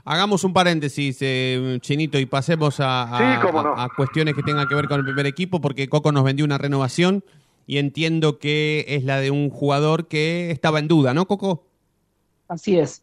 Hagamos 0.08 0.44
un 0.44 0.52
paréntesis, 0.52 1.18
eh, 1.20 1.78
Chinito, 1.80 2.16
y 2.18 2.26
pasemos 2.26 2.78
a, 2.78 3.02
a- 3.02 3.18
Sí, 3.40 3.46
cómo 3.46 3.60
no. 3.62 3.70
a- 3.74 3.84
a 3.84 3.88
cuestiones 3.88 4.34
que 4.36 4.42
tengan 4.44 4.68
que 4.68 4.74
ver 4.76 4.86
con 4.86 5.00
el 5.00 5.04
primer 5.04 5.26
equipo, 5.26 5.60
porque 5.60 5.88
Coco 5.88 6.12
nos 6.12 6.22
vendió 6.22 6.44
una 6.44 6.58
renovación 6.58 7.24
y 7.66 7.78
entiendo 7.78 8.38
que 8.38 8.84
es 8.88 9.02
la 9.02 9.18
de 9.20 9.32
un 9.32 9.50
jugador 9.50 10.06
que 10.06 10.52
estaba 10.52 10.78
en 10.78 10.86
duda, 10.86 11.12
¿no, 11.12 11.26
Coco? 11.26 11.64
Así 12.46 12.78
es. 12.78 13.02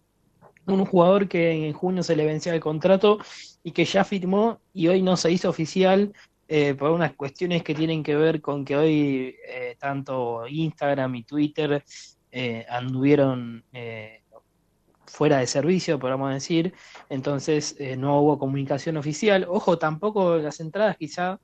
Un 0.65 0.85
jugador 0.85 1.27
que 1.27 1.51
en 1.67 1.73
junio 1.73 2.03
se 2.03 2.15
le 2.15 2.25
vencía 2.25 2.53
el 2.53 2.61
contrato 2.61 3.19
y 3.65 3.71
que 3.71 3.83
ya 3.83 4.05
firmó 4.05 4.61
y 4.73 4.87
hoy 4.87 5.01
no 5.01 5.17
se 5.17 5.29
hizo 5.29 5.49
oficial 5.49 6.13
eh, 6.47 6.73
por 6.73 6.91
unas 6.91 7.11
cuestiones 7.13 7.63
que 7.63 7.75
tienen 7.75 8.01
que 8.01 8.15
ver 8.15 8.39
con 8.39 8.63
que 8.63 8.77
hoy 8.77 9.35
eh, 9.45 9.75
tanto 9.77 10.47
Instagram 10.47 11.15
y 11.15 11.23
Twitter 11.23 11.83
eh, 12.31 12.65
anduvieron 12.69 13.65
eh, 13.73 14.22
fuera 15.13 15.37
de 15.37 15.47
servicio, 15.47 15.99
podríamos 15.99 16.33
decir. 16.33 16.73
Entonces 17.07 17.75
eh, 17.79 17.95
no 17.95 18.19
hubo 18.19 18.39
comunicación 18.39 18.97
oficial. 18.97 19.45
Ojo, 19.47 19.77
tampoco 19.77 20.37
las 20.37 20.59
entradas 20.59 20.97
quizá 20.97 21.39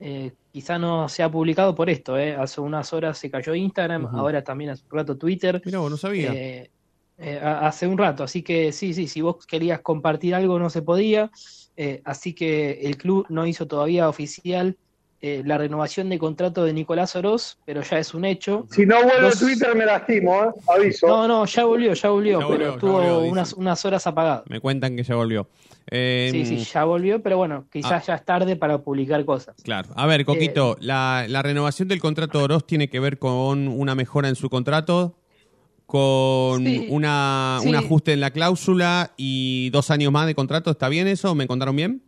eh, 0.00 0.32
quizá 0.50 0.78
no 0.78 1.06
se 1.10 1.22
ha 1.22 1.30
publicado 1.30 1.74
por 1.74 1.90
esto. 1.90 2.18
eh. 2.18 2.34
Hace 2.34 2.62
unas 2.62 2.90
horas 2.94 3.18
se 3.18 3.30
cayó 3.30 3.54
Instagram, 3.54 4.06
ahora 4.16 4.42
también 4.42 4.70
hace 4.70 4.84
un 4.90 4.96
rato 4.98 5.18
Twitter. 5.18 5.60
Mira, 5.66 5.78
no 5.80 5.96
sabía. 5.98 6.32
Eh, 6.32 6.70
hace 7.42 7.86
un 7.86 7.98
rato, 7.98 8.24
así 8.24 8.42
que 8.42 8.72
sí, 8.72 8.94
sí, 8.94 9.06
si 9.06 9.20
vos 9.20 9.44
querías 9.46 9.82
compartir 9.82 10.34
algo 10.34 10.58
no 10.58 10.70
se 10.70 10.80
podía, 10.80 11.30
así 12.04 12.34
que 12.34 12.80
el 12.80 12.96
club 12.96 13.26
no 13.28 13.44
hizo 13.46 13.66
todavía 13.66 14.08
oficial 14.08 14.78
eh, 15.22 15.42
la 15.44 15.58
renovación 15.58 16.08
de 16.08 16.18
contrato 16.18 16.64
de 16.64 16.72
Nicolás 16.72 17.14
Oroz, 17.14 17.58
pero 17.66 17.82
ya 17.82 17.98
es 17.98 18.14
un 18.14 18.24
hecho. 18.24 18.66
Si 18.70 18.86
no 18.86 19.02
vuelve 19.02 19.20
Dos- 19.28 19.38
Twitter, 19.38 19.74
me 19.74 19.84
lastimo, 19.84 20.44
¿eh? 20.44 20.48
Aviso. 20.74 21.06
No, 21.06 21.28
no, 21.28 21.44
ya 21.44 21.64
volvió, 21.64 21.92
ya 21.92 22.08
volvió, 22.08 22.40
Ya 22.40 22.46
pero 22.46 22.48
volvió, 22.58 22.70
estuvo 22.72 22.92
volvió, 22.92 23.18
unas, 23.30 23.52
unas 23.52 23.84
horas 23.84 24.06
apagado. 24.06 24.44
Me 24.48 24.60
cuentan 24.60 24.96
que 24.96 25.02
ya 25.02 25.14
volvió. 25.16 25.46
Eh, 25.90 26.28
Sí, 26.32 26.46
sí, 26.46 26.56
ya 26.58 26.84
volvió, 26.84 27.22
pero 27.22 27.36
bueno, 27.36 27.66
quizás 27.70 27.92
Ah. 27.92 28.02
ya 28.06 28.14
es 28.14 28.24
tarde 28.24 28.56
para 28.56 28.78
publicar 28.78 29.24
cosas. 29.24 29.56
Claro. 29.62 29.88
A 29.94 30.06
ver, 30.06 30.24
Coquito, 30.24 30.76
la, 30.80 31.26
la 31.28 31.42
renovación 31.42 31.88
del 31.88 32.00
contrato 32.00 32.38
de 32.38 32.44
Oroz 32.44 32.66
tiene 32.66 32.88
que 32.88 33.00
ver 33.00 33.18
con 33.18 33.68
una 33.68 33.94
mejora 33.94 34.28
en 34.28 34.36
su 34.36 34.48
contrato, 34.48 35.16
con 35.86 36.64
Sí, 36.64 36.86
una, 36.90 37.58
sí. 37.60 37.68
un 37.68 37.74
ajuste 37.74 38.12
en 38.12 38.20
la 38.20 38.30
cláusula 38.30 39.12
y 39.16 39.70
dos 39.70 39.90
años 39.90 40.12
más 40.12 40.26
de 40.26 40.34
contrato. 40.34 40.70
¿Está 40.70 40.88
bien 40.88 41.08
eso? 41.08 41.34
¿Me 41.34 41.46
contaron 41.46 41.74
bien? 41.76 42.02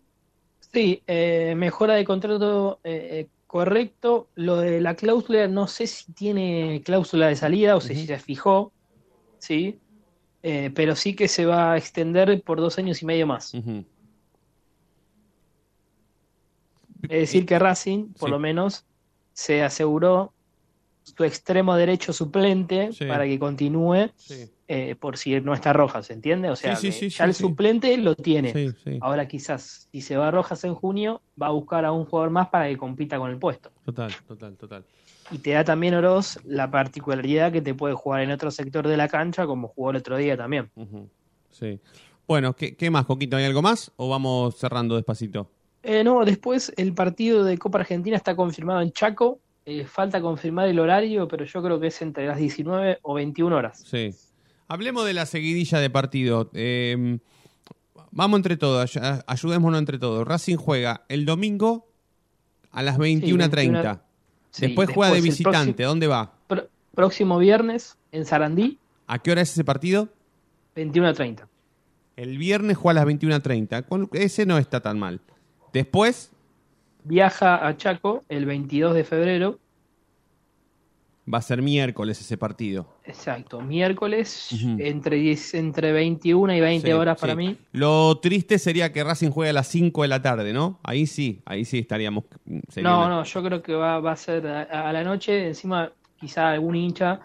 Sí, 0.72 1.02
eh, 1.06 1.54
mejora 1.56 1.94
de 1.94 2.04
contrato 2.04 2.80
eh, 2.84 3.08
eh, 3.20 3.28
correcto. 3.46 4.28
Lo 4.34 4.56
de 4.56 4.80
la 4.80 4.94
cláusula, 4.94 5.46
no 5.48 5.66
sé 5.68 5.86
si 5.86 6.12
tiene 6.12 6.80
cláusula 6.84 7.28
de 7.28 7.36
salida 7.36 7.76
o 7.76 7.80
si 7.80 8.06
se 8.06 8.18
fijó, 8.18 8.72
sí, 9.38 9.78
Eh, 10.44 10.72
pero 10.74 10.96
sí 10.96 11.14
que 11.14 11.28
se 11.28 11.46
va 11.46 11.72
a 11.72 11.76
extender 11.78 12.42
por 12.42 12.58
dos 12.58 12.76
años 12.76 13.00
y 13.00 13.06
medio 13.06 13.28
más. 13.28 13.54
Es 17.02 17.08
decir, 17.08 17.46
que 17.46 17.58
Racing, 17.60 18.12
por 18.14 18.28
Sí. 18.28 18.30
lo 18.32 18.38
menos, 18.40 18.84
se 19.32 19.62
aseguró 19.62 20.34
su 21.04 21.22
extremo 21.22 21.76
derecho 21.76 22.12
suplente 22.12 22.92
Sí. 22.92 23.04
para 23.06 23.24
que 23.24 23.38
continúe 23.38 24.10
Sí. 24.16 24.50
Eh, 24.74 24.96
por 24.96 25.18
si 25.18 25.38
no 25.42 25.52
está 25.52 25.74
Rojas, 25.74 26.06
¿se 26.06 26.14
entiende? 26.14 26.48
O 26.48 26.56
sea, 26.56 26.76
Sí, 26.76 26.90
sí, 26.90 27.00
que 27.00 27.10
sí, 27.10 27.16
ya 27.18 27.26
el 27.26 27.34
suplente 27.34 27.94
lo 27.98 28.14
tiene. 28.14 28.72
Ahora 29.02 29.28
quizás, 29.28 29.86
si 29.92 30.00
se 30.00 30.16
va 30.16 30.30
Rojas 30.30 30.64
en 30.64 30.74
junio, 30.74 31.20
va 31.40 31.48
a 31.48 31.50
buscar 31.50 31.84
a 31.84 31.92
un 31.92 32.06
jugador 32.06 32.30
más 32.30 32.48
para 32.48 32.68
que 32.68 32.78
compita 32.78 33.18
con 33.18 33.30
el 33.30 33.36
puesto. 33.36 33.70
Total, 33.84 34.10
total, 34.26 34.56
total. 34.56 34.84
Y 35.30 35.38
te 35.38 35.50
da 35.50 35.62
también 35.62 35.92
Oroz 35.92 36.38
la 36.46 36.70
particularidad 36.70 37.52
que 37.52 37.60
te 37.60 37.74
puede 37.74 37.92
jugar 37.92 38.22
en 38.22 38.30
otro 38.30 38.50
sector 38.50 38.88
de 38.88 38.96
la 38.96 39.08
cancha, 39.08 39.44
como 39.44 39.68
jugó 39.68 39.90
el 39.90 39.96
otro 39.98 40.16
día 40.16 40.38
también. 40.38 40.70
Sí. 41.50 41.78
Bueno, 42.26 42.56
¿qué, 42.56 42.74
qué 42.74 42.90
más, 42.90 43.04
Coquito? 43.04 43.36
¿Hay 43.36 43.44
algo 43.44 43.60
más 43.60 43.92
o 43.96 44.08
vamos 44.08 44.56
cerrando 44.56 44.96
despacito? 44.96 45.50
Eh, 45.82 46.02
no, 46.02 46.24
después 46.24 46.72
el 46.78 46.94
partido 46.94 47.44
de 47.44 47.58
Copa 47.58 47.80
Argentina 47.80 48.16
está 48.16 48.34
confirmado 48.34 48.80
en 48.80 48.90
Chaco. 48.90 49.38
Eh, 49.66 49.84
falta 49.84 50.22
confirmar 50.22 50.66
el 50.68 50.78
horario, 50.78 51.28
pero 51.28 51.44
yo 51.44 51.62
creo 51.62 51.78
que 51.78 51.88
es 51.88 52.00
entre 52.00 52.26
las 52.26 52.38
19 52.38 53.00
o 53.02 53.12
21 53.12 53.54
horas. 53.54 53.84
Sí. 53.86 54.14
Hablemos 54.68 55.04
de 55.04 55.14
la 55.14 55.26
seguidilla 55.26 55.78
de 55.80 55.90
partido. 55.90 56.50
Eh, 56.54 57.18
vamos 58.10 58.38
entre 58.38 58.56
todos, 58.56 58.96
ay- 58.96 59.20
ayudémonos 59.26 59.78
entre 59.78 59.98
todos. 59.98 60.26
Racing 60.26 60.56
juega 60.56 61.04
el 61.08 61.26
domingo 61.26 61.88
a 62.70 62.82
las 62.82 62.98
21.30. 62.98 64.02
Sí, 64.50 64.66
después 64.66 64.90
juega 64.90 65.10
de 65.12 65.16
después 65.20 65.38
visitante. 65.38 65.72
próximo- 65.74 65.88
¿Dónde 65.88 66.06
va? 66.06 66.32
Próximo 66.94 67.38
viernes 67.38 67.96
en 68.12 68.26
Sarandí, 68.26 68.78
¿A 69.06 69.18
qué 69.18 69.32
hora 69.32 69.40
es 69.42 69.50
ese 69.52 69.64
partido? 69.64 70.08
21 70.74 71.08
a 71.08 71.12
30. 71.14 71.48
El 72.16 72.36
viernes 72.38 72.76
juega 72.76 73.00
a 73.00 73.04
las 73.04 73.06
21.30. 73.06 73.82
Con- 73.82 74.08
Ese 74.12 74.44
no 74.46 74.58
está 74.58 74.80
tan 74.80 74.98
mal. 74.98 75.20
Después 75.72 76.30
Viaja 77.04 77.66
a 77.66 77.76
Chaco 77.76 78.22
el 78.28 78.44
22 78.46 78.94
de 78.94 79.04
febrero. 79.04 79.58
Va 81.32 81.38
a 81.38 81.42
ser 81.42 81.62
miércoles 81.62 82.20
ese 82.20 82.36
partido. 82.36 82.98
Exacto, 83.04 83.60
miércoles 83.60 84.48
entre, 84.78 85.16
10 85.16 85.54
entre 85.54 85.92
21 85.92 86.54
y 86.54 86.60
20 86.60 86.86
Sí, 86.88 86.92
horas 86.92 87.18
para 87.20 87.32
sí. 87.34 87.36
mí. 87.36 87.56
Lo 87.72 88.18
triste 88.20 88.58
sería 88.58 88.92
que 88.92 89.04
Racing 89.04 89.30
juegue 89.30 89.50
a 89.50 89.52
las 89.52 89.68
5 89.68 90.02
de 90.02 90.08
la 90.08 90.20
tarde, 90.22 90.52
¿no? 90.52 90.80
Ahí 90.82 91.06
sí, 91.06 91.42
ahí 91.46 91.64
sí 91.64 91.78
estaríamos. 91.80 92.24
sería 92.68 92.90
No, 92.90 92.98
una- 93.00 93.08
no, 93.08 93.24
yo 93.24 93.42
creo 93.42 93.62
que 93.62 93.74
va, 93.74 94.00
va 94.00 94.12
a 94.12 94.16
ser 94.16 94.46
a, 94.46 94.88
a 94.88 94.92
la 94.92 95.04
noche. 95.04 95.46
Encima, 95.48 95.92
quizá 96.16 96.50
algún 96.50 96.74
hincha 96.76 97.20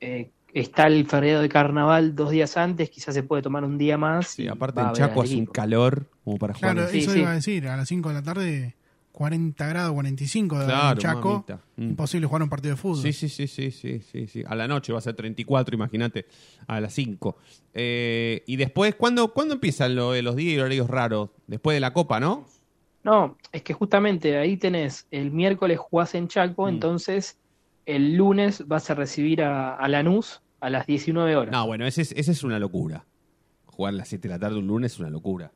eh, 0.00 0.30
está 0.54 0.86
el 0.86 1.06
feriado 1.06 1.42
de 1.42 1.48
carnaval 1.48 2.14
dos 2.14 2.30
días 2.30 2.56
antes, 2.56 2.90
quizás 2.90 3.14
se 3.14 3.22
puede 3.22 3.42
tomar 3.42 3.64
un 3.64 3.78
día 3.78 3.96
más. 3.98 4.28
Sí, 4.28 4.44
y 4.44 4.48
aparte 4.48 4.80
en 4.80 4.92
Chaco 4.92 5.22
hace 5.22 5.36
un 5.36 5.46
calor 5.46 6.08
como 6.24 6.38
para 6.38 6.54
jugar. 6.54 6.74
Claro, 6.74 6.88
Sí, 6.90 6.98
eso 7.00 7.12
sí. 7.12 7.20
iba 7.20 7.30
a 7.30 7.34
decir, 7.34 7.68
a 7.68 7.76
las 7.76 7.88
5 7.88 8.08
de 8.08 8.14
la 8.14 8.22
tarde, 8.22 8.76
40 9.12 9.66
grados, 9.66 9.92
45 9.92 10.58
de 10.60 10.64
Claro, 10.66 11.00
Chaco. 11.00 11.44
Mm. 11.76 11.82
Imposible 11.82 12.26
jugar 12.26 12.42
un 12.42 12.48
partido 12.48 12.74
de 12.74 12.80
fútbol. 12.80 13.02
Sí, 13.02 13.12
sí, 13.12 13.28
sí, 13.28 13.46
sí, 13.46 13.70
sí, 13.70 14.00
sí, 14.00 14.26
sí. 14.26 14.44
A 14.46 14.54
la 14.54 14.66
noche 14.68 14.92
va 14.92 14.98
a 14.98 15.02
ser 15.02 15.14
34, 15.14 15.74
imagínate, 15.74 16.26
a 16.66 16.80
las 16.80 16.92
5. 16.94 17.36
Eh, 17.74 18.42
y 18.46 18.56
después, 18.56 18.94
¿cuándo, 18.94 19.32
¿cuándo 19.32 19.54
empiezan 19.54 19.94
lo 19.94 20.20
los 20.22 20.36
días 20.36 20.54
y 20.54 20.58
horarios 20.58 20.88
raros? 20.88 21.30
Después 21.46 21.74
de 21.76 21.80
la 21.80 21.92
Copa, 21.92 22.20
¿no? 22.20 22.46
No, 23.02 23.36
es 23.52 23.62
que 23.62 23.72
justamente 23.72 24.36
ahí 24.36 24.56
tenés 24.56 25.06
el 25.10 25.30
miércoles 25.30 25.78
jugás 25.78 26.14
en 26.14 26.28
Chaco, 26.28 26.66
Mm. 26.66 26.68
entonces 26.68 27.38
el 27.86 28.14
lunes 28.16 28.68
vas 28.68 28.90
a 28.90 28.94
recibir 28.94 29.42
a, 29.42 29.74
a 29.74 29.88
Lanús 29.88 30.42
a 30.60 30.68
las 30.70 30.86
19 30.86 31.34
horas. 31.36 31.50
No, 31.52 31.66
bueno, 31.66 31.86
ese 31.86 32.02
es, 32.02 32.12
ese 32.12 32.32
es 32.32 32.42
una 32.44 32.58
locura. 32.58 33.06
Jugar 33.66 33.94
a 33.94 33.96
las 33.96 34.08
7 34.08 34.28
de 34.28 34.34
la 34.34 34.38
tarde 34.38 34.58
un 34.58 34.66
lunes 34.66 34.92
es 34.92 35.00
una 35.00 35.08
locura. 35.10 35.50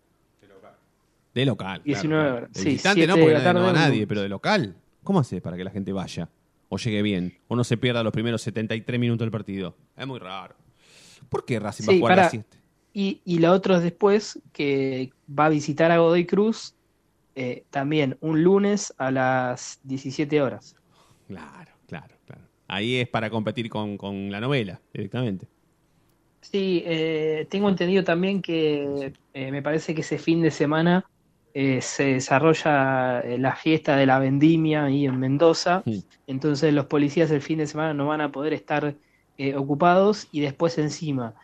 De 1.35 1.45
local. 1.45 1.83
claro, 1.83 1.85
19 1.85 2.23
claro. 2.23 2.37
horas. 2.39 2.53
De 2.53 2.61
Sí, 2.61 2.69
visitante 2.71 3.01
7 3.05 3.07
no, 3.09 3.15
porque 3.25 3.53
no 3.53 3.63
va 3.67 3.73
nadie, 3.73 4.07
pero 4.07 4.23
de 4.23 4.29
local. 4.29 4.77
¿Cómo 5.03 5.21
haces 5.21 5.41
para 5.43 5.57
que 5.57 5.65
la 5.65 5.71
gente 5.71 5.93
vaya? 5.93 6.29
O 6.69 6.79
llegue 6.79 7.03
bien. 7.03 7.37
O 7.49 7.57
no 7.57 7.65
se 7.65 7.77
pierda 7.77 8.03
los 8.03 8.13
primeros 8.13 8.43
73 8.43 8.99
minutos 9.01 9.25
del 9.25 9.31
partido. 9.31 9.77
Es 9.97 10.07
muy 10.07 10.19
raro. 10.19 10.55
¿Por 11.29 11.45
qué 11.45 11.59
Racing 11.61 11.85
va 11.85 11.89
a 11.89 11.95
Sí, 11.95 11.99
jugar 11.99 12.13
a 12.13 12.17
pará. 12.17 12.23
las 12.23 12.31
7? 12.31 12.59
Y, 12.95 13.21
y 13.25 13.39
la 13.41 13.53
otra 13.53 13.77
es 13.77 13.83
después 13.83 14.41
que 14.53 15.11
va 15.29 15.47
a 15.47 15.49
visitar 15.49 15.91
a 15.91 15.99
Godoy 15.99 16.27
Cruz 16.27 16.75
eh, 17.35 17.65
también 17.71 18.17
un 18.21 18.45
lunes 18.45 18.95
a 18.97 19.11
las 19.11 19.81
17 19.83 20.41
horas. 20.41 20.77
Claro, 21.27 21.73
claro, 21.89 22.15
claro. 22.27 22.43
Ahí 22.69 22.97
es 22.97 23.09
para 23.09 23.29
competir 23.31 23.69
con, 23.69 23.99
con 23.99 24.31
la 24.31 24.41
novela, 24.41 24.81
directamente. 24.93 25.49
Sí, 26.41 26.83
eh, 26.87 27.47
tengo 27.51 27.69
entendido 27.69 28.05
también 28.05 28.41
que 28.43 29.13
eh, 29.33 29.51
me 29.51 29.63
parece 29.63 29.95
que 29.95 30.03
ese 30.03 30.19
fin 30.19 30.43
de 30.43 30.51
semana 30.53 31.05
eh, 31.55 31.81
se 31.81 32.15
desarrolla 32.15 33.21
eh, 33.21 33.39
la 33.39 33.55
fiesta 33.55 33.97
de 33.97 34.07
la 34.07 34.19
vendimia 34.19 34.85
ahí 34.85 35.07
en 35.07 35.19
Mendoza, 35.21 35.83
Sí. 35.87 36.05
entonces 36.27 36.75
los 36.75 36.87
policías 36.87 37.31
el 37.31 37.41
fin 37.41 37.59
de 37.59 37.67
semana 37.69 37.95
no 37.95 38.09
van 38.09 38.21
a 38.21 38.33
poder 38.33 38.53
estar 38.53 38.95
eh, 39.39 39.55
ocupados 39.57 40.27
y 40.33 40.41
después 40.41 40.77
encima 40.79 41.35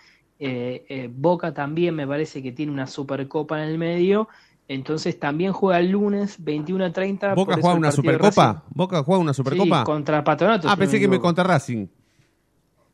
eh, 0.40 1.08
Boca 1.14 1.52
también 1.54 1.94
me 1.94 2.06
parece 2.06 2.42
que 2.42 2.50
tiene 2.52 2.72
una 2.72 2.86
supercopa 2.86 3.62
en 3.62 3.68
el 3.68 3.78
medio, 3.78 4.28
entonces 4.68 5.18
también 5.20 5.52
juega 5.52 5.78
el 5.80 5.90
lunes 5.90 6.36
21 6.42 6.84
a 6.86 6.92
30. 6.92 7.34
¿Boca 7.34 7.56
juega 7.60 7.76
una 7.76 7.92
supercopa? 7.92 8.62
¿Boca 8.70 9.02
juega 9.02 9.20
una 9.20 9.34
supercopa? 9.34 9.78
Sí, 9.80 9.84
contra 9.84 10.24
Patronato. 10.24 10.66
ah, 10.68 10.70
si 10.72 10.76
no 10.76 10.78
pensé 10.78 10.96
me 10.96 11.00
que 11.00 11.08
me 11.08 11.20
contra 11.20 11.44
Racing. 11.44 11.86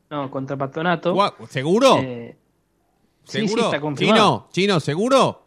No, 0.09 0.29
contra 0.31 0.57
Patronato. 0.57 1.15
¿Seguro? 1.49 1.99
Eh, 2.01 2.35
sí, 3.23 3.41
sí, 3.41 3.47
¿Seguro? 3.47 3.65
está 3.65 3.79
confirmado. 3.79 4.47
Chino, 4.51 4.73
Chino, 4.73 4.79
¿seguro? 4.79 5.46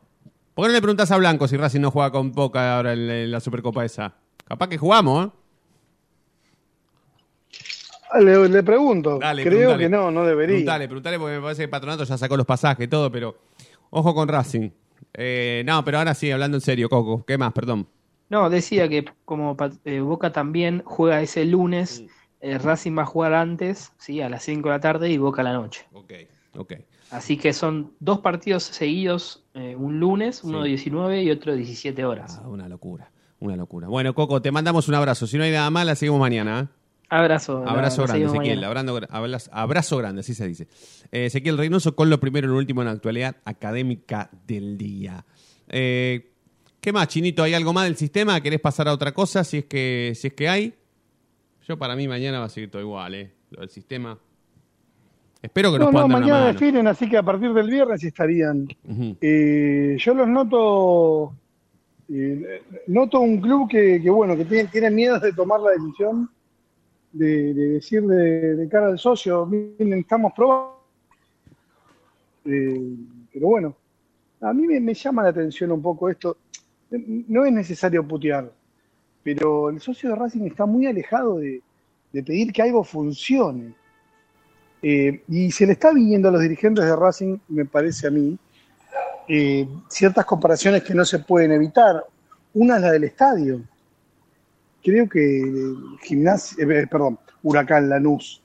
¿Por 0.61 0.67
qué 0.67 0.73
no 0.73 0.75
le 0.75 0.83
preguntas 0.83 1.11
a 1.11 1.17
Blanco 1.17 1.49
si 1.49 1.57
Racing 1.57 1.81
no 1.81 1.91
juega 1.91 2.11
con 2.11 2.33
Boca 2.33 2.77
ahora 2.77 2.93
en, 2.93 3.09
en 3.09 3.31
la 3.31 3.41
Supercopa 3.41 3.83
esa? 3.83 4.13
Capaz 4.45 4.69
que 4.69 4.77
jugamos, 4.77 5.29
¿eh? 5.29 5.31
Ah, 8.13 8.21
Le, 8.21 8.47
le 8.47 8.63
pregunto. 8.63 9.19
Dale, 9.19 9.43
Creo 9.43 9.57
preguntale. 9.71 9.85
que 9.85 9.89
no, 9.89 10.11
no 10.11 10.23
debería. 10.23 10.57
Preguntale, 10.57 10.87
preguntale 10.87 11.19
porque 11.19 11.37
me 11.37 11.41
parece 11.43 11.63
que 11.63 11.69
Patronato 11.69 12.05
ya 12.05 12.19
sacó 12.19 12.37
los 12.37 12.45
pasajes 12.45 12.85
y 12.85 12.89
todo, 12.89 13.11
pero 13.11 13.39
ojo 13.89 14.15
con 14.15 14.29
Racing. 14.29 14.69
Eh, 15.15 15.63
no, 15.65 15.83
pero 15.83 15.97
ahora 15.97 16.13
sí, 16.13 16.31
hablando 16.31 16.59
en 16.59 16.61
serio, 16.61 16.91
Coco. 16.91 17.25
¿Qué 17.25 17.39
más? 17.39 17.55
Perdón. 17.55 17.89
No, 18.29 18.51
decía 18.51 18.87
que 18.87 19.07
como 19.25 19.57
eh, 19.87 20.01
Boca 20.01 20.31
también 20.31 20.83
juega 20.85 21.23
ese 21.23 21.47
lunes, 21.47 22.05
eh, 22.43 22.59
Racing 22.59 22.99
va 22.99 23.05
a 23.05 23.07
jugar 23.07 23.33
antes, 23.33 23.93
sí, 23.97 24.21
a 24.21 24.29
las 24.29 24.43
5 24.43 24.69
de 24.69 24.75
la 24.75 24.81
tarde 24.81 25.09
y 25.09 25.17
Boca 25.17 25.41
a 25.41 25.45
la 25.45 25.55
noche. 25.55 25.87
Ok, 25.95 26.13
ok. 26.59 26.75
Así 27.13 27.39
que 27.39 27.55
son 27.55 27.95
dos 27.99 28.21
partidos 28.21 28.63
seguidos, 28.65 29.40
eh, 29.55 29.75
un 29.77 29.99
lunes, 30.01 30.43
uno 30.45 30.59
Sí. 30.59 30.63
de 30.65 30.69
19 30.71 31.23
y 31.23 31.31
otro 31.31 31.53
de 31.53 31.59
17 31.59 32.05
horas. 32.05 32.41
Ah, 32.43 32.49
una 32.49 32.69
locura, 32.69 33.11
una 33.41 33.57
locura. 33.57 33.89
Bueno, 33.89 34.15
Coco, 34.15 34.41
te 34.43 34.51
mandamos 34.53 34.89
un 34.89 34.95
abrazo. 34.95 35.27
Si 35.27 35.37
no 35.37 35.45
hay 35.45 35.51
nada 35.53 35.71
más, 35.71 35.85
la 35.87 35.95
seguimos 35.97 36.21
mañana. 36.21 36.61
¿eh? 36.73 36.77
Abrazo. 37.13 37.65
la- 37.65 37.71
Abrazo 37.73 38.03
la 38.03 38.07
grande, 38.09 38.27
Ezequiel. 38.27 38.61
mañana. 38.61 38.69
Abrazo, 38.69 39.07
abrazo- 39.11 39.51
abrazo 39.53 39.97
grande, 39.99 40.21
así 40.21 40.33
se 40.35 40.47
dice. 40.47 40.69
Eh, 41.11 41.27
Ezequiel 41.27 41.59
Reynoso 41.59 41.97
con 41.97 42.09
lo 42.09 42.21
primero 42.21 42.47
y 42.47 42.51
lo 42.53 42.57
último 42.57 42.83
en 42.83 42.87
la 42.87 42.93
actualidad 42.93 43.37
académica 43.45 44.31
del 44.47 44.79
día. 44.79 45.25
Eh, 45.69 46.31
¿Qué 46.81 46.93
más, 46.93 47.09
Chinito? 47.09 47.43
¿Hay 47.43 47.53
algo 47.53 47.73
más 47.73 47.85
del 47.85 47.97
sistema? 47.97 48.41
¿Querés 48.41 48.61
pasar 48.61 48.87
a 48.89 48.93
otra 48.95 49.13
cosa 49.13 49.43
si 49.45 49.59
es 49.59 49.65
que, 49.67 50.13
si 50.15 50.29
es 50.29 50.33
que 50.35 50.49
hay? 50.49 50.75
Yo 51.69 51.77
para 51.77 51.95
mí 51.97 52.07
mañana 52.09 52.39
va 52.39 52.47
a 52.47 52.49
seguir 52.49 52.71
todo 52.71 52.81
igual, 52.81 53.15
¿eh? 53.17 53.33
Lo 53.51 53.61
del 53.61 53.71
sistema. 53.71 54.17
Espero 55.43 55.73
que 55.73 55.79
nos 55.79 55.87
No, 55.87 55.93
puedan 55.93 56.09
no, 56.09 56.15
dar 56.15 56.23
una 56.23 56.27
mañana 56.27 56.41
mano. 56.47 56.53
definen, 56.53 56.87
así 56.87 57.09
que 57.09 57.17
a 57.17 57.23
partir 57.23 57.53
del 57.55 57.69
viernes 57.71 58.05
estarían. 58.05 58.69
Eh, 59.21 59.97
yo 59.99 60.15
los 60.15 60.29
noto. 60.29 61.33
eh, 62.11 62.63
noto 62.89 63.21
un 63.21 63.41
club 63.41 63.69
que, 63.71 64.01
que, 64.03 64.11
bueno, 64.11 64.37
que 64.37 64.45
tiene, 64.45 64.69
tiene 64.69 64.91
miedo 64.91 65.19
de 65.19 65.33
tomar 65.33 65.61
la 65.61 65.71
decisión 65.71 66.29
de, 67.13 67.55
de 67.55 67.69
decirle 67.71 68.15
de 68.57 68.69
cara 68.69 68.89
al 68.89 68.99
socio, 68.99 69.47
miren, 69.47 69.95
estamos 69.95 70.33
probando. 70.37 70.79
Eh, 72.45 72.95
pero 73.33 73.47
bueno, 73.49 73.77
a 74.41 74.53
mí 74.53 74.67
me, 74.67 74.81
me 74.81 74.95
llama 74.95 75.23
la 75.23 75.29
atención 75.31 75.73
un 75.73 75.83
poco 75.83 76.09
esto. 76.09 76.37
No 76.91 77.45
es 77.45 77.53
necesario 77.53 78.07
putear, 78.07 78.53
pero 79.23 79.71
el 79.71 79.81
socio 79.81 80.11
de 80.11 80.17
Racing 80.17 80.47
está 80.47 80.67
muy 80.67 80.87
alejado 80.87 81.39
de, 81.39 81.63
de 82.13 82.23
pedir 82.23 82.53
que 82.53 82.63
algo 82.63 82.83
funcione. 82.83 83.75
Eh, 84.83 85.23
y 85.29 85.51
se 85.51 85.67
le 85.67 85.73
está 85.73 85.93
viniendo 85.93 86.29
a 86.29 86.33
los 86.33 86.41
dirigentes 86.41 86.85
de 86.85 86.97
Racing, 86.97 87.39
me 87.49 87.65
parece 87.65 88.07
a 88.07 88.11
mí, 88.11 88.39
eh, 89.29 89.69
ciertas 89.89 90.25
comparaciones 90.25 90.83
que 90.83 90.95
no 90.95 91.05
se 91.05 91.21
pueden 91.21 91.53
evitar. 91.53 92.05
Una 92.55 92.77
es 92.77 92.83
la 92.83 92.93
del 92.93 93.05
estadio. 93.05 93.63
Creo 94.83 95.09
que 95.09 95.75
gimnasia, 96.03 96.65
eh, 96.65 96.87
perdón, 96.87 97.19
Huracán, 97.43 97.89
Lanús, 97.89 98.43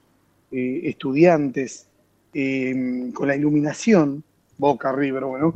eh, 0.51 0.81
estudiantes, 0.83 1.87
eh, 2.33 3.11
con 3.13 3.27
la 3.27 3.35
iluminación, 3.35 4.23
Boca, 4.57 4.91
River, 4.91 5.23
bueno, 5.23 5.53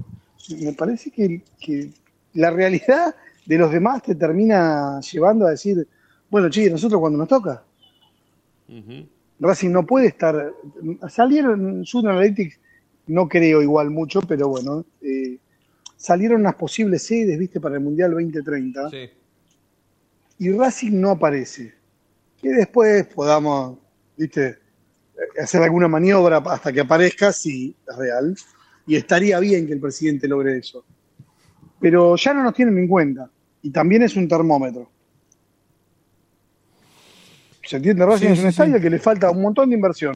me 0.62 0.74
parece 0.74 1.12
que, 1.12 1.92
la 2.34 2.52
realidad 2.52 3.16
de 3.46 3.58
los 3.58 3.72
demás 3.72 4.04
te 4.04 4.16
termina 4.16 5.00
llevando 5.02 5.46
a 5.46 5.52
decir, 5.52 5.88
bueno, 6.30 6.50
chicos, 6.50 6.72
nosotros 6.72 7.00
cuando 7.00 7.18
nos 7.18 7.28
toca, 7.28 7.64
Ujú. 8.68 9.08
Racing 9.40 9.70
no 9.72 9.86
puede 9.86 10.08
estar. 10.08 10.54
Salieron 11.08 11.86
Sun 11.86 12.08
Analytics, 12.08 12.60
no 13.08 13.28
creo 13.28 13.62
igual 13.62 13.90
mucho, 13.90 14.22
pero 14.22 14.50
bueno, 14.50 14.86
eh, 15.02 15.38
salieron 15.96 16.42
unas 16.42 16.56
posibles 16.56 17.04
sedes, 17.04 17.38
viste, 17.40 17.60
para 17.60 17.76
el 17.76 17.82
Mundial 17.82 18.12
2030, 18.12 18.90
Sí. 18.90 19.10
y 20.40 20.52
Racing 20.52 21.00
no 21.00 21.12
aparece. 21.12 21.74
Que 22.42 22.50
después 22.50 23.06
podamos, 23.08 23.78
viste, 24.18 24.58
hacer 25.42 25.62
alguna 25.64 25.88
maniobra 25.88 26.38
hasta 26.38 26.72
que 26.72 26.82
aparezca, 26.82 27.32
si 27.34 27.76
es 27.90 27.98
real, 27.98 28.36
y 28.88 28.96
estaría 28.96 29.40
bien 29.40 29.68
que 29.68 29.74
el 29.74 29.80
presidente 29.80 30.28
logre 30.28 30.58
eso. 30.58 30.86
Pero 31.80 32.16
ya 32.16 32.34
no 32.34 32.44
nos 32.44 32.54
tienen 32.54 32.78
en 32.78 32.88
cuenta, 32.88 33.30
y 33.62 33.70
también 33.72 34.04
es 34.04 34.16
un 34.16 34.28
termómetro. 34.28 34.90
¿Se 37.70 37.76
entiende? 37.78 38.04
Racing 38.04 38.26
Sí, 38.28 38.34
es 38.34 38.40
un 38.40 38.44
sí, 38.46 38.48
estadio 38.50 38.82
que 38.82 38.90
le 38.90 38.98
falta 38.98 39.30
un 39.30 39.44
montón 39.44 39.70
de 39.70 39.76
inversión. 39.76 40.16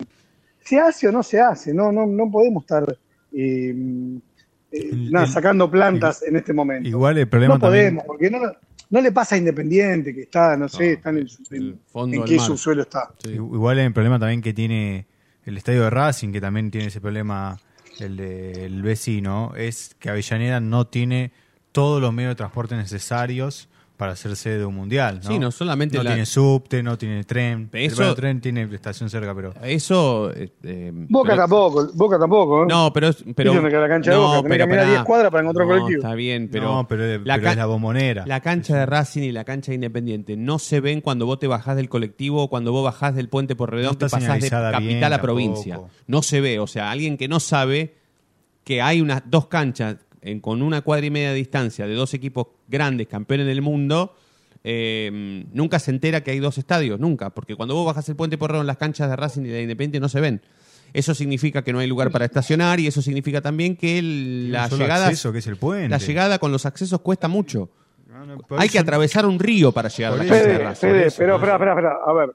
¿Se 0.59 0.79
hace 0.79 1.07
o 1.07 1.11
no 1.11 1.21
se 1.21 1.39
hace? 1.39 1.71
No, 1.71 1.91
no, 1.91 2.07
no 2.07 2.31
podemos 2.31 2.63
estar 2.63 2.97
eh, 3.31 3.75
eh, 4.71 4.89
nada, 5.11 5.27
sacando 5.27 5.69
plantas 5.69 6.23
en 6.23 6.35
este 6.35 6.51
momento. 6.51 6.89
Igual 6.89 7.19
el 7.19 7.27
problema 7.27 7.53
no 7.55 7.59
también- 7.59 7.97
podemos, 7.97 8.03
porque 8.07 8.31
no, 8.31 8.39
no 8.89 9.01
le 9.01 9.11
pasa 9.11 9.35
a 9.35 9.37
Independiente, 9.37 10.15
que 10.15 10.21
está, 10.23 10.57
no 10.57 10.67
sé, 10.67 10.93
está 10.93 11.11
en, 11.11 11.17
el, 11.17 11.31
en- 11.51 11.79
fondo 11.91 12.15
en 12.17 12.23
qué 12.23 12.37
mar. 12.37 12.45
subsuelo 12.47 12.81
está. 12.81 13.11
Igual 13.25 13.77
el 13.77 13.93
problema 13.93 14.17
también 14.17 14.41
que 14.41 14.53
tiene 14.53 15.05
el 15.45 15.55
estadio 15.57 15.83
de 15.83 15.89
Racing, 15.91 16.31
que 16.31 16.41
también 16.41 16.71
tiene 16.71 16.87
ese 16.87 17.01
problema 17.01 17.59
el 17.99 18.17
del 18.17 18.81
vecino, 18.81 19.53
es 19.55 19.95
que 19.99 20.09
Avellaneda 20.09 20.59
no 20.59 20.87
tiene 20.87 21.31
todos 21.71 22.01
los 22.01 22.11
medios 22.11 22.31
de 22.31 22.35
transporte 22.37 22.75
necesarios 22.75 23.69
para 23.97 24.13
hacer 24.13 24.35
sede 24.35 24.57
de 24.59 24.65
un 24.65 24.75
mundial. 24.75 25.21
¿no? 25.23 25.29
Sí, 25.29 25.39
no 25.39 25.51
solamente 25.51 25.97
No 25.97 26.03
la- 26.03 26.09
tiene 26.11 26.25
subte, 26.25 26.81
no 26.81 26.97
tiene 26.97 27.23
tren. 27.23 27.69
Eso- 27.71 27.97
Bueno, 27.97 28.09
el 28.11 28.15
tren 28.15 28.41
tiene 28.41 28.63
estación 28.73 29.09
cerca, 29.09 29.33
pero. 29.35 29.53
Eso. 29.63 30.31
eh, 30.33 30.49
eh, 30.63 30.91
Boca 30.93 31.29
pero- 31.31 31.41
tampoco, 31.43 31.89
Boca 31.93 32.19
tampoco. 32.19 32.63
¿eh? 32.63 32.67
No, 32.69 32.91
pero. 32.91 33.11
pero 33.13 33.23
¿Viste 33.25 33.43
dónde 33.45 33.69
queda 33.69 33.81
la 33.81 33.87
cancha 33.89 34.11
de 34.11 34.17
Boca? 34.17 34.41
Que 34.49 34.57
caminar 34.57 34.67
pará. 34.85 34.89
10 34.89 35.03
cuadras 35.03 35.31
para 35.31 35.41
encontrar 35.43 35.67
No, 35.67 35.73
colectivo. 35.73 36.01
Está 36.01 36.15
bien, 36.15 36.49
pero. 36.51 36.65
No, 36.65 36.87
pero, 36.87 37.03
pero 37.23 37.41
ca- 37.43 37.51
es 37.51 37.57
la 37.57 37.65
bombonera. 37.67 38.25
La 38.25 38.39
cancha 38.41 38.77
de 38.77 38.85
Racing 38.85 39.21
y 39.21 39.31
la 39.31 39.43
cancha 39.43 39.71
de 39.71 39.75
Independiente 39.75 40.35
no 40.37 40.59
se 40.59 40.79
ven 40.79 40.99
cuando 40.99 41.25
vos 41.25 41.37
te 41.39 41.47
bajás 41.47 41.75
del 41.75 41.87
colectivo 41.87 42.43
o 42.43 42.49
cuando 42.49 42.71
vos 42.71 42.83
bajás 42.83 43.15
del 43.15 43.29
puente 43.29 43.55
por 43.55 43.71
redón 43.71 43.93
No 43.93 43.97
que 43.99 44.05
está 44.05 44.17
pasás 44.17 44.41
de 44.41 44.49
capital 44.49 44.83
bien 44.83 44.97
a 44.97 45.09
tampoco. 45.09 45.21
provincia. 45.21 45.79
No 46.07 46.21
se 46.23 46.41
ve. 46.41 46.59
O 46.59 46.67
sea, 46.67 46.89
alguien 46.91 47.15
que 47.15 47.27
no 47.27 47.39
sabe 47.39 47.95
que 48.63 48.81
hay 48.81 49.01
unas 49.01 49.23
dos 49.25 49.47
canchas 49.47 49.97
en- 50.23 50.39
con 50.39 50.61
una 50.61 50.81
cuadra 50.81 51.05
y 51.05 51.11
media 51.11 51.29
de 51.29 51.35
distancia 51.35 51.85
de 51.85 51.93
dos 51.93 52.13
equipos 52.13 52.47
grandes, 52.67 53.07
campeones 53.07 53.45
del 53.47 53.61
mundo, 53.61 54.15
eh, 54.63 55.43
nunca 55.53 55.79
se 55.79 55.91
entera 55.91 56.21
que 56.23 56.31
hay 56.31 56.39
dos 56.39 56.57
estadios, 56.57 56.99
nunca. 56.99 57.29
Porque 57.31 57.55
cuando 57.55 57.75
vos 57.75 57.85
bajas 57.85 58.07
el 58.09 58.15
puente 58.15 58.37
por 58.37 58.51
redón, 58.51 58.65
las 58.67 58.77
canchas 58.77 59.09
de 59.09 59.15
Racing 59.15 59.41
y 59.43 59.49
de 59.49 59.61
Independiente 59.63 59.99
no 59.99 60.09
se 60.09 60.21
ven. 60.21 60.41
Eso 60.93 61.13
significa 61.15 61.63
que 61.63 61.73
no 61.73 61.79
hay 61.79 61.87
lugar 61.87 62.11
para 62.11 62.25
estacionar 62.25 62.79
y 62.79 62.87
eso 62.87 63.01
significa 63.01 63.41
también 63.41 63.75
que 63.75 63.97
el- 63.99 64.51
la 64.51 64.67
llegada 64.69 65.07
acceso, 65.07 65.31
que 65.33 65.39
es 65.39 65.47
el 65.47 65.57
puente. 65.57 65.89
la 65.89 65.97
llegada 65.97 66.37
con 66.39 66.51
los 66.51 66.65
accesos 66.65 67.01
cuesta 67.01 67.27
mucho. 67.27 67.69
Hay 68.51 68.67
eso- 68.67 68.73
que 68.73 68.79
atravesar 68.79 69.25
un 69.25 69.39
río 69.39 69.71
para 69.71 69.89
llegar 69.89 70.13
a 70.13 70.17
la 70.17 70.23
eso, 70.23 70.33
de 70.35 70.57
Racing. 70.59 70.81
Fede, 70.87 70.91
pero 71.17 71.35
espera, 71.35 71.53
espera, 71.55 71.71
espera. 71.71 71.97
A 72.05 72.13
ver, 72.13 72.29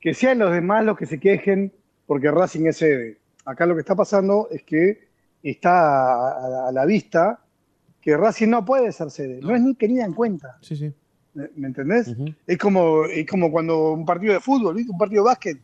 que 0.00 0.14
sean 0.14 0.38
los 0.38 0.50
demás 0.52 0.84
los 0.84 0.96
que 0.96 1.04
se 1.06 1.20
quejen 1.20 1.72
porque 2.06 2.30
Racing 2.30 2.66
es 2.66 2.78
sede. 2.78 3.18
Acá 3.44 3.66
lo 3.66 3.74
que 3.74 3.80
está 3.80 3.94
pasando 3.94 4.48
es 4.50 4.62
que 4.62 5.09
está 5.42 5.70
a, 5.72 6.30
a- 6.30 6.68
a 6.68 6.72
la 6.72 6.84
vista 6.86 7.40
que 8.00 8.16
Racing 8.16 8.48
no 8.48 8.64
puede 8.64 8.90
ser 8.92 9.10
sede. 9.10 9.40
No, 9.42 9.54
es 9.54 9.60
ni 9.60 9.74
tenida 9.74 10.04
en 10.04 10.12
cuenta. 10.14 10.56
Sí, 10.62 10.74
sí. 10.76 10.92
¿Me, 11.34 11.68
entendés? 11.68 12.14
es, 12.46 12.58
como, 12.58 13.04
es 13.04 13.24
como 13.26 13.50
cuando 13.52 13.92
un 13.92 14.04
partido 14.04 14.32
de 14.34 14.40
fútbol, 14.40 14.74
¿viste? 14.74 14.90
un 14.90 14.98
partido 14.98 15.22
de 15.22 15.26
básquet, 15.28 15.58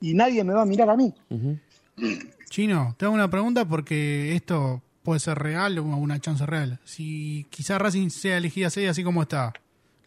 y 0.00 0.14
nadie 0.14 0.44
me 0.44 0.52
va 0.54 0.62
a 0.62 0.66
mirar 0.66 0.88
a 0.90 0.96
mí. 0.96 1.12
Chino, 2.48 2.94
te 2.98 3.04
hago 3.04 3.14
una 3.14 3.30
pregunta 3.30 3.64
porque 3.64 4.34
esto 4.34 4.82
puede 5.02 5.20
ser 5.20 5.38
real 5.38 5.78
o 5.78 5.84
una 5.84 6.18
chance 6.20 6.44
real. 6.46 6.78
Si 6.84 7.46
quizás 7.50 7.80
Racing 7.80 8.10
sea 8.10 8.36
elegida 8.36 8.70
sede 8.70 8.88
así 8.88 9.02
como 9.04 9.22
está, 9.22 9.52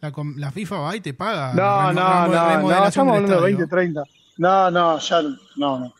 la, 0.00 0.12
com- 0.12 0.34
la 0.36 0.50
FIFA 0.50 0.78
va 0.78 0.96
y 0.96 1.00
te 1.00 1.14
paga. 1.14 1.52
No, 1.54 1.92
no, 1.92 2.28
no, 2.28 2.60
no, 2.62 2.86
estamos 2.86 3.14
hablando 3.16 3.40
de 3.42 3.50
estadio. 3.52 3.56
20, 3.58 3.66
30. 3.66 4.02
No, 4.38 4.70
no, 4.70 4.98
ya 4.98 5.22
no, 5.56 5.78
no. 5.80 5.94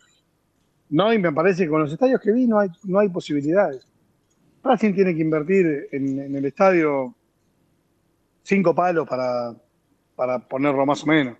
No, 0.91 1.12
y 1.12 1.18
me 1.18 1.32
parece 1.32 1.64
que 1.64 1.70
con 1.70 1.82
los 1.82 1.93
estadios 1.93 2.20
que 2.20 2.32
vi 2.32 2.47
no 2.47 2.59
hay, 2.59 2.68
no 2.85 2.99
hay 2.99 3.09
posibilidades. 3.09 3.87
Racing 4.62 4.95
tiene 4.95 5.14
que 5.14 5.20
invertir 5.20 5.89
en, 5.93 6.18
en 6.18 6.37
el 6.37 6.45
estadio 6.45 7.14
cinco 8.43 8.74
palos 8.74 9.09
para, 9.09 9.55
para 10.14 10.39
ponerlo 10.39 10.87
más 10.87 11.03
o 11.03 11.07
menos. 11.07 11.37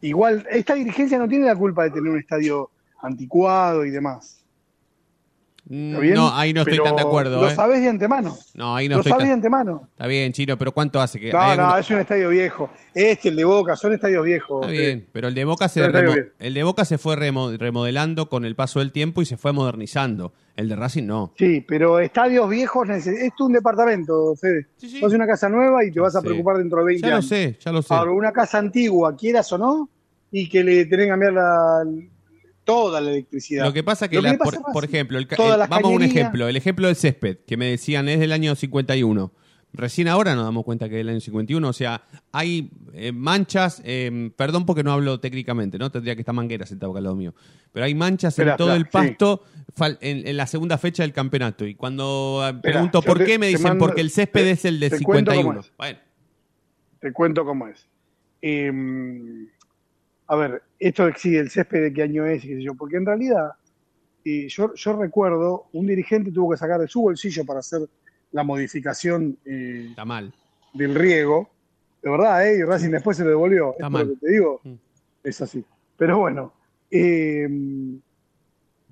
Igual, 0.00 0.46
esta 0.50 0.74
dirigencia 0.74 1.18
no 1.18 1.28
tiene 1.28 1.46
la 1.46 1.56
culpa 1.56 1.84
de 1.84 1.90
tener 1.90 2.10
un 2.10 2.18
estadio 2.18 2.70
anticuado 3.02 3.84
y 3.84 3.90
demás. 3.90 4.43
¿Está 5.70 5.98
bien? 5.98 6.14
No, 6.14 6.30
ahí 6.34 6.52
no 6.52 6.60
estoy 6.60 6.74
Pero 6.74 6.84
tan 6.84 6.96
de 6.96 7.02
acuerdo. 7.02 7.40
Lo 7.40 7.48
¿eh? 7.48 7.54
sabés 7.54 7.80
de 7.80 7.88
antemano. 7.88 8.36
No, 8.54 8.76
ahí 8.76 8.86
no 8.88 8.96
lo 8.96 9.00
estoy 9.00 9.10
sabés 9.12 9.22
tan- 9.22 9.28
de 9.28 9.34
antemano. 9.34 9.88
Está 9.92 10.06
bien, 10.06 10.32
Chino, 10.32 10.58
pero 10.58 10.72
¿cuánto 10.72 11.00
hace 11.00 11.18
que 11.18 11.32
No, 11.32 11.38
no, 11.38 11.44
alguno- 11.44 11.78
es 11.78 11.90
un 11.90 11.98
estadio 12.00 12.28
viejo. 12.28 12.70
Este, 12.94 13.30
el 13.30 13.36
de 13.36 13.44
Boca, 13.44 13.74
son 13.74 13.94
estadios 13.94 14.24
viejos. 14.24 14.60
Está 14.60 14.70
bien, 14.72 15.08
pero 15.10 15.28
el 15.28 15.34
de 15.34 15.44
Boca 15.46 15.68
se 15.68 15.88
remo- 15.88 16.14
el 16.38 16.54
de 16.54 16.62
Boca 16.62 16.84
se 16.84 16.98
fue 16.98 17.16
remo- 17.16 17.56
remodelando 17.56 18.28
con 18.28 18.44
el 18.44 18.54
paso 18.54 18.80
del 18.80 18.92
tiempo 18.92 19.22
y 19.22 19.24
se 19.26 19.36
fue 19.38 19.52
modernizando. 19.52 20.34
El 20.54 20.68
de 20.68 20.76
Racing 20.76 21.04
no. 21.06 21.32
Sí, 21.36 21.64
pero 21.66 21.98
estadios 21.98 22.48
viejos, 22.48 22.86
neces- 22.86 23.16
esto 23.16 23.44
es 23.44 23.46
un 23.46 23.52
departamento, 23.54 24.36
Fede. 24.36 24.66
Vos 25.00 25.12
una 25.14 25.26
casa 25.26 25.48
nueva 25.48 25.84
y 25.84 25.90
te 25.90 25.98
vas 25.98 26.14
a 26.14 26.20
preocupar 26.22 26.58
dentro 26.58 26.78
de 26.80 26.84
20 26.84 27.02
Ya 27.02 27.08
lo 27.08 27.16
años. 27.16 27.26
sé, 27.28 27.56
ya 27.58 27.72
lo 27.72 27.82
sé. 27.82 27.92
Ahora, 27.92 28.12
una 28.12 28.32
casa 28.32 28.58
antigua, 28.58 29.16
quieras 29.16 29.50
o 29.52 29.58
no, 29.58 29.88
y 30.30 30.48
que 30.48 30.62
le 30.62 30.84
tenés 30.84 31.06
que 31.06 31.10
cambiar 31.10 31.32
la, 31.32 31.84
toda 32.64 33.00
la 33.00 33.10
electricidad. 33.10 33.64
Lo 33.64 33.72
que 33.72 33.82
pasa 33.84 34.08
que, 34.08 34.20
la- 34.20 34.36
pasa 34.36 34.60
por, 34.72 34.84
ejemplo, 34.84 35.18
el 35.18 35.26
el- 35.30 35.68
vamos 35.68 35.84
a 35.84 35.94
un 35.94 36.02
ejemplo, 36.02 36.48
el 36.48 36.56
ejemplo 36.56 36.86
del 36.86 36.96
césped, 36.96 37.38
que 37.46 37.56
me 37.56 37.66
decían 37.66 38.08
es 38.08 38.18
del 38.20 38.32
año 38.32 38.54
51. 38.54 39.32
Recién 39.76 40.06
ahora 40.06 40.36
nos 40.36 40.44
damos 40.44 40.64
cuenta 40.64 40.88
que 40.88 40.94
es 40.94 40.98
del 40.98 41.08
año 41.08 41.20
51, 41.20 41.68
o 41.68 41.72
sea, 41.72 42.02
hay 42.30 42.70
eh, 42.92 43.10
manchas, 43.10 43.82
eh, 43.84 44.30
perdón 44.36 44.66
porque 44.66 44.84
no 44.84 44.92
hablo 44.92 45.18
técnicamente, 45.18 45.78
¿no? 45.78 45.90
Tendría 45.90 46.14
que 46.14 46.20
estar 46.22 46.32
Manguera 46.34 46.64
sentado 46.64 46.92
acá 46.92 46.98
al 46.98 47.04
lado 47.04 47.16
mío. 47.16 47.34
Pero 47.72 47.84
hay 47.84 47.94
manchas 47.94 48.34
Espera, 48.34 48.52
en 48.52 48.56
todo 48.56 48.72
el 48.76 48.86
pasto 48.86 49.42
fal- 49.76 49.98
en, 50.00 50.28
en 50.28 50.36
la 50.36 50.46
segunda 50.46 50.78
fecha 50.78 51.02
del 51.02 51.12
campeonato. 51.12 51.66
Y 51.66 51.74
cuando 51.74 52.40
eh, 52.48 52.54
pregunto 52.62 53.02
por 53.02 53.18
te- 53.18 53.24
qué, 53.24 53.38
me 53.40 53.48
dicen 53.48 53.64
mando- 53.64 53.84
porque 53.86 54.00
el 54.00 54.10
césped 54.10 54.42
te- 54.44 54.50
es 54.52 54.64
el 54.64 54.78
de 54.78 54.90
te 54.90 55.00
cuento 55.02 55.32
cómo 55.32 55.42
51. 55.54 55.60
es. 55.60 55.72
Bueno, 55.76 55.98
Te 57.00 57.12
cuento 57.12 57.44
cómo 57.44 57.66
es. 57.66 57.88
Eh, 58.42 58.70
a 60.28 60.36
ver, 60.36 60.62
esto 60.88 61.06
exige 61.08 61.38
el 61.38 61.50
césped 61.50 61.82
de 61.82 61.92
qué 61.92 62.02
año 62.02 62.26
es 62.26 62.44
y 62.44 62.48
qué 62.48 62.54
sé 62.56 62.62
yo, 62.62 62.74
porque 62.74 62.96
en 62.96 63.06
realidad 63.06 63.52
eh, 64.24 64.48
yo, 64.48 64.74
yo 64.74 64.96
recuerdo 64.96 65.66
un 65.72 65.86
dirigente 65.86 66.30
tuvo 66.30 66.50
que 66.50 66.56
sacar 66.58 66.80
de 66.80 66.88
su 66.88 67.00
bolsillo 67.02 67.44
para 67.44 67.60
hacer 67.60 67.80
la 68.32 68.42
modificación 68.42 69.38
eh, 69.44 69.86
está 69.90 70.04
mal. 70.04 70.32
del 70.74 70.94
riego, 70.94 71.48
de 72.02 72.10
verdad, 72.10 72.46
¿eh? 72.46 72.58
y 72.58 72.62
Racing 72.64 72.90
después 72.90 73.16
se 73.16 73.22
lo 73.24 73.30
devolvió. 73.30 73.72
Está 73.72 73.88
mal. 73.88 74.06
lo 74.08 74.14
que 74.14 74.20
te 74.20 74.30
digo 74.32 74.60
Mm. 74.64 74.74
es 75.22 75.40
así. 75.40 75.64
Pero 75.96 76.18
bueno, 76.18 76.52
eh, 76.90 77.48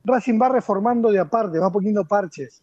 Racing 0.04 0.40
va 0.40 0.48
reformando 0.48 1.10
de 1.10 1.18
aparte, 1.18 1.58
va 1.58 1.70
poniendo 1.70 2.04
parches. 2.06 2.62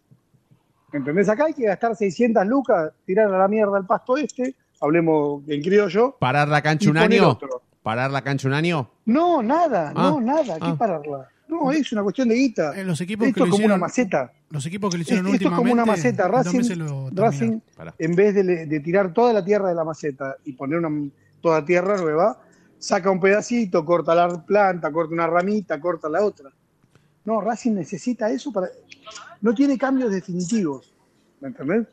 ¿Entendés? 0.91 1.29
Acá 1.29 1.45
hay 1.45 1.53
que 1.53 1.65
gastar 1.65 1.95
600 1.95 2.47
lucas, 2.47 2.91
tirar 3.05 3.31
a 3.31 3.37
la 3.37 3.47
mierda 3.47 3.77
el 3.77 3.85
pasto 3.85 4.17
este, 4.17 4.55
hablemos 4.81 5.43
en 5.47 5.61
criollo. 5.61 6.15
¿Parar 6.19 6.47
la 6.47 6.61
cancha 6.63 6.85
y 6.87 6.89
un 6.89 6.97
año? 6.97 7.29
otro. 7.29 7.61
¿Parar 7.83 8.11
la 8.11 8.21
cancha 8.21 8.47
un 8.47 8.53
año? 8.53 8.89
No, 9.05 9.41
nada, 9.41 9.93
Ah, 9.95 10.09
no, 10.11 10.21
nada, 10.21 10.55
¿qué 10.55 10.65
ah. 10.67 10.75
pararla? 10.77 11.29
No, 11.47 11.71
es 11.71 11.91
una 11.91 12.03
cuestión 12.03 12.27
de 12.29 12.35
guita. 12.35 12.79
En 12.79 12.85
los 12.85 13.01
equipos 13.01 13.27
Esto 13.27 13.35
que 13.35 13.39
lo 13.39 13.45
es 13.47 13.51
como 13.51 13.65
una 13.65 13.75
hicieron- 13.75 13.79
maceta. 13.79 14.31
Los 14.51 14.65
equipos 14.65 14.91
que 14.91 14.97
lo 14.97 15.01
Esto 15.01 15.13
hicieron 15.15 15.33
es 15.33 15.41
como 15.41 15.61
una 15.61 15.83
últimamente, 15.83 16.23
maceta. 16.23 16.27
Racing. 16.27 17.09
Racing 17.15 17.59
en 17.97 18.15
vez 18.15 18.35
de, 18.35 18.43
le- 18.43 18.65
de 18.67 18.79
tirar 18.81 19.13
toda 19.13 19.33
la 19.33 19.43
tierra 19.43 19.69
de 19.69 19.75
la 19.75 19.83
maceta 19.83 20.35
y 20.45 20.53
poner 20.53 20.79
una, 20.79 21.09
toda 21.41 21.65
tierra 21.65 21.97
nueva, 21.97 22.39
saca 22.77 23.09
un 23.09 23.19
pedacito, 23.19 23.83
corta 23.83 24.13
la 24.13 24.45
planta, 24.45 24.91
corta 24.91 25.13
una 25.13 25.25
ramita, 25.27 25.79
corta 25.79 26.07
la 26.09 26.23
otra. 26.23 26.51
No, 27.25 27.41
Racing 27.41 27.71
necesita 27.73 28.29
eso 28.29 28.51
para... 28.51 28.67
No 29.41 29.53
tiene 29.55 29.77
cambios 29.77 30.11
definitivos. 30.11 30.93
¿Me 31.41 31.47
entendés? 31.47 31.87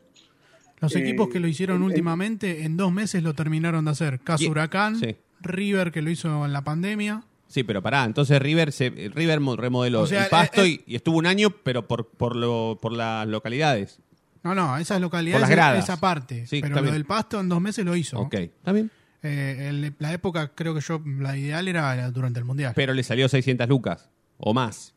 Los 0.79 0.95
Eh, 0.95 0.99
equipos 0.99 1.29
que 1.29 1.39
lo 1.39 1.47
hicieron 1.47 1.81
últimamente, 1.81 2.63
en 2.63 2.77
dos 2.77 2.91
meses 2.91 3.23
lo 3.23 3.33
terminaron 3.33 3.85
de 3.85 3.91
hacer. 3.91 4.19
Caso 4.19 4.43
Y- 4.43 4.49
Huracán, 4.49 4.97
sí. 4.97 5.15
River 5.41 5.91
que 5.91 6.01
lo 6.01 6.09
hizo 6.09 6.45
en 6.45 6.53
la 6.53 6.63
pandemia. 6.63 7.23
Sí, 7.47 7.63
pero 7.63 7.81
pará, 7.81 8.03
entonces 8.03 8.41
River 8.41 8.71
se 8.73 8.89
River 8.89 9.39
mo- 9.39 9.55
remodeló 9.55 10.01
O 10.01 10.07
sea, 10.07 10.25
el 10.25 10.29
pasto 10.29 10.63
eh, 10.63 10.67
y, 10.69 10.83
y 10.85 10.95
estuvo 10.95 11.17
un 11.17 11.25
año, 11.25 11.49
pero 11.63 11.87
por 11.87 12.07
por 12.07 12.35
lo 12.35 12.77
por 12.81 12.91
las 12.91 13.25
localidades. 13.27 13.99
No, 14.43 14.53
no, 14.53 14.77
esas 14.77 14.97
Por 14.97 15.03
localidades, 15.03 15.41
las 15.41 15.49
gradas. 15.49 15.83
esa 15.83 15.99
parte. 15.99 16.45
Sí, 16.45 16.61
pero 16.61 16.75
lo 16.75 16.81
bien. 16.83 16.93
del 16.93 17.05
pasto 17.05 17.39
en 17.39 17.49
dos 17.49 17.59
meses 17.61 17.83
lo 17.85 17.95
hizo. 17.95 18.19
Ok, 18.19 18.33
está 18.35 18.71
bien. 18.71 18.91
Eh, 19.23 19.67
el- 19.69 19.93
la 19.99 20.13
época, 20.13 20.51
creo 20.53 20.73
que 20.75 20.81
yo, 20.81 21.01
la 21.05 21.35
ideal 21.37 21.67
era, 21.67 22.09
durante 22.11 22.39
el 22.39 22.45
Mundial. 22.45 22.73
Pero 22.75 22.93
le 22.93 23.03
salió 23.03 23.27
600 23.27 23.67
lucas 23.67 24.09
o 24.37 24.53
más. 24.53 24.93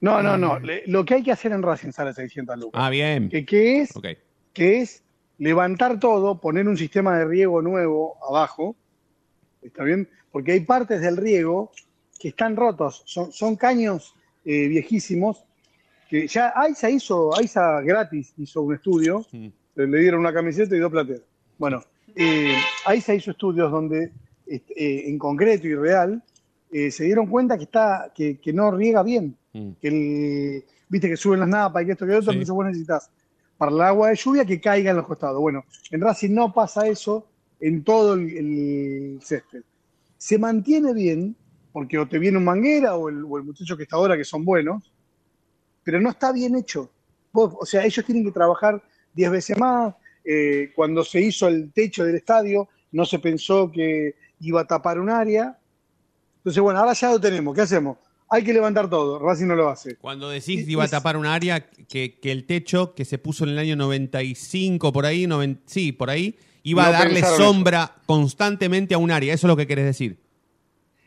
No, 0.00 0.22
no, 0.22 0.36
no. 0.38 0.58
Le- 0.58 0.82
lo 0.86 1.04
que 1.04 1.14
hay 1.14 1.22
que 1.22 1.32
hacer 1.32 1.52
en 1.52 1.62
Racing 1.62 1.90
sale 1.92 2.12
600 2.14 2.58
lucas. 2.58 2.80
Ah, 2.82 2.90
bien. 2.90 3.28
¿Que, 3.28 3.44
qué 3.44 3.80
es? 3.82 3.94
Ok. 3.96 4.06
que 4.52 4.80
es 4.80 5.02
levantar 5.38 5.98
todo, 6.00 6.40
poner 6.40 6.68
un 6.68 6.76
sistema 6.76 7.16
de 7.16 7.24
riego 7.24 7.62
nuevo 7.62 8.16
abajo, 8.28 8.76
¿está 9.62 9.84
bien? 9.84 10.08
Porque 10.32 10.52
hay 10.52 10.60
partes 10.60 11.00
del 11.00 11.16
riego 11.16 11.72
que 12.18 12.28
están 12.28 12.56
rotos, 12.56 13.02
son, 13.06 13.32
son 13.32 13.56
caños 13.56 14.14
eh, 14.44 14.68
viejísimos, 14.68 15.44
que 16.08 16.26
ya 16.26 16.52
AISA 16.54 16.90
hizo, 16.90 17.36
AISA 17.36 17.80
gratis 17.82 18.32
hizo 18.36 18.62
un 18.62 18.74
estudio, 18.74 19.24
le 19.74 19.98
dieron 19.98 20.20
una 20.20 20.32
camiseta 20.32 20.74
y 20.76 20.78
dos 20.78 20.90
plateras. 20.90 21.22
Bueno, 21.58 21.82
eh, 22.14 22.54
AISA 22.84 23.14
hizo 23.14 23.30
estudios 23.30 23.70
donde 23.70 24.12
este, 24.46 24.72
eh, 24.76 25.08
en 25.08 25.18
concreto 25.18 25.66
y 25.66 25.74
real 25.74 26.22
eh, 26.72 26.90
se 26.90 27.04
dieron 27.04 27.26
cuenta 27.26 27.56
que 27.56 27.64
está 27.64 28.12
que, 28.14 28.38
que 28.38 28.52
no 28.52 28.70
riega 28.70 29.02
bien, 29.02 29.36
Mm. 29.52 29.70
que 29.80 29.88
el, 29.88 30.64
viste 30.88 31.08
que 31.08 31.16
suben 31.16 31.40
las 31.40 31.48
napas 31.48 31.82
y 31.82 31.86
que 31.86 31.92
esto 31.92 32.06
que 32.06 32.12
otro, 32.12 32.30
Sí. 32.30 32.38
entonces 32.38 32.54
vos 32.54 32.66
necesitas 32.66 33.10
para 33.58 33.72
el 33.72 33.80
agua 33.80 34.10
de 34.10 34.14
lluvia 34.14 34.44
que 34.44 34.60
caiga 34.60 34.92
en 34.92 34.96
los 34.98 35.06
costados. 35.06 35.40
Bueno, 35.40 35.64
en 35.90 36.00
Racing 36.00 36.30
no 36.32 36.52
pasa 36.52 36.86
eso 36.86 37.26
en 37.60 37.84
todo 37.84 38.14
el, 38.14 38.28
el 38.36 39.20
césped. 39.22 39.62
Se 40.18 40.38
mantiene 40.38 40.92
bien, 40.92 41.36
porque 41.72 41.98
o 41.98 42.06
te 42.08 42.18
viene 42.18 42.38
un 42.38 42.44
manguera 42.44 42.96
o 42.96 43.08
el, 43.08 43.24
o 43.24 43.38
el 43.38 43.44
muchacho 43.44 43.76
que 43.76 43.84
está 43.84 43.96
ahora, 43.96 44.16
que 44.16 44.24
son 44.24 44.44
buenos, 44.44 44.92
pero 45.84 46.00
no 46.00 46.10
está 46.10 46.32
bien 46.32 46.56
hecho. 46.56 46.90
Vos- 47.32 47.54
o 47.58 47.64
sea, 47.66 47.84
ellos 47.84 48.04
tienen 48.04 48.24
que 48.24 48.32
trabajar 48.32 48.82
10 49.14 49.30
veces 49.30 49.58
más. 49.58 49.94
Eh, 50.24 50.72
cuando 50.74 51.02
se 51.04 51.20
hizo 51.20 51.48
el 51.48 51.72
techo 51.72 52.04
del 52.04 52.16
estadio, 52.16 52.68
no 52.92 53.04
se 53.04 53.18
pensó 53.18 53.70
que 53.70 54.14
iba 54.40 54.60
a 54.62 54.66
tapar 54.66 54.98
un 55.00 55.08
área. 55.10 55.58
Entonces, 56.38 56.62
bueno, 56.62 56.80
ahora 56.80 56.92
ya 56.92 57.10
lo 57.10 57.20
tenemos. 57.20 57.54
¿Qué 57.54 57.62
hacemos? 57.62 57.98
Hay 58.28 58.44
que 58.44 58.52
levantar 58.52 58.88
todo. 58.88 59.18
Racing 59.18 59.46
no 59.46 59.56
lo 59.56 59.68
hace. 59.68 59.96
Cuando 59.96 60.28
decís 60.28 60.64
que 60.64 60.72
iba 60.72 60.84
a 60.84 60.88
tapar 60.88 61.16
un 61.16 61.26
área, 61.26 61.60
que, 61.68 62.18
que 62.20 62.30
el 62.32 62.46
techo 62.46 62.94
que 62.94 63.04
se 63.04 63.18
puso 63.18 63.44
en 63.44 63.50
el 63.50 63.58
año 63.58 63.74
95, 63.76 64.92
por 64.92 65.06
ahí, 65.06 65.26
noven- 65.26 65.60
sí, 65.66 65.92
por 65.92 66.10
ahí, 66.10 66.36
iba 66.62 66.86
a 66.86 66.90
darle 66.92 67.22
sombra 67.22 67.92
constantemente 68.06 68.94
a 68.94 68.98
un 68.98 69.10
área. 69.10 69.32
Eso 69.34 69.46
es 69.46 69.48
lo 69.48 69.56
que 69.56 69.66
querés 69.66 69.84
decir. 69.86 70.18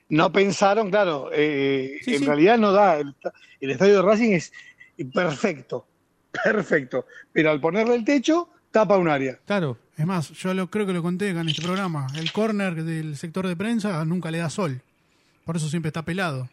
No 0.09 0.31
pensaron, 0.31 0.89
claro, 0.89 1.29
eh, 1.33 1.99
Sí, 2.03 2.13
en 2.15 2.19
sí. 2.19 2.25
realidad 2.25 2.57
no 2.57 2.71
da. 2.71 2.97
El, 2.99 3.09
esta- 3.09 3.33
el 3.61 3.71
estadio 3.71 3.95
de 3.95 4.01
Racing 4.01 4.31
es 4.31 4.51
perfecto, 5.13 5.87
perfecto. 6.43 7.05
Pero 7.31 7.51
al 7.51 7.59
ponerle 7.61 7.95
el 7.95 8.03
techo, 8.05 8.49
tapa 8.71 8.97
un 8.97 9.07
área. 9.09 9.39
Claro. 9.45 9.77
Es 9.97 10.05
más, 10.07 10.29
yo 10.31 10.53
lo, 10.55 10.69
creo 10.71 10.85
que 10.87 10.93
lo 10.93 11.03
conté 11.03 11.29
acá 11.29 11.41
en 11.41 11.49
este 11.49 11.61
programa. 11.61 12.07
El 12.15 12.31
córner 12.31 12.83
del 12.83 13.15
sector 13.15 13.47
de 13.47 13.55
prensa 13.55 14.03
nunca 14.05 14.31
le 14.31 14.39
da 14.39 14.49
sol. 14.49 14.81
Por 15.45 15.55
eso 15.55 15.69
siempre 15.69 15.89
está 15.89 16.03
pelado. 16.03 16.49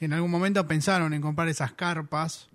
Y 0.00 0.06
en 0.06 0.14
algún 0.14 0.30
momento 0.30 0.66
pensaron 0.66 1.12
en 1.12 1.20
comprar 1.20 1.48
esas 1.48 1.72
carpas 1.72 2.48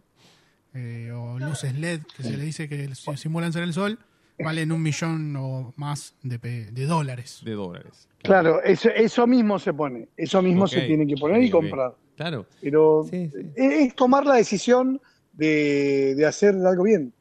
eh, 0.73 1.11
o 1.13 1.37
luces 1.39 1.73
LED 1.75 2.01
que 2.17 2.23
se 2.23 2.37
le 2.37 2.43
dice 2.43 2.67
que 2.67 2.93
si- 2.95 3.17
simulan 3.17 3.53
ser 3.53 3.63
el 3.63 3.73
sol. 3.73 3.99
Valen 4.43 4.71
un 4.71 4.81
millón 4.81 5.35
o 5.35 5.73
más 5.75 6.15
de, 6.23 6.37
de 6.37 6.85
dólares. 6.85 7.41
De 7.43 7.53
dólares. 7.53 8.07
Claro, 8.21 8.61
eso, 8.63 8.89
eso 8.89 9.27
mismo 9.27 9.59
se 9.59 9.73
pone. 9.73 10.07
Eso 10.15 10.41
mismo 10.41 10.67
se 10.67 10.81
tiene 10.81 11.05
que 11.07 11.15
poner 11.15 11.43
y 11.43 11.49
comprar. 11.49 11.95
Claro. 12.15 12.45
Pero 12.61 13.05
Sí, 13.09 13.29
sí. 13.33 13.51
Es, 13.55 13.95
tomar 13.95 14.25
la 14.25 14.35
decisión 14.35 14.99
de, 15.33 16.15
de 16.15 16.25
hacer 16.25 16.55
algo 16.65 16.83
bien. 16.83 17.13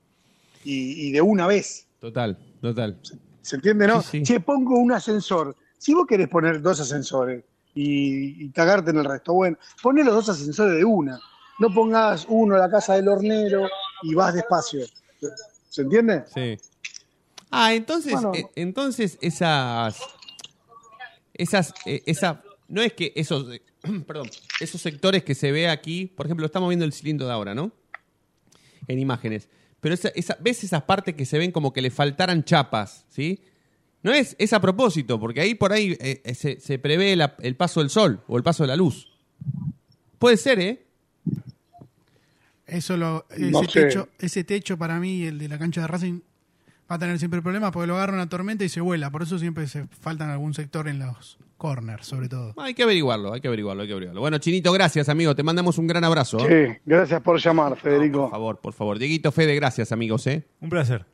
Y, 0.64 1.08
y 1.08 1.12
de 1.12 1.22
una 1.22 1.46
vez. 1.46 1.86
Total, 2.00 2.36
total. 2.60 2.98
¿Se 3.42 3.56
entiende, 3.56 3.86
no? 3.86 4.02
Sí, 4.02 4.18
sí. 4.18 4.22
Che, 4.24 4.40
pongo 4.40 4.76
un 4.78 4.92
ascensor. 4.92 5.54
Si 5.78 5.94
vos 5.94 6.06
querés 6.06 6.28
poner 6.28 6.60
dos 6.60 6.80
ascensores 6.80 7.44
y, 7.74 8.44
y 8.44 8.50
cagarte 8.50 8.90
en 8.90 8.98
el 8.98 9.04
resto, 9.04 9.32
bueno, 9.34 9.56
poné 9.82 10.02
los 10.02 10.14
dos 10.14 10.28
ascensores 10.28 10.76
de 10.76 10.84
una. 10.84 11.18
No 11.60 11.72
pongas 11.72 12.26
uno 12.28 12.56
a 12.56 12.58
la 12.58 12.70
casa 12.70 12.94
del 12.94 13.08
hornero 13.08 13.68
y 14.02 14.14
vas 14.14 14.34
despacio. 14.34 14.80
¿Se 15.68 15.82
entiende? 15.82 16.24
Sí. 16.34 16.56
Ah, 17.50 17.74
entonces, 17.74 18.12
Bueno. 18.12 18.32
eh, 18.34 18.46
entonces 18.56 19.18
esas, 19.20 19.98
esas, 21.34 21.74
eh, 21.86 22.02
esa, 22.06 22.42
no 22.68 22.82
es 22.82 22.92
que 22.92 23.12
esos, 23.16 23.52
eh, 23.54 23.62
perdón, 24.06 24.28
esos 24.60 24.80
sectores 24.80 25.24
que 25.24 25.34
se 25.34 25.50
ve 25.52 25.68
aquí, 25.68 26.06
por 26.06 26.26
ejemplo, 26.26 26.44
estamos 26.46 26.68
viendo 26.68 26.84
el 26.84 26.92
cilindro 26.92 27.26
de 27.26 27.32
ahora, 27.32 27.54
¿no? 27.54 27.72
En 28.86 28.98
imágenes. 28.98 29.48
Pero 29.80 29.94
esa, 29.94 30.08
esa- 30.08 30.36
ves 30.40 30.64
esas 30.64 30.82
partes 30.82 31.14
que 31.14 31.24
se 31.24 31.38
ven 31.38 31.52
como 31.52 31.72
que 31.72 31.80
le 31.80 31.90
faltaran 31.90 32.44
chapas, 32.44 33.06
¿sí? 33.08 33.40
No 34.02 34.12
es, 34.12 34.36
es 34.38 34.52
a 34.52 34.60
propósito, 34.60 35.18
porque 35.18 35.40
ahí 35.40 35.54
por 35.54 35.72
ahí 35.72 35.96
eh, 36.00 36.34
se, 36.34 36.60
se 36.60 36.78
prevé 36.78 37.16
la- 37.16 37.34
el 37.40 37.56
paso 37.56 37.80
del 37.80 37.90
sol 37.90 38.22
o 38.28 38.36
el 38.36 38.42
paso 38.42 38.62
de 38.64 38.68
la 38.68 38.76
luz. 38.76 39.08
Puede 40.18 40.36
ser, 40.36 40.60
¿eh? 40.60 40.84
Eso 42.66 42.96
lo, 42.96 43.26
ese, 43.30 43.50
No 43.50 43.64
sé. 43.64 43.84
techo, 43.84 44.08
ese 44.18 44.44
techo 44.44 44.76
para 44.76 45.00
mí, 45.00 45.22
el 45.24 45.38
de 45.38 45.48
la 45.48 45.58
cancha 45.58 45.80
de 45.82 45.86
Racing, 45.86 46.20
va 46.90 46.96
a 46.96 46.98
tener 46.98 47.18
siempre 47.18 47.42
problemas 47.42 47.70
porque 47.72 47.86
lo 47.86 47.96
agarra 47.96 48.14
una 48.14 48.28
tormenta 48.28 48.64
y 48.64 48.68
se 48.68 48.80
vuela. 48.80 49.10
Por 49.10 49.22
eso 49.22 49.38
siempre 49.38 49.66
se 49.66 49.86
faltan 49.88 50.30
algún 50.30 50.54
sector 50.54 50.88
en 50.88 50.98
los 50.98 51.38
corners, 51.56 52.06
sobre 52.06 52.28
todo. 52.28 52.54
Hay 52.56 52.72
que 52.74 52.82
averiguarlo, 52.84 53.32
hay 53.32 53.40
que 53.40 53.48
averiguarlo, 53.48 53.82
hay 53.82 53.88
que 53.88 53.92
averiguarlo. 53.92 54.20
Bueno, 54.20 54.38
Chinito, 54.38 54.72
gracias, 54.72 55.08
amigo. 55.08 55.34
Te 55.34 55.42
mandamos 55.42 55.76
un 55.78 55.86
gran 55.86 56.04
abrazo. 56.04 56.38
¿eh? 56.48 56.68
Sí, 56.76 56.80
gracias 56.86 57.20
por 57.20 57.38
llamar, 57.40 57.76
Federico. 57.76 58.22
Por 58.22 58.30
favor, 58.30 58.58
por 58.60 58.72
favor. 58.72 58.98
Dieguito, 58.98 59.32
Fede, 59.32 59.54
gracias, 59.56 59.90
amigos, 59.92 60.26
¿eh? 60.28 60.44
Un 60.60 60.68
placer. 60.70 61.04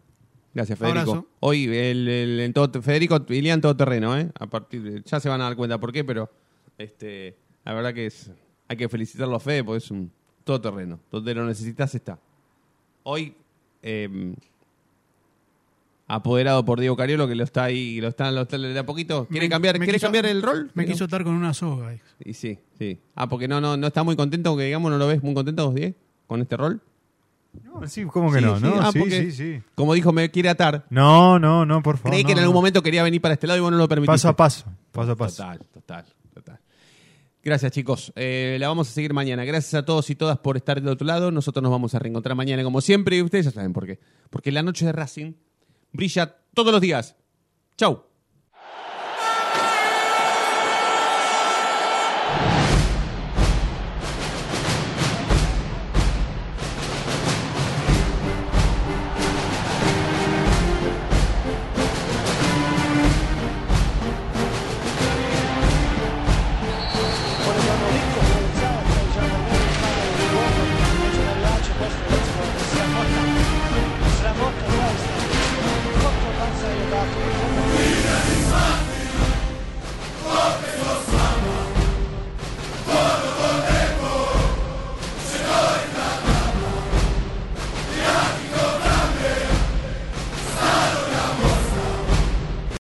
Gracias, 0.52 0.78
Federico. 0.78 1.00
Abrazo. 1.00 1.26
Hoy, 1.40 1.64
el, 1.64 2.06
el- 2.08 2.40
en 2.40 2.52
todo, 2.52 2.80
Federico 2.82 3.24
Ilian 3.28 3.60
todo 3.60 3.76
terreno, 3.76 4.16
¿eh? 4.16 4.30
A 4.38 4.46
partir 4.46 4.82
de- 4.82 5.02
ya 5.04 5.18
se 5.18 5.28
van 5.28 5.40
a 5.40 5.44
dar 5.44 5.56
cuenta 5.56 5.78
por 5.80 5.92
qué, 5.92 6.04
pero 6.04 6.30
este, 6.78 7.36
la 7.64 7.72
verdad 7.74 7.92
que 7.94 8.06
es, 8.06 8.30
hay 8.68 8.76
que 8.76 8.88
felicitarlo 8.88 9.34
a 9.34 9.40
Fede 9.40 9.64
porque 9.64 9.78
es 9.78 9.90
un 9.90 10.12
todoterreno. 10.44 11.00
Donde 11.10 11.34
lo 11.34 11.44
necesitas 11.46 11.92
está. 11.94 12.18
Hoy, 13.02 13.34
eh, 13.82 14.34
apoderado 16.06 16.64
por 16.64 16.80
Diego 16.80 16.96
Cariolo, 16.96 17.26
que 17.28 17.34
lo 17.34 17.44
está 17.44 17.64
ahí, 17.64 18.00
lo 18.00 18.08
está, 18.08 18.30
lo 18.30 18.42
está 18.42 18.58
de 18.58 18.78
a 18.78 18.84
poquito. 18.86 19.26
¿Quiere 19.28 19.46
Me- 19.46 19.50
cambiar, 19.50 19.78
me 19.78 19.86
¿quiere 19.86 19.96
quiso- 19.98 20.06
cambiar 20.06 20.26
el 20.26 20.42
rol? 20.42 20.70
Me 20.74 20.84
quiso 20.86 21.04
atar 21.04 21.24
con 21.24 21.34
una 21.34 21.54
soga. 21.54 21.94
Y 22.24 22.34
sí, 22.34 22.58
sí. 22.78 22.98
Ah, 23.14 23.28
porque 23.28 23.48
no, 23.48 23.60
no, 23.60 23.76
no 23.76 23.86
está 23.86 24.02
muy 24.02 24.16
contento, 24.16 24.56
que 24.56 24.64
digamos, 24.64 24.90
no 24.90 24.98
lo 24.98 25.06
ves 25.06 25.22
muy 25.22 25.34
contento 25.34 25.66
vos, 25.66 25.74
Diego, 25.74 25.94
con 26.26 26.40
este 26.42 26.56
rol. 26.56 26.80
No, 27.62 27.86
sí, 27.86 28.04
¿cómo 28.04 28.32
que 28.32 28.40
Sí, 28.40 28.44
no? 28.44 28.56
sí, 28.56 28.62
no 28.64 28.74
ah, 28.80 28.90
sí, 28.92 28.98
porque, 28.98 29.30
sí, 29.30 29.32
sí. 29.32 29.62
Como 29.76 29.94
dijo, 29.94 30.12
me 30.12 30.28
quiere 30.30 30.48
atar. 30.48 30.86
No, 30.90 31.38
no, 31.38 31.64
no, 31.64 31.82
por 31.82 31.96
favor. 31.98 32.10
Creí 32.10 32.24
que 32.24 32.32
en 32.32 32.38
algún 32.40 32.52
no. 32.54 32.58
momento 32.60 32.82
quería 32.82 33.02
venir 33.04 33.20
para 33.20 33.34
este 33.34 33.46
lado 33.46 33.58
y 33.58 33.62
vos 33.62 33.70
no 33.70 33.78
lo 33.78 33.88
permitiste. 33.88 34.12
Paso 34.12 34.28
a 34.28 34.36
paso, 34.36 34.64
paso 34.90 35.12
a 35.12 35.16
paso. 35.16 35.36
Total, 35.44 35.58
total, 35.72 36.04
total. 36.34 36.58
Gracias, 37.44 37.70
chicos. 37.72 38.12
Eh, 38.16 38.56
la 38.58 38.68
vamos 38.68 38.88
a 38.88 38.92
seguir 38.92 39.12
mañana. 39.14 39.44
Gracias 39.44 39.74
a 39.74 39.84
todos 39.84 40.10
y 40.10 40.16
todas 40.16 40.38
por 40.38 40.56
estar 40.56 40.80
del 40.80 40.88
otro 40.92 41.06
lado. 41.06 41.30
Nosotros 41.30 41.62
nos 41.62 41.70
vamos 41.70 41.94
a 41.94 41.98
reencontrar 42.00 42.34
mañana, 42.36 42.64
como 42.64 42.80
siempre, 42.80 43.16
y 43.18 43.22
ustedes 43.22 43.44
ya 43.46 43.50
saben 43.52 43.72
por 43.72 43.86
qué. 43.86 44.00
Porque 44.30 44.50
la 44.50 44.62
noche 44.62 44.84
de 44.86 44.92
Racing 44.92 45.34
brilla 45.94 46.36
todos 46.52 46.72
los 46.72 46.80
días. 46.80 47.16
Chau. 47.78 48.13